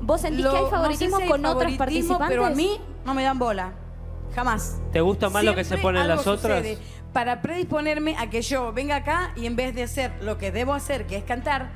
¿Vos 0.01 0.21
sentís 0.21 0.45
Lo- 0.45 0.51
que 0.51 0.57
hay 0.57 0.63
no 0.65 0.69
sé 0.71 0.75
favoritismo 0.77 1.17
si 1.17 1.23
hay 1.23 1.29
con 1.29 1.41
otros 1.47 1.53
favoritismo, 1.77 1.79
participantes? 2.19 2.29
Pero 2.29 2.45
a 2.45 2.51
mí 2.51 2.81
no 3.05 3.15
me 3.15 3.23
dan 3.23 3.39
bola. 3.39 3.73
Jamás. 4.35 4.79
¿Te 4.93 5.01
gusta 5.01 5.31
más 5.31 5.45
lo 5.45 5.55
que 5.55 5.65
se 5.65 5.69
Siempre 5.69 5.83
ponen 5.83 6.03
algo 6.03 6.17
las 6.17 6.27
otras? 6.27 6.59
sucede 6.59 6.79
Para 7.15 7.41
predisponerme 7.41 8.15
a 8.19 8.29
que 8.29 8.43
yo 8.43 8.73
venga 8.75 8.97
acá 8.97 9.33
y 9.37 9.47
en 9.47 9.57
vez 9.57 9.75
de 9.75 9.85
hacer 9.85 10.13
lo 10.21 10.37
que 10.37 10.53
debo 10.53 10.75
hacer, 10.75 11.07
que 11.07 11.17
es 11.17 11.25
cantar, 11.25 11.71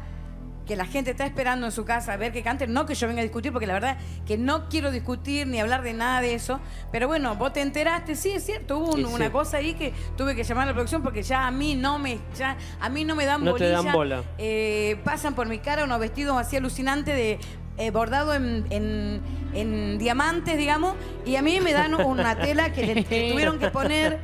que 0.70 0.76
la 0.76 0.86
gente 0.86 1.10
está 1.10 1.26
esperando 1.26 1.66
en 1.66 1.72
su 1.72 1.84
casa 1.84 2.12
a 2.12 2.16
ver 2.16 2.30
que 2.32 2.44
cante, 2.44 2.68
no 2.68 2.86
que 2.86 2.94
yo 2.94 3.08
venga 3.08 3.18
a 3.18 3.24
discutir, 3.24 3.50
porque 3.50 3.66
la 3.66 3.72
verdad 3.72 3.96
que 4.24 4.38
no 4.38 4.68
quiero 4.68 4.92
discutir 4.92 5.48
ni 5.48 5.58
hablar 5.58 5.82
de 5.82 5.94
nada 5.94 6.20
de 6.20 6.34
eso. 6.34 6.60
Pero 6.92 7.08
bueno, 7.08 7.34
vos 7.34 7.52
te 7.52 7.60
enteraste, 7.60 8.14
sí, 8.14 8.30
es 8.30 8.46
cierto, 8.46 8.78
hubo 8.78 8.92
un- 8.92 9.00
Y 9.00 9.04
sí. 9.04 9.10
una 9.12 9.32
cosa 9.32 9.56
ahí 9.56 9.74
que 9.74 9.92
tuve 10.16 10.36
que 10.36 10.44
llamar 10.44 10.62
a 10.62 10.66
la 10.66 10.74
producción 10.74 11.02
porque 11.02 11.24
ya 11.24 11.48
a 11.48 11.50
mí 11.50 11.74
no 11.74 11.98
me, 11.98 12.20
ya, 12.38 12.56
a 12.80 12.88
mí 12.88 13.04
no 13.04 13.16
me 13.16 13.24
dan 13.24 13.42
No 13.42 13.54
te 13.54 13.68
dan 13.68 13.78
bolilla. 13.90 13.92
bola. 14.20 14.22
Eh, 14.38 14.96
pasan 15.02 15.34
por 15.34 15.48
mi 15.48 15.58
cara 15.58 15.82
unos 15.82 15.98
vestidos 15.98 16.36
así 16.38 16.56
alucinantes 16.56 17.16
de 17.16 17.40
eh, 17.76 17.90
bordado 17.90 18.32
en, 18.34 18.64
en- 18.70 19.20
en 19.54 19.98
diamantes, 19.98 20.56
digamos, 20.56 20.94
y 21.26 21.34
a 21.34 21.42
mí 21.42 21.58
me 21.60 21.72
dan 21.72 21.94
una 21.94 22.36
tela 22.38 22.72
que 22.72 22.86
le, 22.86 23.04
que 23.04 23.30
tuvieron 23.32 23.58
que 23.58 23.70
poner 23.70 24.20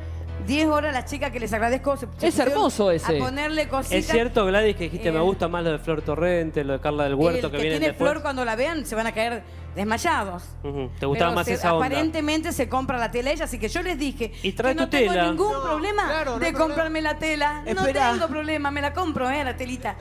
10 0.47 0.67
horas 0.67 0.93
las 0.93 1.05
chicas 1.05 1.31
que 1.31 1.39
les 1.39 1.51
agradezco. 1.53 1.97
se- 1.97 2.07
se 2.17 2.27
Es 2.27 2.39
hermoso 2.39 2.89
ese. 2.91 3.17
A 3.17 3.19
ponerle 3.19 3.67
cositas. 3.67 3.99
Es 3.99 4.07
cierto, 4.07 4.45
Gladys, 4.45 4.75
que 4.75 4.85
dijiste, 4.85 5.11
me 5.11 5.19
Eh, 5.19 5.21
gusta 5.21 5.47
más 5.47 5.63
lo 5.63 5.71
de 5.71 5.79
Flor 5.79 6.01
Torrente, 6.01 6.63
lo 6.63 6.73
de 6.73 6.79
Carla 6.79 7.03
del 7.03 7.15
Huerto, 7.15 7.47
el 7.47 7.51
que, 7.51 7.57
que 7.57 7.63
tiene 7.69 7.79
después. 7.87 8.09
flor 8.11 8.21
cuando 8.21 8.43
la 8.45 8.55
vean 8.55 8.85
se 8.85 8.95
van 8.95 9.07
a 9.07 9.11
caer 9.11 9.43
desmayados. 9.75 10.43
Ujú, 10.63 10.89
¿Te 10.99 11.05
gustaba 11.05 11.29
Pero 11.31 11.35
más 11.35 11.45
se- 11.45 11.53
esa 11.53 11.73
onda? 11.73 11.85
Aparentemente 11.85 12.51
se 12.51 12.67
compra 12.67 12.97
la 12.97 13.11
tela 13.11 13.29
ella, 13.31 13.45
así 13.45 13.59
que 13.59 13.67
yo 13.69 13.81
les 13.83 13.99
dije 13.99 14.31
Y 14.41 14.53
trae 14.53 14.73
que 14.73 14.79
no 14.81 14.85
tu 14.85 14.97
tengo 14.97 15.11
tela. 15.13 15.25
ningún 15.29 15.51
No, 15.51 15.61
problema 15.63 16.05
claro, 16.05 16.31
no 16.31 16.39
de 16.39 16.45
problema. 16.47 16.59
comprarme 16.59 17.01
la 17.01 17.19
tela. 17.19 17.63
Esperá. 17.65 18.07
No 18.07 18.13
tengo 18.13 18.27
problema, 18.27 18.71
me 18.71 18.81
la 18.81 18.93
compro, 18.93 19.29
eh, 19.29 19.43
la 19.43 19.55
telita. 19.55 19.95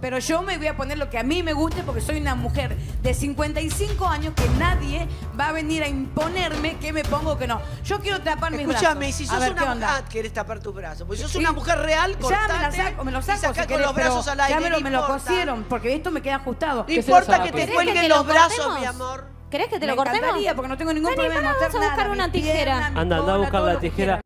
Pero 0.00 0.18
yo 0.18 0.40
me 0.42 0.56
voy 0.58 0.66
a 0.68 0.76
poner 0.76 0.96
lo 0.98 1.10
que 1.10 1.18
a 1.18 1.22
mí 1.22 1.42
me 1.42 1.52
guste 1.52 1.82
porque 1.82 2.00
soy 2.00 2.18
una 2.20 2.34
mujer 2.34 2.76
de 3.02 3.12
55 3.14 4.06
años 4.06 4.32
que 4.34 4.48
nadie 4.58 5.06
va 5.38 5.48
a 5.48 5.52
venir 5.52 5.82
a 5.82 5.88
imponerme 5.88 6.76
que 6.78 6.92
me 6.92 7.04
pongo 7.04 7.32
o 7.32 7.38
que 7.38 7.46
no. 7.46 7.60
Yo 7.84 8.00
quiero 8.00 8.20
tapar 8.20 8.50
mis 8.52 8.66
brazos. 8.66 8.82
Escúchame, 8.82 9.12
si 9.12 9.24
A 9.24 9.26
sos 9.28 9.40
ver, 9.40 9.52
una 9.52 9.60
¿qué 9.62 9.68
mujer. 9.68 9.88
Ah, 9.90 10.04
querés 10.08 10.32
tapar 10.32 10.60
tus 10.60 10.74
brazos. 10.74 11.06
Pues 11.06 11.18
si 11.20 11.26
sos 11.26 11.34
una 11.36 11.52
mujer 11.52 11.78
real, 11.78 12.12
Ya 12.12 12.16
me 12.18 12.22
la 12.22 12.46
cortate 12.48 12.76
saco, 12.76 13.04
me 13.04 13.12
lo 13.12 13.18
y 13.18 13.22
saco. 13.22 13.38
sacá 13.40 13.52
si 13.54 13.58
con 13.60 13.66
querés, 13.68 13.86
los 13.86 13.94
brazos 13.94 14.28
al 14.28 14.40
aire. 14.40 14.54
Ya 14.54 14.60
me 14.60 14.70
lo, 14.70 14.80
me 14.80 14.90
lo 14.90 15.06
cosieron, 15.06 15.64
porque 15.64 15.94
esto 15.94 16.10
me 16.10 16.22
queda 16.22 16.36
ajustado. 16.36 16.80
No 16.80 16.86
¿Qué 16.86 17.02
se 17.02 17.10
importa 17.10 17.42
que 17.42 17.50
te 17.52 17.58
¿Querés 17.58 17.74
cuelguen 17.74 18.08
los 18.08 18.18
lo 18.18 18.24
brazos, 18.24 18.80
mi 18.80 18.86
amor. 18.86 19.24
¿Querés 19.50 19.66
que 19.68 19.74
te 19.80 19.86
me 19.86 19.92
lo 19.92 19.96
cortemos? 19.96 20.20
encantaría, 20.20 20.54
porque 20.54 20.68
no 20.68 20.76
tengo 20.78 20.92
ningún 20.92 21.10
Vení, 21.10 21.16
problema 21.24 21.40
en 21.40 21.44
pará, 21.46 21.58
mostrar 21.58 21.72
vamos 21.72 21.86
a 21.86 21.88
buscar 21.90 22.06
nada, 22.06 22.14
una 22.14 22.26
mi 22.28 22.32
tijera. 22.32 22.54
pierna, 22.72 22.90
mi 22.90 23.00
Anda, 23.00 23.16
anda 23.18 23.34
a 23.34 23.36
buscar 23.36 23.62
la 23.62 23.78
tijera. 23.80 24.19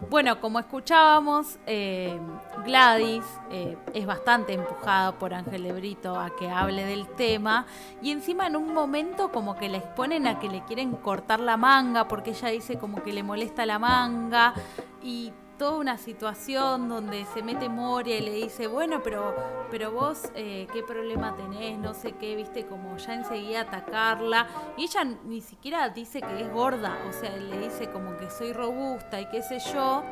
Bueno, 0.00 0.40
como 0.40 0.60
escuchábamos, 0.60 1.58
eh, 1.66 2.18
Gladys 2.64 3.24
eh, 3.50 3.76
es 3.92 4.06
bastante 4.06 4.52
empujada 4.52 5.18
por 5.18 5.34
Ángel 5.34 5.64
de 5.64 5.98
a 6.16 6.30
que 6.38 6.48
hable 6.48 6.84
del 6.84 7.08
tema 7.08 7.66
y 8.00 8.12
encima 8.12 8.46
en 8.46 8.54
un 8.54 8.72
momento 8.72 9.32
como 9.32 9.56
que 9.56 9.68
la 9.68 9.78
exponen 9.78 10.28
a 10.28 10.38
que 10.38 10.48
le 10.48 10.62
quieren 10.64 10.92
cortar 10.92 11.40
la 11.40 11.56
manga 11.56 12.06
porque 12.06 12.30
ella 12.30 12.48
dice 12.48 12.78
como 12.78 13.02
que 13.02 13.12
le 13.12 13.24
molesta 13.24 13.66
la 13.66 13.80
manga 13.80 14.54
y 15.02 15.32
toda 15.58 15.78
una 15.78 15.98
situación 15.98 16.88
donde 16.88 17.26
se 17.34 17.42
mete 17.42 17.68
Moria 17.68 18.16
y 18.16 18.20
le 18.20 18.32
dice, 18.32 18.68
bueno, 18.68 19.02
pero, 19.02 19.34
pero 19.70 19.90
vos, 19.90 20.30
eh, 20.34 20.68
¿qué 20.72 20.82
problema 20.84 21.36
tenés? 21.36 21.76
No 21.78 21.94
sé 21.94 22.12
qué, 22.12 22.36
viste, 22.36 22.64
como 22.66 22.96
ya 22.96 23.14
enseguida 23.14 23.62
atacarla. 23.62 24.46
Y 24.76 24.84
ella 24.84 25.04
ni 25.04 25.40
siquiera 25.40 25.88
dice 25.88 26.20
que 26.20 26.42
es 26.42 26.52
gorda, 26.52 26.96
o 27.08 27.12
sea, 27.12 27.36
le 27.36 27.58
dice 27.58 27.90
como 27.90 28.16
que 28.16 28.30
soy 28.30 28.52
robusta 28.52 29.20
y 29.20 29.26
qué 29.26 29.42
sé 29.42 29.58
yo. 29.74 30.04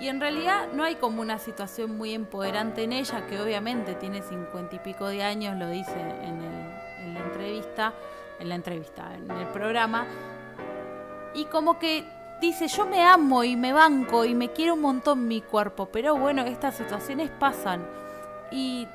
Y 0.00 0.08
en 0.08 0.20
realidad 0.20 0.68
no 0.72 0.84
hay 0.84 0.94
como 0.94 1.20
una 1.20 1.38
situación 1.38 1.96
muy 1.96 2.14
empoderante 2.14 2.84
en 2.84 2.92
ella, 2.92 3.26
que 3.26 3.40
obviamente 3.40 3.94
tiene 3.94 4.22
cincuenta 4.22 4.76
y 4.76 4.78
pico 4.78 5.08
de 5.08 5.22
años, 5.22 5.58
lo 5.58 5.68
dice 5.68 5.98
en, 6.22 7.14
la 7.14 7.20
entrevista, 7.20 7.92
en 8.38 8.48
la 8.48 8.54
entrevista, 8.54 9.12
en 9.14 9.30
el 9.30 9.48
programa. 9.48 10.06
Y 11.34 11.46
como 11.46 11.80
que 11.80 12.04
dice, 12.46 12.68
yo 12.68 12.86
me 12.86 13.02
amo 13.02 13.44
y 13.44 13.56
me 13.56 13.72
banco 13.72 14.24
y 14.24 14.34
me 14.34 14.50
quiero 14.50 14.74
un 14.74 14.80
montón 14.80 15.26
mi 15.28 15.40
cuerpo, 15.40 15.88
pero 15.92 16.16
bueno, 16.16 16.42
estas 16.42 16.76
situaciones 16.76 17.30
pasan. 17.30 17.84
Y 18.50 18.86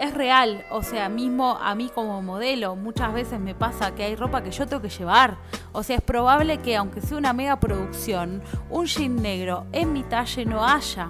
es 0.00 0.14
real, 0.14 0.64
o 0.70 0.82
sea, 0.82 1.10
mismo 1.10 1.58
a 1.60 1.74
mí 1.74 1.90
como 1.94 2.22
modelo, 2.22 2.74
muchas 2.74 3.12
veces 3.12 3.38
me 3.38 3.54
pasa 3.54 3.94
que 3.94 4.04
hay 4.04 4.16
ropa 4.16 4.42
que 4.42 4.50
yo 4.50 4.66
tengo 4.66 4.80
que 4.80 4.88
llevar. 4.88 5.36
O 5.72 5.82
sea, 5.82 5.96
es 5.96 6.02
probable 6.02 6.58
que 6.58 6.76
aunque 6.76 7.02
sea 7.02 7.18
una 7.18 7.32
mega 7.32 7.60
producción, 7.60 8.42
un 8.70 8.86
jean 8.86 9.16
negro 9.16 9.66
en 9.72 9.92
mi 9.92 10.02
talle 10.02 10.46
no 10.46 10.64
haya. 10.64 11.08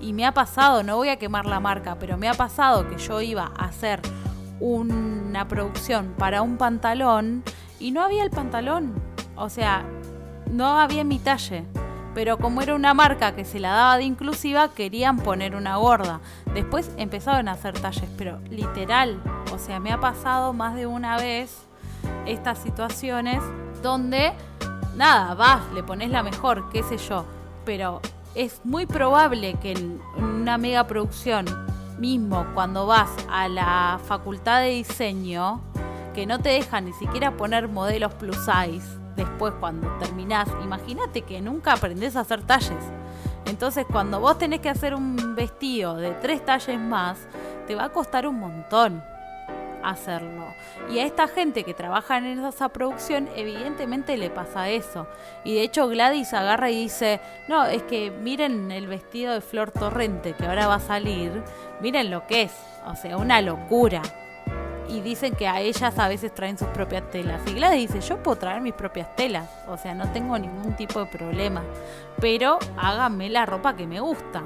Y 0.00 0.12
me 0.12 0.24
ha 0.24 0.32
pasado, 0.32 0.82
no 0.82 0.96
voy 0.96 1.08
a 1.08 1.18
quemar 1.18 1.46
la 1.46 1.60
marca, 1.60 1.96
pero 1.98 2.16
me 2.16 2.28
ha 2.28 2.34
pasado 2.34 2.88
que 2.88 2.98
yo 2.98 3.20
iba 3.20 3.52
a 3.56 3.66
hacer 3.66 4.00
una 4.60 5.48
producción 5.48 6.14
para 6.16 6.42
un 6.42 6.56
pantalón 6.56 7.42
y 7.80 7.90
no 7.90 8.02
había 8.02 8.22
el 8.22 8.30
pantalón. 8.30 8.94
O 9.34 9.48
sea, 9.48 9.84
no 10.52 10.78
había 10.78 11.02
mi 11.02 11.18
talle. 11.18 11.64
Pero 12.14 12.36
como 12.36 12.60
era 12.60 12.74
una 12.74 12.92
marca 12.92 13.34
que 13.34 13.46
se 13.46 13.58
la 13.58 13.70
daba 13.70 13.96
de 13.96 14.04
inclusiva, 14.04 14.68
querían 14.68 15.16
poner 15.16 15.56
una 15.56 15.76
gorda. 15.76 16.20
Después 16.52 16.90
empezaron 16.98 17.48
a 17.48 17.52
hacer 17.52 17.78
talles, 17.80 18.08
pero 18.18 18.38
literal. 18.50 19.18
O 19.52 19.58
sea, 19.58 19.80
me 19.80 19.92
ha 19.92 19.98
pasado 19.98 20.52
más 20.52 20.74
de 20.74 20.86
una 20.86 21.16
vez 21.16 21.62
estas 22.26 22.58
situaciones 22.58 23.42
donde, 23.82 24.32
nada, 24.94 25.34
vas, 25.34 25.62
le 25.72 25.82
pones 25.82 26.10
la 26.10 26.22
mejor, 26.22 26.68
qué 26.68 26.82
sé 26.82 26.98
yo. 26.98 27.24
Pero 27.64 28.02
es 28.34 28.60
muy 28.62 28.84
probable 28.84 29.54
que 29.54 29.72
en 29.72 29.98
una 30.18 30.58
mega 30.58 30.86
producción, 30.86 31.46
mismo 31.98 32.46
cuando 32.52 32.86
vas 32.86 33.10
a 33.30 33.48
la 33.48 33.98
facultad 34.04 34.60
de 34.60 34.68
diseño, 34.68 35.62
que 36.12 36.26
no 36.26 36.40
te 36.40 36.50
dejan 36.50 36.84
ni 36.84 36.92
siquiera 36.92 37.38
poner 37.38 37.68
modelos 37.68 38.12
plus 38.14 38.36
size 38.36 39.01
después 39.24 39.54
cuando 39.58 39.88
terminás. 39.98 40.48
Imagínate 40.62 41.22
que 41.22 41.40
nunca 41.40 41.72
aprendés 41.72 42.16
a 42.16 42.20
hacer 42.20 42.42
talles. 42.42 42.84
Entonces 43.46 43.86
cuando 43.90 44.20
vos 44.20 44.38
tenés 44.38 44.60
que 44.60 44.68
hacer 44.68 44.94
un 44.94 45.34
vestido 45.34 45.96
de 45.96 46.12
tres 46.12 46.44
talles 46.44 46.78
más, 46.78 47.18
te 47.66 47.74
va 47.74 47.84
a 47.84 47.92
costar 47.92 48.26
un 48.26 48.38
montón 48.38 49.02
hacerlo. 49.82 50.54
Y 50.90 50.98
a 50.98 51.06
esta 51.06 51.28
gente 51.28 51.64
que 51.64 51.74
trabaja 51.74 52.18
en 52.18 52.44
esa 52.44 52.68
producción, 52.68 53.28
evidentemente 53.34 54.16
le 54.16 54.30
pasa 54.30 54.68
eso. 54.68 55.06
Y 55.44 55.54
de 55.54 55.62
hecho 55.62 55.88
Gladys 55.88 56.32
agarra 56.34 56.70
y 56.70 56.84
dice, 56.84 57.20
no, 57.48 57.64
es 57.64 57.82
que 57.82 58.10
miren 58.10 58.70
el 58.70 58.86
vestido 58.86 59.34
de 59.34 59.40
Flor 59.40 59.70
Torrente 59.70 60.34
que 60.34 60.46
ahora 60.46 60.68
va 60.68 60.76
a 60.76 60.80
salir, 60.80 61.42
miren 61.80 62.10
lo 62.10 62.26
que 62.26 62.42
es, 62.42 62.52
o 62.86 62.94
sea, 62.94 63.16
una 63.16 63.40
locura. 63.40 64.02
Y 64.92 65.00
dicen 65.00 65.34
que 65.34 65.48
a 65.48 65.60
ellas 65.60 65.98
a 65.98 66.08
veces 66.08 66.34
traen 66.34 66.58
sus 66.58 66.68
propias 66.68 67.10
telas. 67.10 67.40
Y 67.46 67.54
Gladys 67.54 67.92
dice, 67.92 68.06
yo 68.06 68.22
puedo 68.22 68.36
traer 68.36 68.60
mis 68.60 68.74
propias 68.74 69.16
telas, 69.16 69.48
o 69.66 69.78
sea, 69.78 69.94
no 69.94 70.10
tengo 70.12 70.38
ningún 70.38 70.76
tipo 70.76 71.00
de 71.00 71.06
problema. 71.06 71.62
Pero 72.20 72.58
háganme 72.76 73.30
la 73.30 73.46
ropa 73.46 73.74
que 73.74 73.86
me 73.86 74.00
gusta. 74.00 74.42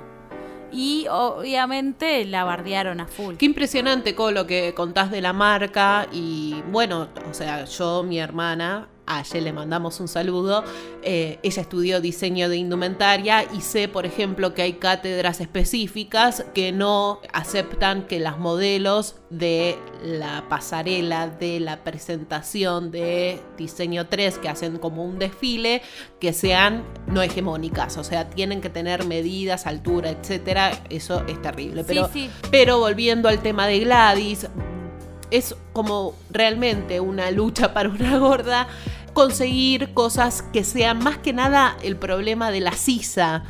Y 0.70 1.06
obviamente 1.10 2.24
la 2.24 2.44
bardearon 2.44 3.00
a 3.00 3.06
full. 3.06 3.36
Qué 3.36 3.46
impresionante, 3.46 4.14
con 4.14 4.34
lo 4.34 4.46
que 4.46 4.74
contás 4.74 5.10
de 5.10 5.20
la 5.20 5.32
marca. 5.32 6.06
Y 6.12 6.62
bueno, 6.70 7.08
o 7.28 7.34
sea, 7.34 7.64
yo, 7.64 8.02
mi 8.02 8.18
hermana, 8.18 8.88
ayer 9.06 9.42
le 9.42 9.52
mandamos 9.52 10.00
un 10.00 10.08
saludo. 10.08 10.64
eh, 11.02 11.38
ella 11.42 11.62
estudió 11.62 12.00
diseño 12.00 12.48
de 12.48 12.56
indumentaria 12.56 13.44
y 13.54 13.60
sé, 13.60 13.88
por 13.88 14.06
ejemplo, 14.06 14.54
que 14.54 14.62
hay 14.62 14.74
cátedras 14.74 15.40
específicas 15.40 16.44
que 16.54 16.72
no 16.72 17.20
aceptan 17.32 18.06
que 18.06 18.18
las 18.18 18.38
modelos 18.38 19.16
de 19.30 19.78
la 20.02 20.44
pasarela, 20.48 21.28
de 21.28 21.60
la 21.60 21.84
presentación 21.84 22.90
de 22.90 23.40
diseño 23.56 24.06
3, 24.06 24.38
que 24.38 24.48
hacen 24.48 24.78
como 24.78 25.04
un 25.04 25.18
desfile, 25.18 25.82
que 26.20 26.32
sean 26.32 26.84
no 27.06 27.22
hegemónicas. 27.22 27.96
O 27.96 28.04
sea, 28.04 28.28
tienen 28.30 28.60
que 28.60 28.70
tener 28.70 29.04
medidas, 29.04 29.66
altura, 29.66 30.10
etcétera. 30.10 30.72
Eso 30.90 31.24
es 31.28 31.40
terrible. 31.42 31.82
Sí, 31.82 31.86
Pero, 31.88 32.10
sí. 32.12 32.30
pero 32.50 32.78
volviendo 32.78 33.28
al 33.28 33.40
tema 33.40 33.66
de 33.66 33.80
Gladys, 33.80 34.48
es 35.30 35.56
como 35.72 36.14
realmente 36.30 37.00
una 37.00 37.30
lucha 37.32 37.74
para 37.74 37.88
una 37.88 38.18
gorda 38.18 38.68
conseguir 39.16 39.94
cosas 39.94 40.42
que 40.42 40.62
sean 40.62 40.98
más 40.98 41.16
que 41.16 41.32
nada 41.32 41.78
el 41.82 41.96
problema 41.96 42.50
de 42.50 42.60
la 42.60 42.72
sisa. 42.72 43.44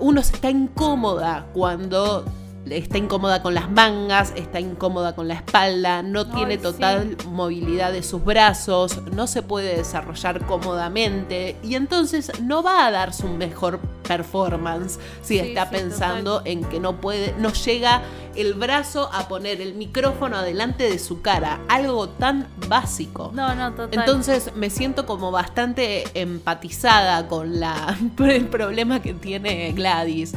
Uno 0.00 0.20
se 0.24 0.34
está 0.34 0.50
incómoda 0.50 1.46
cuando 1.54 2.24
está 2.70 2.98
incómoda 2.98 3.42
con 3.42 3.54
las 3.54 3.70
mangas, 3.70 4.32
está 4.36 4.60
incómoda 4.60 5.14
con 5.14 5.28
la 5.28 5.34
espalda, 5.34 6.02
no 6.02 6.26
tiene 6.26 6.54
Ay, 6.54 6.58
total 6.58 7.16
movilidad 7.30 7.92
de 7.92 8.02
sus 8.02 8.24
brazos, 8.24 9.02
no 9.12 9.26
se 9.26 9.42
puede 9.42 9.76
desarrollar 9.76 10.44
cómodamente 10.46 11.56
y 11.62 11.76
entonces 11.76 12.32
no 12.42 12.62
va 12.62 12.86
a 12.86 12.90
dar 12.90 13.12
su 13.12 13.28
mejor 13.28 13.78
performance 14.06 14.98
si 15.22 15.36
Sí, 15.36 15.38
está 15.38 15.66
sí, 15.66 15.76
pensando 15.76 16.42
en 16.44 16.64
que 16.64 16.80
no 16.80 17.00
puede, 17.00 17.34
no 17.38 17.52
llega 17.52 18.02
el 18.34 18.54
brazo 18.54 19.10
a 19.12 19.28
poner 19.28 19.60
el 19.60 19.74
micrófono 19.74 20.36
adelante 20.36 20.84
de 20.90 20.98
su 20.98 21.22
cara, 21.22 21.60
algo 21.68 22.08
tan 22.08 22.48
básico. 22.68 23.30
No, 23.32 23.54
no, 23.54 23.72
total. 23.72 23.98
Entonces 23.98 24.52
me 24.54 24.70
siento 24.70 25.06
como 25.06 25.30
bastante 25.30 26.04
empatizada 26.14 27.28
con 27.28 27.60
la, 27.60 27.96
el 28.18 28.46
problema 28.46 29.00
que 29.00 29.14
tiene 29.14 29.72
Gladys, 29.72 30.32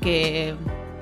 que 0.00 0.54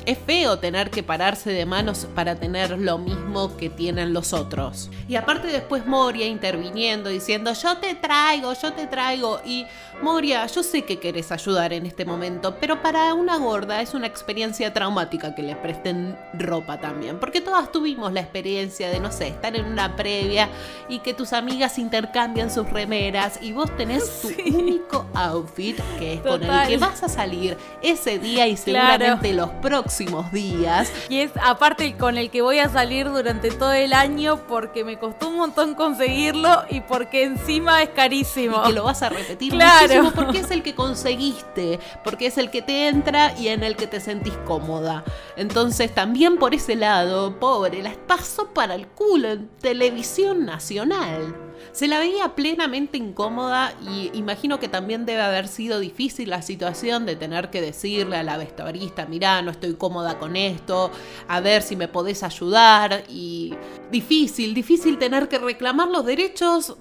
es 0.06 0.18
feo 0.18 0.58
tener 0.58 0.90
que 0.90 1.02
pararse 1.02 1.50
de 1.50 1.66
manos 1.66 2.06
para 2.14 2.36
tener 2.36 2.78
lo 2.78 2.98
mismo 2.98 3.56
que 3.56 3.70
tienen 3.70 4.12
los 4.12 4.32
otros. 4.32 4.90
Y 5.08 5.16
aparte 5.16 5.48
después 5.48 5.86
Moria 5.86 6.26
interviniendo, 6.26 7.10
diciendo, 7.10 7.52
yo 7.52 7.76
te 7.78 7.94
traigo, 7.94 8.52
yo 8.54 8.72
te 8.72 8.86
traigo. 8.86 9.40
Y 9.44 9.66
Moria, 10.02 10.46
yo 10.46 10.62
sé 10.62 10.82
que 10.84 11.00
querés 11.00 11.32
ayudar 11.32 11.72
en 11.72 11.84
este 11.84 12.04
momento, 12.04 12.56
pero 12.60 12.80
para 12.82 13.14
una 13.14 13.36
gorda 13.36 13.82
es 13.82 13.94
una 13.94 14.06
experiencia 14.06 14.72
traumática 14.72 15.34
que 15.34 15.42
le 15.42 15.56
presten 15.56 16.16
ropa 16.34 16.78
también. 16.80 17.18
Porque 17.18 17.40
todas 17.40 17.72
tuvimos 17.72 18.12
la 18.12 18.20
experiencia 18.20 18.90
de, 18.90 19.00
no 19.00 19.10
sé, 19.10 19.26
estar 19.28 19.56
en 19.56 19.64
una 19.66 19.96
previa 19.96 20.48
y 20.88 21.00
que 21.00 21.14
tus 21.14 21.32
amigas 21.32 21.78
intercambian 21.78 22.50
sus 22.50 22.70
remeras 22.70 23.40
y 23.42 23.52
vos 23.52 23.74
tenés 23.76 24.20
tu 24.22 24.28
único 24.56 25.04
outfit 25.14 25.76
que 25.98 26.14
es 26.14 26.20
con 26.20 26.44
el 26.44 26.68
que 26.68 26.78
vas 26.78 27.02
a 27.02 27.08
salir 27.08 27.56
ese 27.82 28.18
día 28.20 28.46
y 28.46 28.54
Claro. 28.56 28.92
seguramente 28.92 29.32
los 29.32 29.50
próximos 29.60 30.30
días. 30.30 30.92
Y 31.08 31.20
es 31.20 31.32
aparte 31.42 31.96
con 31.96 32.18
el 32.18 32.30
que 32.30 32.40
voy 32.42 32.60
a 32.60 32.68
salir 32.68 33.10
durante 33.10 33.50
todo 33.50 33.72
el 33.72 33.92
año 33.92 34.46
porque 34.46 34.84
me 34.84 34.96
costó 34.98 35.28
un 35.28 35.36
montón 35.38 35.74
conseguirlo 35.74 36.64
y 36.70 36.82
porque 36.82 37.24
encima 37.24 37.82
es 37.82 37.88
carísimo. 37.90 38.62
Y 38.64 38.68
que 38.68 38.72
lo 38.74 38.84
vas 38.84 39.02
a 39.02 39.08
repetir 39.08 39.52
Claro. 39.52 39.87
Porque 40.14 40.38
es 40.38 40.50
el 40.50 40.62
que 40.62 40.74
conseguiste, 40.74 41.78
porque 42.04 42.26
es 42.26 42.38
el 42.38 42.50
que 42.50 42.62
te 42.62 42.88
entra 42.88 43.36
y 43.38 43.48
en 43.48 43.62
el 43.62 43.76
que 43.76 43.86
te 43.86 44.00
sentís 44.00 44.34
cómoda. 44.46 45.04
Entonces 45.36 45.94
también 45.94 46.36
por 46.36 46.54
ese 46.54 46.76
lado, 46.76 47.38
pobre, 47.38 47.82
la 47.82 47.94
pasó 48.06 48.48
para 48.48 48.74
el 48.74 48.86
culo 48.88 49.30
en 49.30 49.48
televisión 49.60 50.46
nacional. 50.46 51.34
Se 51.72 51.88
la 51.88 51.98
veía 51.98 52.34
plenamente 52.34 52.96
incómoda 52.98 53.74
y 53.82 54.10
imagino 54.16 54.58
que 54.58 54.68
también 54.68 55.06
debe 55.06 55.22
haber 55.22 55.48
sido 55.48 55.80
difícil 55.80 56.30
la 56.30 56.42
situación 56.42 57.04
de 57.04 57.16
tener 57.16 57.50
que 57.50 57.60
decirle 57.60 58.16
a 58.16 58.22
la 58.22 58.36
vestuarista, 58.36 59.06
mirá, 59.06 59.42
no 59.42 59.50
estoy 59.50 59.74
cómoda 59.74 60.18
con 60.18 60.36
esto, 60.36 60.90
a 61.26 61.40
ver 61.40 61.62
si 61.62 61.76
me 61.76 61.88
podés 61.88 62.22
ayudar 62.22 63.04
y 63.08 63.54
difícil, 63.90 64.54
difícil 64.54 64.98
tener 64.98 65.28
que 65.28 65.38
reclamar 65.38 65.88
los 65.88 66.06
derechos 66.06 66.76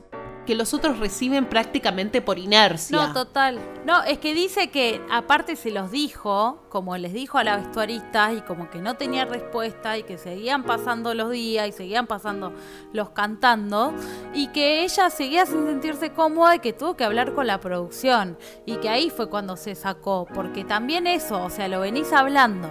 que 0.48 0.56
los 0.56 0.74
otros 0.74 0.98
reciben 0.98 1.46
prácticamente 1.46 2.22
por 2.22 2.40
inercia. 2.40 2.98
No, 2.98 3.14
total. 3.14 3.60
No, 3.86 4.02
es 4.04 4.18
que 4.18 4.34
dice 4.34 4.70
que 4.70 5.02
aparte 5.12 5.58
se 5.58 5.72
los 5.72 5.92
dijo, 5.92 6.64
como 6.70 6.98
les 6.98 7.12
dijo 7.12 7.38
a 7.38 7.44
la 7.44 7.58
vestuarista, 7.58 8.32
y 8.32 8.42
como 8.42 8.70
que 8.70 8.80
no 8.80 8.96
tenía 8.96 9.26
respuesta, 9.26 9.98
y 9.98 10.04
que 10.04 10.18
seguían 10.18 10.64
pasando 10.64 11.14
los 11.14 11.30
días, 11.30 11.68
y 11.68 11.72
seguían 11.74 12.08
pasando 12.08 12.54
los 12.94 13.10
cantando, 13.10 13.94
y 14.34 14.48
que 14.48 14.84
ella 14.86 15.10
seguía 15.10 15.46
sin 15.46 15.68
sentirse 15.68 16.14
cómoda 16.14 16.56
y 16.56 16.60
que 16.60 16.72
tuvo 16.72 16.96
que 16.96 17.04
hablar 17.04 17.34
con 17.34 17.46
la 17.46 17.60
producción. 17.60 18.38
Y 18.66 18.78
que 18.78 18.88
ahí 18.88 19.10
fue 19.10 19.30
cuando 19.30 19.58
se 19.58 19.76
sacó, 19.76 20.26
porque 20.34 20.64
también 20.64 21.08
eso, 21.08 21.44
o 21.44 21.50
sea, 21.50 21.68
lo 21.68 21.82
venís 21.82 22.14
hablando. 22.14 22.70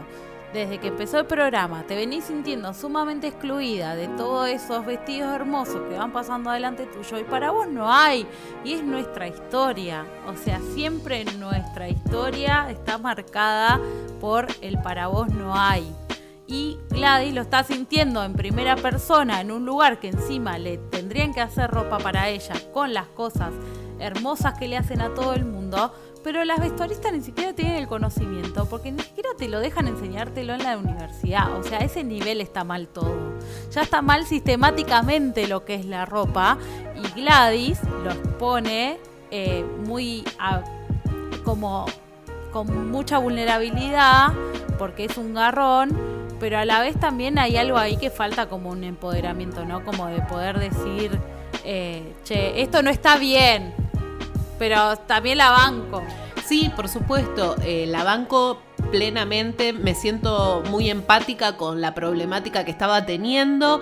Desde 0.57 0.79
que 0.79 0.89
empezó 0.89 1.19
el 1.19 1.27
programa, 1.27 1.83
te 1.87 1.95
venís 1.95 2.25
sintiendo 2.25 2.73
sumamente 2.73 3.27
excluida 3.27 3.95
de 3.95 4.09
todos 4.09 4.49
esos 4.49 4.87
vestidos 4.87 5.35
hermosos 5.35 5.83
que 5.87 5.99
van 5.99 6.15
pasando 6.15 6.49
adelante 6.49 6.87
tuyo 6.87 7.19
y 7.19 7.25
para 7.25 7.51
vos 7.51 7.69
no 7.69 7.93
hay. 7.93 8.27
Y 8.65 8.73
es 8.73 8.83
nuestra 8.83 9.29
historia. 9.29 10.07
O 10.27 10.35
sea, 10.35 10.63
siempre 10.73 11.27
nuestra 11.37 11.91
historia 11.91 12.71
está 12.71 12.97
marcada 12.97 13.79
por 14.19 14.47
el 14.63 14.81
para 14.81 15.09
vos 15.09 15.29
no 15.29 15.55
hay. 15.55 15.95
Y 16.47 16.79
Gladys 16.89 17.35
lo 17.35 17.43
está 17.43 17.63
sintiendo 17.63 18.25
en 18.25 18.33
primera 18.33 18.77
persona 18.77 19.43
en 19.43 19.51
un 19.51 19.67
lugar 19.67 20.01
que 20.01 20.09
encima 20.09 20.57
le 20.57 20.79
tendrían 20.79 21.35
que 21.35 21.43
hacer 21.43 21.71
ropa 21.71 21.99
para 21.99 22.31
ella 22.31 22.55
con 22.73 22.95
las 22.95 23.09
cosas 23.09 23.53
hermosas 23.99 24.59
que 24.59 24.69
le 24.69 24.79
hacen 24.79 25.03
a 25.03 25.13
todo 25.13 25.35
el 25.35 25.45
mundo. 25.45 25.93
Pero 26.27 26.45
las 26.45 26.59
vestuaristas 26.59 27.13
ni 27.13 27.21
siquiera 27.21 27.53
tienen 27.53 27.77
el 27.77 27.87
conocimiento 27.87 28.69
porque 28.69 28.91
ni 28.91 29.01
siquiera 29.01 29.29
te 29.39 29.47
lo 29.47 29.61
dejan 29.61 29.87
enseñártelo 29.87 30.55
en 30.55 30.65
la 30.65 30.77
universidad. 30.77 31.57
O 31.57 31.63
sea, 31.63 31.79
ese 31.79 32.03
nivel 32.03 32.41
está 32.41 32.65
mal 32.65 32.89
todo. 32.89 33.15
Ya 33.71 33.83
está 33.83 34.03
mal 34.03 34.27
sistemáticamente 34.27 35.47
lo 35.47 35.65
que 35.65 35.77
es 35.77 35.87
la 35.87 36.05
ropa 36.05 36.59
y 36.97 37.21
Gladys 37.21 37.79
lo 38.03 38.11
expone 38.11 38.99
eh, 39.31 39.65
muy 39.87 40.25
como 41.45 41.87
con 42.53 42.91
mucha 42.91 43.19
vulnerabilidad 43.19 44.33
porque 44.81 45.05
es 45.05 45.17
un 45.19 45.33
garrón, 45.33 45.97
pero 46.41 46.59
a 46.59 46.65
la 46.65 46.81
vez 46.81 46.99
también 46.99 47.39
hay 47.39 47.57
algo 47.57 47.79
ahí 47.79 47.99
que 47.99 48.11
falta 48.11 48.49
como 48.49 48.71
un 48.71 48.83
empoderamiento, 48.83 49.65
¿no? 49.65 49.85
Como 49.85 50.09
de 50.09 50.21
poder 50.23 50.59
decir, 50.59 51.21
eh, 51.65 52.15
che, 52.25 52.63
esto 52.63 52.83
no 52.83 52.91
está 52.91 53.17
bien, 53.17 53.73
pero 54.59 54.97
también 54.97 55.39
la 55.39 55.51
banco. 55.51 56.03
Sí, 56.47 56.71
por 56.77 56.89
supuesto, 56.89 57.57
eh, 57.63 57.87
la 57.89 58.05
banco 58.05 58.61
plenamente, 58.93 59.73
me 59.73 59.95
siento 59.95 60.63
muy 60.71 60.91
empática 60.91 61.57
con 61.57 61.81
la 61.81 61.93
problemática 61.95 62.65
que 62.65 62.71
estaba 62.71 63.05
teniendo. 63.05 63.81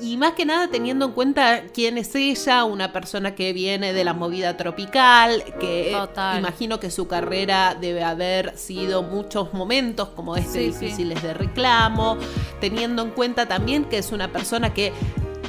Y 0.00 0.16
más 0.16 0.32
que 0.32 0.44
nada 0.44 0.66
teniendo 0.68 1.04
en 1.06 1.12
cuenta 1.12 1.64
quién 1.72 1.96
es 1.96 2.12
ella, 2.16 2.64
una 2.64 2.92
persona 2.92 3.36
que 3.36 3.52
viene 3.52 3.92
de 3.92 4.02
la 4.02 4.14
movida 4.14 4.56
tropical, 4.56 5.44
que 5.60 5.90
Total. 5.92 6.40
imagino 6.40 6.80
que 6.80 6.90
su 6.90 7.06
carrera 7.06 7.76
debe 7.80 8.02
haber 8.02 8.56
sido 8.58 9.04
muchos 9.04 9.52
momentos 9.54 10.08
como 10.08 10.34
este 10.34 10.64
Sí, 10.64 10.72
sí. 10.72 10.84
difíciles 10.86 11.22
de 11.22 11.34
reclamo, 11.34 12.16
teniendo 12.60 13.02
en 13.02 13.10
cuenta 13.10 13.46
también 13.46 13.84
que 13.84 13.98
es 13.98 14.10
una 14.10 14.26
persona 14.28 14.74
que 14.74 14.92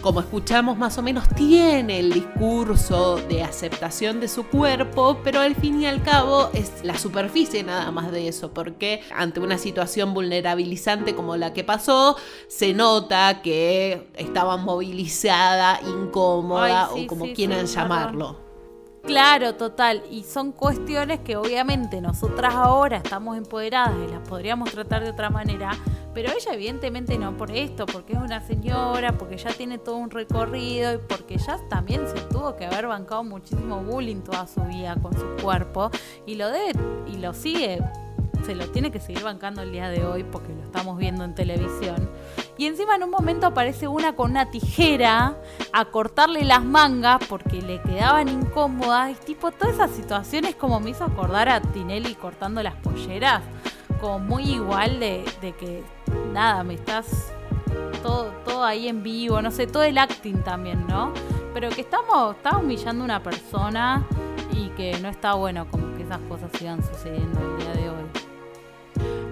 como 0.03 0.19
escuchamos 0.19 0.77
más 0.77 0.97
o 0.97 1.01
menos, 1.01 1.29
tiene 1.29 1.99
el 1.99 2.11
discurso 2.11 3.15
de 3.29 3.41
aceptación 3.41 4.19
de 4.19 4.27
su 4.27 4.45
cuerpo, 4.45 5.21
pero 5.23 5.39
al 5.39 5.55
fin 5.55 5.81
y 5.81 5.85
al 5.85 6.03
cabo 6.03 6.49
es 6.53 6.83
la 6.83 6.97
superficie 6.97 7.63
nada 7.63 7.89
más 7.89 8.11
de 8.11 8.27
eso, 8.27 8.53
porque 8.53 9.01
ante 9.15 9.39
una 9.39 9.57
situación 9.57 10.13
vulnerabilizante 10.13 11.15
como 11.15 11.37
la 11.37 11.53
que 11.53 11.63
pasó, 11.63 12.17
se 12.49 12.73
nota 12.73 13.41
que 13.41 14.09
estaba 14.15 14.57
movilizada, 14.57 15.79
incómoda 15.81 16.89
Ay, 16.89 16.91
sí, 16.93 17.03
o 17.05 17.07
como 17.07 17.25
sí, 17.25 17.33
quieran 17.33 17.65
sí, 17.65 17.75
llamarlo. 17.75 18.42
Claro, 19.03 19.55
total. 19.55 20.01
Y 20.09 20.23
son 20.23 20.53
cuestiones 20.53 21.19
que 21.19 21.35
obviamente 21.35 21.99
nosotras 21.99 22.55
ahora 22.55 22.97
estamos 22.97 23.37
empoderadas 23.37 23.95
y 24.07 24.09
las 24.09 24.25
podríamos 24.27 24.71
tratar 24.71 25.03
de 25.03 25.09
otra 25.09 25.29
manera, 25.29 25.71
pero 26.13 26.31
ella 26.31 26.53
evidentemente 26.53 27.17
no 27.17 27.35
por 27.35 27.51
esto, 27.51 27.85
porque 27.85 28.13
es 28.13 28.19
una 28.19 28.39
señora, 28.47 29.11
porque 29.17 29.37
ya 29.37 29.51
tiene 29.51 29.77
todo 29.77 29.97
un 29.97 30.09
recorrido 30.09 30.93
y 30.93 30.97
porque 30.99 31.37
ya 31.37 31.57
también 31.69 32.07
se 32.07 32.21
tuvo 32.21 32.55
que 32.55 32.65
haber 32.65 32.87
bancado 32.87 33.25
muchísimo 33.25 33.81
bullying 33.83 34.21
toda 34.21 34.47
su 34.47 34.61
vida 34.61 34.95
con 35.01 35.13
su 35.13 35.25
cuerpo 35.43 35.91
y 36.25 36.35
lo 36.35 36.49
debe 36.49 36.79
y 37.07 37.17
lo 37.17 37.33
sigue 37.33 37.81
se 38.45 38.55
lo 38.55 38.67
tiene 38.69 38.91
que 38.91 38.99
seguir 38.99 39.23
bancando 39.23 39.61
el 39.61 39.71
día 39.71 39.89
de 39.89 40.05
hoy 40.05 40.23
porque 40.23 40.53
lo 40.53 40.63
estamos 40.63 40.97
viendo 40.97 41.23
en 41.23 41.33
televisión. 41.35 42.09
Y 42.57 42.67
encima 42.67 42.95
en 42.95 43.03
un 43.03 43.09
momento 43.09 43.47
aparece 43.47 43.87
una 43.87 44.15
con 44.15 44.31
una 44.31 44.51
tijera 44.51 45.37
a 45.71 45.85
cortarle 45.85 46.43
las 46.43 46.63
mangas 46.63 47.19
porque 47.27 47.61
le 47.61 47.81
quedaban 47.81 48.29
incómodas. 48.29 49.11
Y 49.11 49.15
tipo, 49.25 49.51
todas 49.51 49.75
esas 49.75 49.91
situaciones 49.91 50.55
como 50.55 50.79
me 50.79 50.91
hizo 50.91 51.03
acordar 51.03 51.49
a 51.49 51.61
Tinelli 51.61 52.15
cortando 52.15 52.61
las 52.61 52.75
polleras. 52.75 53.41
Como 53.99 54.19
muy 54.19 54.43
igual 54.43 54.99
de, 54.99 55.23
de 55.41 55.53
que, 55.53 55.83
nada, 56.33 56.63
me 56.63 56.73
estás 56.73 57.31
todo, 58.01 58.31
todo 58.45 58.65
ahí 58.65 58.87
en 58.87 59.01
vivo, 59.01 59.41
no 59.41 59.49
sé, 59.49 59.65
todo 59.65 59.83
el 59.83 59.97
acting 59.97 60.43
también, 60.43 60.85
¿no? 60.87 61.13
Pero 61.53 61.69
que 61.69 61.81
estamos, 61.81 62.35
está 62.35 62.57
humillando 62.57 63.03
a 63.03 63.05
una 63.05 63.23
persona 63.23 64.05
y 64.51 64.69
que 64.69 64.99
no 64.99 65.09
está 65.09 65.33
bueno 65.33 65.67
como 65.71 65.95
que 65.95 66.03
esas 66.03 66.19
cosas 66.29 66.51
sigan 66.57 66.83
sucediendo 66.83 67.39
el 67.39 67.57
día 67.57 67.73
de 67.73 67.89
hoy. 67.89 67.92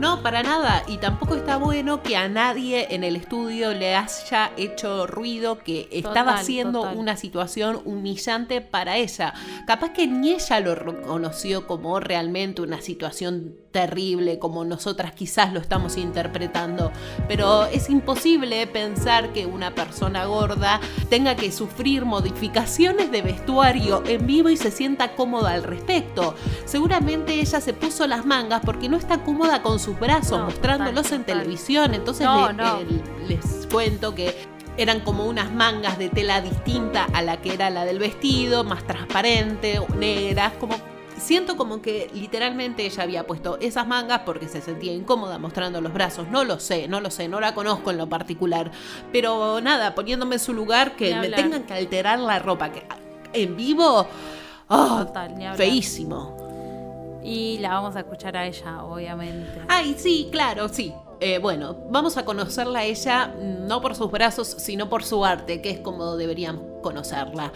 No, 0.02 0.24
para 0.24 0.42
nada. 0.42 0.82
Y 0.88 0.98
tampoco 0.98 1.36
está 1.36 1.58
bueno 1.58 2.02
que 2.02 2.18
a 2.18 2.28
nadie 2.28 2.88
en 2.90 3.04
el 3.04 3.16
estudio 3.16 3.72
le 3.76 3.96
haya 3.96 4.52
hecho 4.58 5.06
ruido 5.06 5.60
que 5.60 5.88
estaba 5.92 6.32
Total, 6.32 6.46
siendo 6.46 6.80
total. 6.80 6.98
una 6.98 7.18
situación 7.18 7.80
humillante 7.86 8.62
para 8.62 8.98
ella. 8.98 9.36
Capaz 9.68 9.92
que 9.94 10.08
ni 10.08 10.32
ella 10.32 10.60
lo 10.60 10.74
reconoció 10.74 11.68
como 11.68 12.00
realmente 12.00 12.64
una 12.64 12.82
situación 12.82 13.56
terrible 13.72 14.38
como 14.40 14.66
nosotras 14.66 15.14
quizás 15.14 15.54
lo 15.54 15.60
estamos 15.60 15.98
interpretando, 15.98 16.92
pero 17.28 17.66
es 17.66 17.90
imposible 17.90 18.68
pensar 18.68 19.34
que 19.34 19.46
una 19.46 19.74
persona 19.74 20.26
gorda 20.26 20.80
tenga 21.10 21.36
que 21.36 21.52
sufrir 21.52 22.06
modificaciones 22.06 23.12
de 23.12 23.22
vestuario 23.22 24.04
en 24.06 24.28
vivo 24.28 24.50
y 24.50 24.58
se 24.58 24.72
sienta 24.72 25.16
cómoda 25.16 25.52
al 25.54 25.64
respecto. 25.64 26.36
Seguramente 26.66 27.36
ella 27.36 27.62
se 27.62 27.74
puso 27.74 28.08
las 28.08 28.26
mangas 28.26 28.62
porque 28.66 28.90
no 28.90 28.98
está 28.98 29.24
cómoda 29.24 29.62
con 29.62 29.80
sus 29.80 30.00
brazos 30.00 30.40
No, 30.40 30.46
mostrándolos 30.46 31.04
total, 31.04 31.14
en 31.20 31.22
total. 31.26 31.38
televisión, 31.40 31.94
entonces 31.94 32.26
No, 32.26 32.48
le- 32.48 32.54
no. 32.54 32.78
eh, 32.80 32.86
les 33.28 33.68
cuento 33.72 34.14
que 34.16 34.36
eran 34.78 35.02
como 35.02 35.26
unas 35.26 35.52
mangas 35.54 35.98
de 35.98 36.10
tela 36.10 36.42
distinta 36.42 37.06
a 37.14 37.22
la 37.22 37.38
que 37.42 37.54
era 37.54 37.70
la 37.70 37.86
del 37.86 38.00
vestido, 38.00 38.64
más 38.64 38.84
transparente, 38.86 39.80
negras, 39.98 40.54
como 40.60 40.76
siento 41.18 41.58
como 41.58 41.82
que 41.82 42.10
literalmente 42.14 42.86
ella 42.86 43.04
había 43.04 43.28
puesto 43.28 43.58
esas 43.60 43.88
mangas 43.88 44.22
porque 44.26 44.48
se 44.48 44.62
sentía 44.62 44.94
incómoda 44.94 45.38
mostrando 45.38 45.82
los 45.82 45.94
brazos. 45.94 46.28
No 46.30 46.44
lo 46.44 46.60
sé, 46.60 46.88
no 46.88 47.02
lo 47.02 47.12
sé, 47.12 47.28
no 47.28 47.40
la 47.40 47.54
conozco 47.54 47.92
en 47.92 47.98
lo 47.98 48.08
particular, 48.08 48.72
pero 49.12 49.62
nada, 49.62 49.96
poniéndome 49.96 50.36
en 50.36 50.40
su 50.40 50.54
lugar 50.54 50.96
que 50.96 51.16
me 51.16 51.30
tengan 51.30 51.64
que 51.64 51.74
alterar 51.74 52.20
la 52.20 52.40
ropa 52.40 52.72
que 52.72 52.84
en 53.34 53.56
vivo, 53.56 54.08
oh, 54.68 55.06
Total, 55.06 55.56
feísimo. 55.56 56.38
Y 57.24 57.60
la 57.60 57.70
vamos 57.70 57.96
a 57.96 58.00
escuchar 58.00 58.36
a 58.36 58.48
ella, 58.48 58.84
obviamente. 58.84 59.62
Ay, 59.68 59.96
sí, 59.98 60.30
claro, 60.32 60.68
sí. 60.70 60.94
Eh, 61.20 61.38
bueno, 61.38 61.78
vamos 61.92 62.18
a 62.18 62.26
conocerla 62.26 62.80
a 62.80 62.84
ella 62.84 63.28
no 63.38 63.80
por 63.80 63.96
sus 63.96 64.10
brazos, 64.10 64.48
sino 64.58 64.90
por 64.90 65.04
su 65.04 65.24
arte, 65.24 65.62
que 65.62 65.70
es 65.70 65.80
como 65.80 66.16
deberíamos 66.16 66.64
conocerla. 66.82 67.54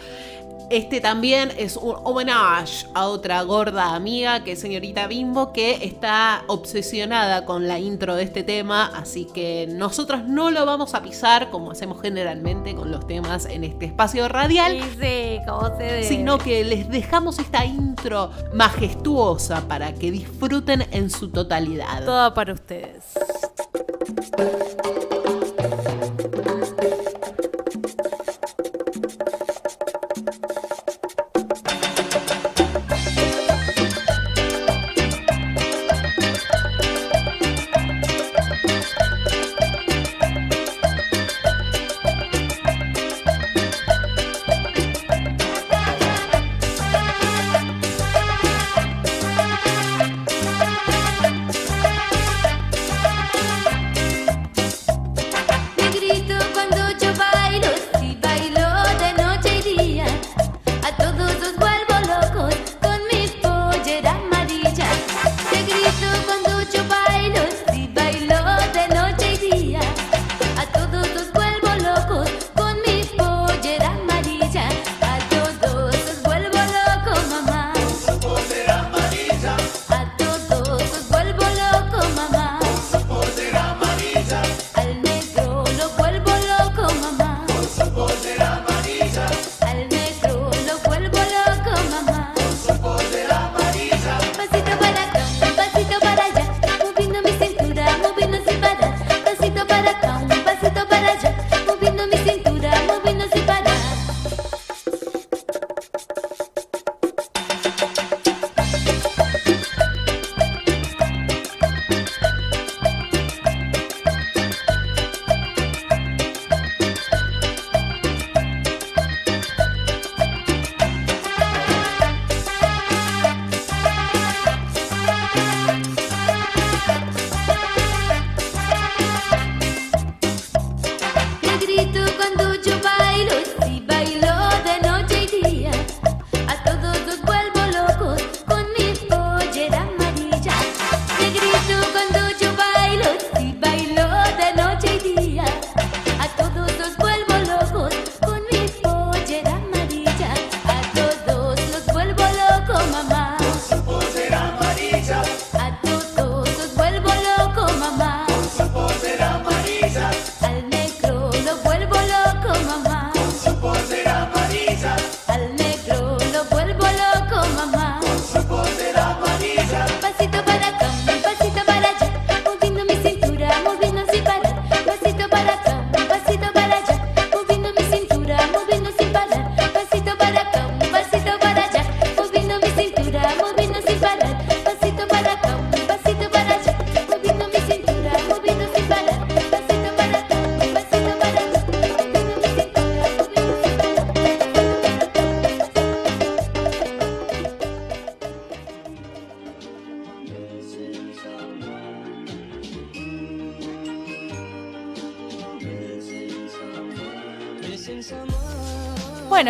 Este 0.68 1.00
también 1.00 1.52
es 1.56 1.76
un 1.76 1.94
homenaje 2.02 2.86
a 2.94 3.06
otra 3.06 3.42
gorda 3.42 3.94
amiga 3.94 4.42
que 4.42 4.52
es 4.52 4.60
señorita 4.60 5.06
Bimbo, 5.06 5.52
que 5.52 5.84
está 5.84 6.42
obsesionada 6.48 7.44
con 7.44 7.68
la 7.68 7.78
intro 7.78 8.16
de 8.16 8.24
este 8.24 8.42
tema, 8.42 8.90
así 8.96 9.26
que 9.32 9.68
nosotros 9.70 10.24
no 10.24 10.50
lo 10.50 10.66
vamos 10.66 10.94
a 10.94 11.02
pisar 11.02 11.50
como 11.50 11.70
hacemos 11.70 12.02
generalmente 12.02 12.74
con 12.74 12.90
los 12.90 13.06
temas 13.06 13.46
en 13.46 13.62
este 13.62 13.86
espacio 13.86 14.28
radial 14.28 14.80
Sí, 14.82 14.98
sí, 15.00 15.38
como 15.46 15.68
se 15.76 15.82
debe. 15.84 16.02
sino 16.04 16.38
que 16.38 16.64
les 16.64 16.88
dejamos 16.88 17.38
esta 17.38 17.64
intro 17.64 18.30
majestuosa 18.52 19.68
para 19.68 19.94
que 19.94 20.10
disfruten 20.10 20.84
en 20.90 21.10
su 21.10 21.28
totalidad. 21.28 22.04
Toda 22.04 22.34
para 22.34 22.52
ustedes. 22.52 23.04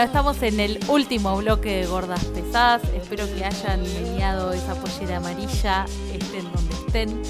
Estamos 0.07 0.41
en 0.43 0.61
el 0.61 0.79
último 0.89 1.37
bloque 1.37 1.81
de 1.81 1.87
Gordas 1.87 2.25
Pesadas. 2.27 2.83
Espero 2.95 3.27
que 3.35 3.45
hayan 3.45 3.83
meneado 3.83 4.53
esa 4.53 4.75
pollera 4.77 5.17
amarilla, 5.17 5.85
estén 6.13 6.45
donde 6.53 6.75
estén. 6.75 7.23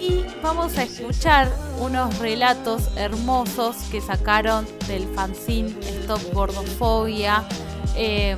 Y 0.00 0.24
vamos 0.42 0.76
a 0.78 0.84
escuchar 0.84 1.52
unos 1.78 2.18
relatos 2.18 2.88
hermosos 2.96 3.76
que 3.90 4.00
sacaron 4.00 4.66
del 4.88 5.06
fanzine 5.14 5.70
Stop 5.82 6.20
Gordofobia. 6.32 7.44
eh, 7.94 8.36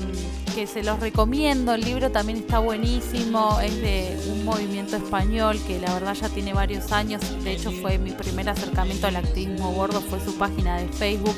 que 0.55 0.69
se 0.69 0.85
los 0.85 1.01
recomiendo, 1.01 1.75
el 1.75 1.81
libro 1.81 2.13
también 2.13 2.39
está 2.39 2.61
buenísimo, 2.61 3.59
es 3.61 3.75
de 3.81 4.17
un 4.31 4.45
movimiento 4.45 4.97
español 4.97 5.59
que 5.67 5.81
la 5.81 5.93
verdad 5.95 6.15
ya 6.15 6.29
tiene 6.29 6.53
varios 6.53 6.93
años, 6.93 7.21
de 7.43 7.55
hecho 7.55 7.73
fue 7.73 7.99
mi 7.99 8.13
primer 8.13 8.49
acercamiento 8.49 9.09
al 9.09 9.17
activismo 9.17 9.73
gordo, 9.73 10.01
fue 10.01 10.21
su 10.25 10.39
página 10.39 10.77
de 10.77 10.87
Facebook 10.91 11.35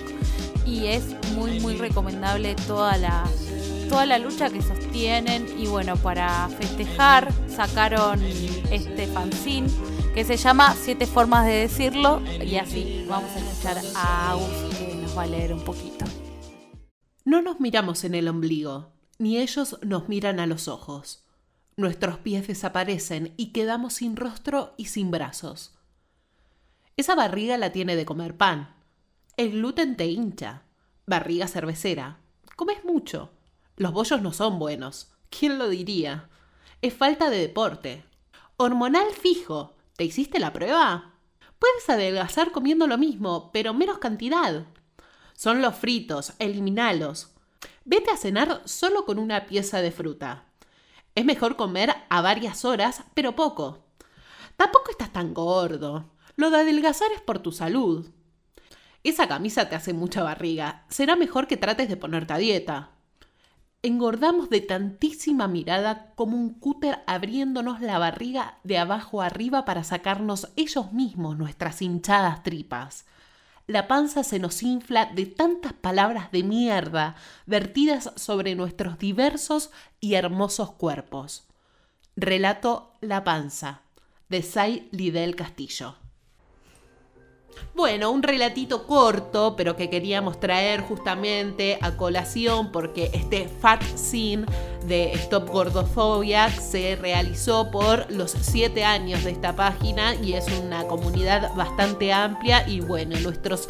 y 0.67 0.87
es 0.87 1.16
muy 1.37 1.61
muy 1.61 1.77
recomendable 1.77 2.55
toda 2.55 2.97
la, 2.97 3.25
toda 3.89 4.07
la 4.07 4.19
lucha 4.19 4.51
que 4.51 4.63
sostienen 4.63 5.47
y 5.59 5.67
bueno, 5.67 5.97
para 5.97 6.49
festejar 6.49 7.33
sacaron 7.49 8.23
este 8.23 9.07
fanzine 9.07 9.69
que 10.15 10.25
se 10.25 10.39
llama 10.39 10.75
Siete 10.75 11.07
formas 11.07 11.45
de 11.45 11.53
decirlo 11.53 12.23
y 12.43 12.57
así 12.57 13.05
vamos 13.07 13.31
a 13.37 13.39
escuchar 13.39 13.77
a 13.95 14.31
Agus 14.31 14.75
que 14.79 14.95
nos 14.97 15.17
va 15.17 15.25
a 15.25 15.27
leer 15.27 15.53
un 15.53 15.63
poquito. 15.63 16.07
No 17.25 17.43
nos 17.43 17.61
miramos 17.61 18.05
en 18.05 18.15
el 18.15 18.29
ombligo, 18.29 18.93
ni 19.19 19.39
ellos 19.39 19.79
nos 19.83 20.09
miran 20.09 20.41
a 20.41 20.47
los 20.47 20.69
ojos. 20.69 21.25
Nuestros 21.77 22.19
pies 22.19 22.47
desaparecen 22.47 23.35
y 23.37 23.53
quedamos 23.53 23.93
sin 23.95 24.17
rostro 24.17 24.73
y 24.79 24.87
sin 24.87 25.11
brazos. 25.11 25.75
Esa 26.97 27.15
barriga 27.15 27.59
la 27.59 27.73
tiene 27.73 27.95
de 27.95 28.07
comer 28.07 28.39
pan. 28.39 28.75
El 29.37 29.51
gluten 29.51 29.97
te 29.97 30.07
hincha. 30.07 30.63
Barriga 31.07 31.47
cervecera. 31.47 32.19
Comes 32.57 32.85
mucho. 32.85 33.31
Los 33.77 33.93
bollos 33.93 34.23
no 34.23 34.33
son 34.33 34.59
buenos. 34.59 35.13
¿Quién 35.31 35.57
lo 35.57 35.69
diría? 35.69 36.29
Es 36.83 36.95
falta 36.95 37.31
de 37.31 37.39
deporte. 37.39 38.05
Hormonal 38.57 39.13
fijo. 39.13 39.77
¿Te 39.97 40.05
hiciste 40.05 40.41
la 40.41 40.53
prueba? 40.53 41.15
Puedes 41.61 41.89
adelgazar 41.89 42.51
comiendo 42.51 42.89
lo 42.89 42.99
mismo, 42.99 43.51
pero 43.53 43.73
menos 43.73 43.99
cantidad. 43.99 44.67
Son 45.33 45.63
los 45.63 45.77
fritos, 45.77 46.33
eliminalos. 46.41 47.31
Vete 47.85 48.11
a 48.11 48.17
cenar 48.17 48.63
solo 48.65 49.05
con 49.05 49.21
una 49.21 49.47
pieza 49.47 49.81
de 49.81 49.93
fruta. 49.93 50.47
Es 51.15 51.25
mejor 51.25 51.57
comer 51.57 51.95
a 52.09 52.21
varias 52.21 52.65
horas, 52.65 53.05
pero 53.15 53.37
poco. 53.37 53.85
Tampoco 54.57 54.91
estás 54.91 55.13
tan 55.13 55.35
gordo. 55.35 56.11
Lo 56.35 56.51
de 56.51 56.59
adelgazar 56.59 57.13
es 57.13 57.21
por 57.21 57.39
tu 57.39 57.53
salud. 57.53 58.07
Esa 59.07 59.29
camisa 59.29 59.69
te 59.69 59.77
hace 59.77 59.93
mucha 59.93 60.25
barriga. 60.25 60.85
Será 60.89 61.15
mejor 61.15 61.47
que 61.47 61.57
trates 61.57 61.89
de 61.89 61.97
ponerte 61.97 62.33
a 62.33 62.39
dieta. 62.39 62.91
Engordamos 63.85 64.51
de 64.51 64.61
tantísima 64.61 65.47
mirada 65.47 66.13
como 66.17 66.37
un 66.37 66.55
cúter 66.55 67.05
abriéndonos 67.07 67.81
la 67.81 68.01
barriga 68.01 68.59
de 68.65 68.79
abajo 68.79 69.23
arriba 69.23 69.65
para 69.65 69.85
sacarnos 69.85 70.49
ellos 70.57 70.93
mismos 70.93 71.39
nuestras 71.39 71.83
hinchadas 71.83 72.43
tripas. 72.43 73.07
La 73.69 73.87
panza 73.87 74.25
se 74.25 74.41
nos 74.41 74.65
infla 74.65 75.07
de 75.07 75.27
tantas 75.27 75.73
palabras 75.73 76.33
de 76.33 76.43
mierda 76.43 77.15
vertidas 77.47 78.11
sobre 78.17 78.57
nuestros 78.57 78.99
diversos 78.99 79.71
y 80.01 80.15
hermosos 80.15 80.73
cuerpos. 80.73 81.47
Relato 82.17 82.93
La 83.01 83.23
panza, 83.23 83.83
de 84.29 84.43
Say 84.43 84.89
Lidel 84.91 85.37
Castillo. 85.37 85.95
Bueno, 87.75 88.11
un 88.11 88.23
relatito 88.23 88.87
corto, 88.87 89.55
pero 89.57 89.77
que 89.77 89.91
queríamos 89.91 90.41
traer 90.41 90.81
justamente 90.81 91.79
a 91.83 91.97
colación 91.97 92.73
porque 92.73 93.11
este 93.13 93.49
fat 93.49 93.83
scene 93.83 94.47
de 94.87 95.13
Stop 95.13 95.49
Gordofobia 95.51 96.51
se 96.51 96.97
realizó 96.97 97.71
por 97.71 98.11
los 98.11 98.31
siete 98.31 98.85
años 98.85 99.25
de 99.25 99.31
esta 99.31 99.57
página 99.57 100.15
y 100.15 100.35
es 100.35 100.47
una 100.61 100.85
comunidad 100.85 101.55
bastante 101.55 102.13
amplia 102.13 102.69
y 102.69 102.81
bueno, 102.81 103.19
nuestros 103.21 103.67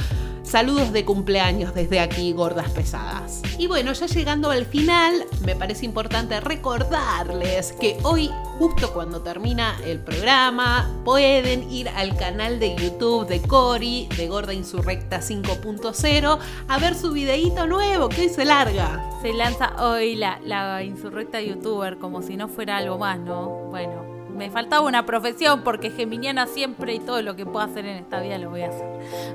saludos 0.46 0.92
de 0.92 1.04
cumpleaños 1.04 1.74
desde 1.74 2.00
aquí, 2.00 2.32
gordas 2.32 2.70
pesadas. 2.70 3.42
Y 3.58 3.66
bueno, 3.66 3.92
ya 3.92 4.06
llegando 4.06 4.50
al 4.50 4.64
final, 4.64 5.26
me 5.44 5.56
parece 5.56 5.84
importante 5.84 6.40
recordarles 6.40 7.72
que 7.72 7.98
hoy, 8.04 8.30
justo 8.58 8.92
cuando 8.92 9.22
termina 9.22 9.76
el 9.84 9.98
programa, 9.98 10.88
pueden 11.04 11.70
ir 11.70 11.88
al 11.88 12.16
canal 12.16 12.60
de 12.60 12.76
YouTube 12.76 13.26
de 13.26 13.42
Cori, 13.42 14.08
de 14.16 14.28
Gorda 14.28 14.54
Insurrecta 14.54 15.20
5.0, 15.20 16.38
a 16.68 16.78
ver 16.78 16.94
su 16.94 17.12
videíto 17.12 17.66
nuevo, 17.66 18.08
que 18.08 18.22
hoy 18.22 18.28
se 18.28 18.44
larga. 18.44 19.02
Se 19.22 19.32
lanza 19.32 19.74
hoy 19.84 20.14
la, 20.14 20.38
la 20.44 20.82
insurrecta 20.82 21.05
youtuber 21.10 21.98
como 21.98 22.22
si 22.22 22.36
no 22.36 22.48
fuera 22.48 22.76
algo 22.76 22.98
más, 22.98 23.18
¿no? 23.18 23.48
Bueno, 23.70 24.04
me 24.36 24.50
faltaba 24.50 24.86
una 24.86 25.06
profesión 25.06 25.62
porque 25.62 25.90
geminiana 25.90 26.46
siempre 26.46 26.94
y 26.94 27.00
todo 27.00 27.22
lo 27.22 27.36
que 27.36 27.46
pueda 27.46 27.66
hacer 27.66 27.86
en 27.86 27.96
esta 27.96 28.20
vida 28.20 28.38
lo 28.38 28.50
voy 28.50 28.62
a 28.62 28.68
hacer. 28.68 28.86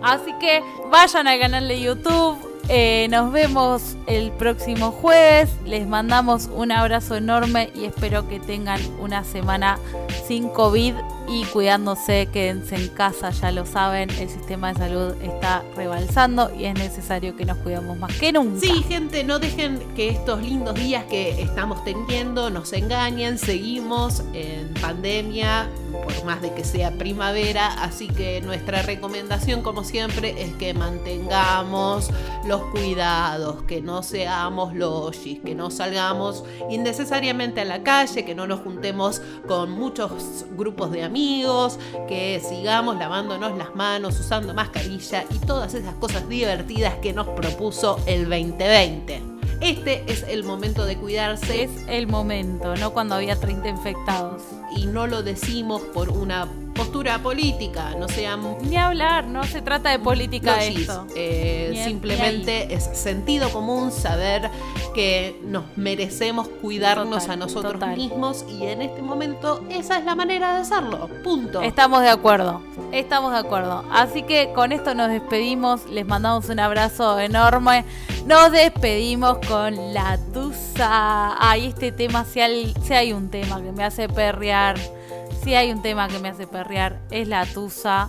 Así 0.01 0.33
que 0.39 0.63
vayan 0.91 1.27
al 1.27 1.39
canal 1.39 1.67
de 1.67 1.81
YouTube. 1.81 2.50
Eh, 2.69 3.07
nos 3.09 3.31
vemos 3.31 3.97
el 4.07 4.31
próximo 4.31 4.91
jueves. 4.91 5.49
Les 5.65 5.87
mandamos 5.87 6.49
un 6.53 6.71
abrazo 6.71 7.15
enorme 7.15 7.71
y 7.75 7.85
espero 7.85 8.27
que 8.27 8.39
tengan 8.39 8.79
una 8.99 9.23
semana 9.23 9.79
sin 10.27 10.49
COVID 10.49 10.95
y 11.27 11.45
cuidándose, 11.45 12.27
quédense 12.31 12.75
en 12.75 12.89
casa, 12.89 13.29
ya 13.29 13.51
lo 13.51 13.65
saben, 13.65 14.09
el 14.09 14.29
sistema 14.29 14.73
de 14.73 14.79
salud 14.79 15.13
está 15.21 15.63
rebalsando 15.75 16.51
y 16.53 16.65
es 16.65 16.73
necesario 16.73 17.35
que 17.35 17.45
nos 17.45 17.57
cuidemos 17.57 17.97
más 17.97 18.13
que 18.17 18.33
nunca. 18.33 18.59
Sí, 18.59 18.83
gente, 18.87 19.23
no 19.23 19.39
dejen 19.39 19.79
que 19.95 20.09
estos 20.09 20.41
lindos 20.41 20.75
días 20.75 21.05
que 21.05 21.41
estamos 21.41 21.83
teniendo 21.83 22.49
nos 22.49 22.73
engañen. 22.73 23.37
Seguimos 23.37 24.23
en 24.33 24.73
pandemia, 24.75 25.69
por 25.91 26.23
más 26.25 26.41
de 26.41 26.53
que 26.53 26.63
sea 26.63 26.91
primavera. 26.91 27.67
Así 27.81 28.07
que 28.07 28.41
nuestra 28.41 28.81
recomendación, 28.81 29.61
como 29.61 29.83
siempre, 29.83 30.41
es 30.41 30.53
que 30.55 30.73
mantengamos 30.73 32.09
los 32.45 32.61
cuidados, 32.67 33.63
que 33.63 33.81
no 33.81 34.03
seamos 34.03 34.73
loshis, 34.73 35.39
que 35.39 35.55
no 35.55 35.71
salgamos 35.71 36.43
innecesariamente 36.69 37.61
a 37.61 37.65
la 37.65 37.83
calle, 37.83 38.25
que 38.25 38.35
no 38.35 38.47
nos 38.47 38.61
juntemos 38.61 39.21
con 39.47 39.71
muchos 39.71 40.45
grupos 40.55 40.91
de 40.91 41.03
amigos, 41.03 41.79
que 42.07 42.41
sigamos 42.47 42.97
lavándonos 42.97 43.57
las 43.57 43.75
manos, 43.75 44.19
usando 44.19 44.53
mascarilla 44.53 45.25
y 45.29 45.39
todas 45.39 45.73
esas 45.73 45.95
cosas 45.95 46.27
divertidas 46.29 46.95
que 46.95 47.13
nos 47.13 47.27
propuso 47.27 47.99
el 48.05 48.29
2020. 48.29 49.31
Este 49.61 50.03
es 50.11 50.23
el 50.23 50.43
momento 50.43 50.85
de 50.85 50.97
cuidarse 50.97 51.63
Es 51.63 51.71
el 51.87 52.07
momento, 52.07 52.75
no 52.77 52.93
cuando 52.93 53.15
había 53.15 53.39
30 53.39 53.69
infectados. 53.69 54.41
Y 54.75 54.85
no 54.85 55.07
lo 55.07 55.23
decimos 55.23 55.81
por 55.93 56.09
una 56.09 56.47
postura 56.73 57.19
política, 57.19 57.93
no 57.99 58.07
sean 58.07 58.41
Ni 58.61 58.77
hablar, 58.77 59.25
no 59.25 59.43
se 59.43 59.61
trata 59.61 59.91
de 59.91 59.99
política 59.99 60.63
esto. 60.63 61.05
Eh, 61.15 61.79
simplemente 61.85 62.73
es 62.73 62.83
sentido 62.97 63.49
común 63.49 63.91
saber 63.91 64.49
que 64.95 65.39
nos 65.43 65.65
merecemos 65.77 66.47
cuidarnos 66.47 67.23
Total, 67.23 67.31
a 67.31 67.35
nosotros 67.35 67.73
total. 67.73 67.97
mismos 67.97 68.45
y 68.49 68.65
en 68.65 68.81
este 68.81 69.01
momento 69.01 69.63
esa 69.69 69.97
es 69.97 70.05
la 70.05 70.15
manera 70.15 70.55
de 70.55 70.61
hacerlo. 70.61 71.09
Punto. 71.23 71.61
Estamos 71.61 72.01
de 72.01 72.09
acuerdo, 72.09 72.61
estamos 72.91 73.31
de 73.33 73.39
acuerdo. 73.39 73.83
Así 73.91 74.23
que 74.23 74.51
con 74.53 74.71
esto 74.71 74.95
nos 74.95 75.09
despedimos, 75.09 75.85
les 75.87 76.05
mandamos 76.05 76.49
un 76.49 76.59
abrazo 76.59 77.19
enorme. 77.19 77.85
Nos 78.25 78.51
despedimos 78.51 79.37
con 79.47 79.93
la 79.93 80.17
Tusa. 80.33 81.35
Ay, 81.39 81.67
este 81.67 81.91
tema, 81.91 82.23
si 82.23 82.39
hay, 82.39 82.73
si 82.83 82.93
hay 82.93 83.13
un 83.13 83.29
tema 83.29 83.61
que 83.61 83.71
me 83.71 83.83
hace 83.83 84.07
perrear, 84.07 84.60
si 85.43 85.55
hay 85.55 85.71
un 85.71 85.81
tema 85.81 86.07
que 86.07 86.19
me 86.19 86.29
hace 86.29 86.47
perrear, 86.47 87.01
es 87.11 87.27
la 87.27 87.45
Tusa. 87.45 88.07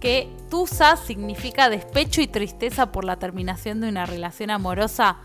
Que 0.00 0.30
Tusa 0.48 0.96
significa 0.96 1.68
despecho 1.68 2.20
y 2.20 2.26
tristeza 2.26 2.90
por 2.90 3.04
la 3.04 3.18
terminación 3.18 3.80
de 3.80 3.88
una 3.88 4.06
relación 4.06 4.50
amorosa. 4.50 5.18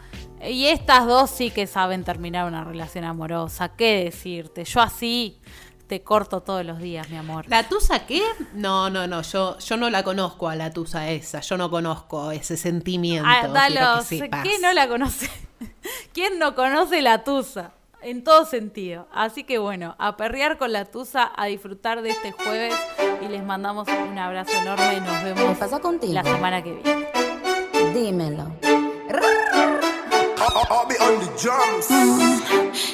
Y 0.45 0.65
estas 0.65 1.07
dos 1.07 1.29
sí 1.29 1.49
que 1.51 1.65
saben 1.65 2.03
terminar 2.03 2.47
una 2.47 2.63
relación 2.63 3.05
amorosa. 3.05 3.69
¿Qué 3.69 4.03
decirte? 4.03 4.65
Yo 4.65 4.81
así 4.81 5.39
te 5.87 6.01
corto 6.01 6.41
todos 6.41 6.65
los 6.65 6.79
días, 6.79 7.09
mi 7.09 7.17
amor. 7.17 7.45
¿La 7.47 7.67
tusa 7.67 8.05
qué? 8.05 8.21
No, 8.53 8.89
no, 8.89 9.07
no, 9.07 9.21
yo, 9.21 9.57
yo 9.59 9.77
no 9.77 9.89
la 9.89 10.03
conozco 10.03 10.49
a 10.49 10.55
la 10.55 10.71
tusa 10.71 11.09
esa, 11.11 11.41
yo 11.41 11.57
no 11.57 11.69
conozco 11.69 12.31
ese 12.31 12.57
sentimiento. 12.57 13.27
Ah, 13.29 13.41
quiero 13.41 13.53
Dalos, 13.53 14.07
que 14.07 14.19
sepas. 14.19 14.41
¿quién 14.41 14.61
no 14.61 14.73
la 14.73 14.87
conoce? 14.87 15.29
¿Quién 16.13 16.39
no 16.39 16.55
conoce 16.55 17.01
la 17.01 17.23
tusa? 17.23 17.71
En 18.05 18.23
todo 18.23 18.45
sentido. 18.45 19.07
Así 19.11 19.43
que 19.45 19.57
bueno, 19.57 19.95
a 19.97 20.15
perrear 20.15 20.59
con 20.59 20.71
la 20.71 20.85
tusa, 20.85 21.31
a 21.35 21.47
disfrutar 21.47 22.03
de 22.03 22.11
este 22.11 22.33
jueves 22.33 22.75
y 23.19 23.27
les 23.27 23.43
mandamos 23.43 23.87
un 23.87 24.19
abrazo 24.19 24.51
enorme 24.61 24.97
y 24.97 25.01
nos 25.01 25.23
vemos 25.23 25.43
¿Qué 25.43 25.55
pasa 25.55 25.79
contigo? 25.79 26.13
la 26.13 26.23
semana 26.23 26.61
que 26.61 26.73
viene. 26.73 27.07
Dímelo. 27.95 28.45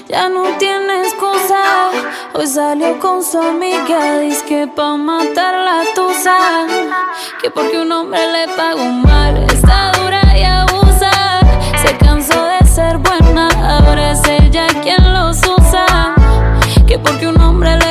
Ya 0.07 0.29
no 0.29 0.43
tiene 0.57 1.01
excusa. 1.01 1.89
Hoy 2.33 2.47
salió 2.47 2.97
con 3.01 3.21
su 3.21 3.37
amiga. 3.37 4.19
Dice 4.19 4.45
que 4.45 4.67
pa' 4.67 4.95
matar 4.95 5.55
la 5.55 5.83
tusa. 5.93 6.37
Que 7.41 7.51
porque 7.51 7.81
un 7.81 7.91
hombre 7.91 8.21
le 8.31 8.47
pagó 8.55 8.85
mal. 8.85 9.43
Está 9.51 9.91
dura 9.91 10.21
y 10.37 10.43
abusa. 10.43 11.41
Se 11.85 11.97
cansó 11.97 12.45
de 12.45 12.50
ser 12.71 12.97
buena. 12.99 13.49
Ahora 13.49 14.11
es 14.11 14.21
ella 14.29 14.67
quien 14.81 15.13
los 15.13 15.39
usa. 15.39 16.15
Que 16.87 16.97
porque 16.97 17.27
un 17.27 17.39
hombre 17.41 17.75
le 17.77 17.90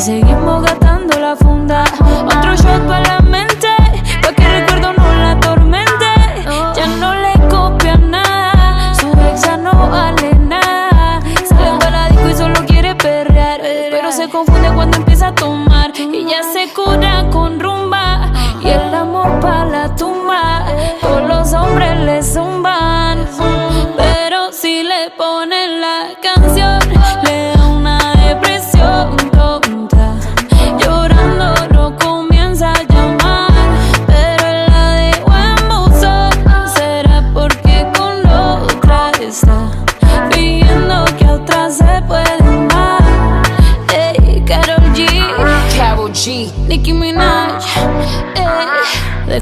y 0.00 0.02
seguimos 0.02 0.59
gastando 0.59 0.59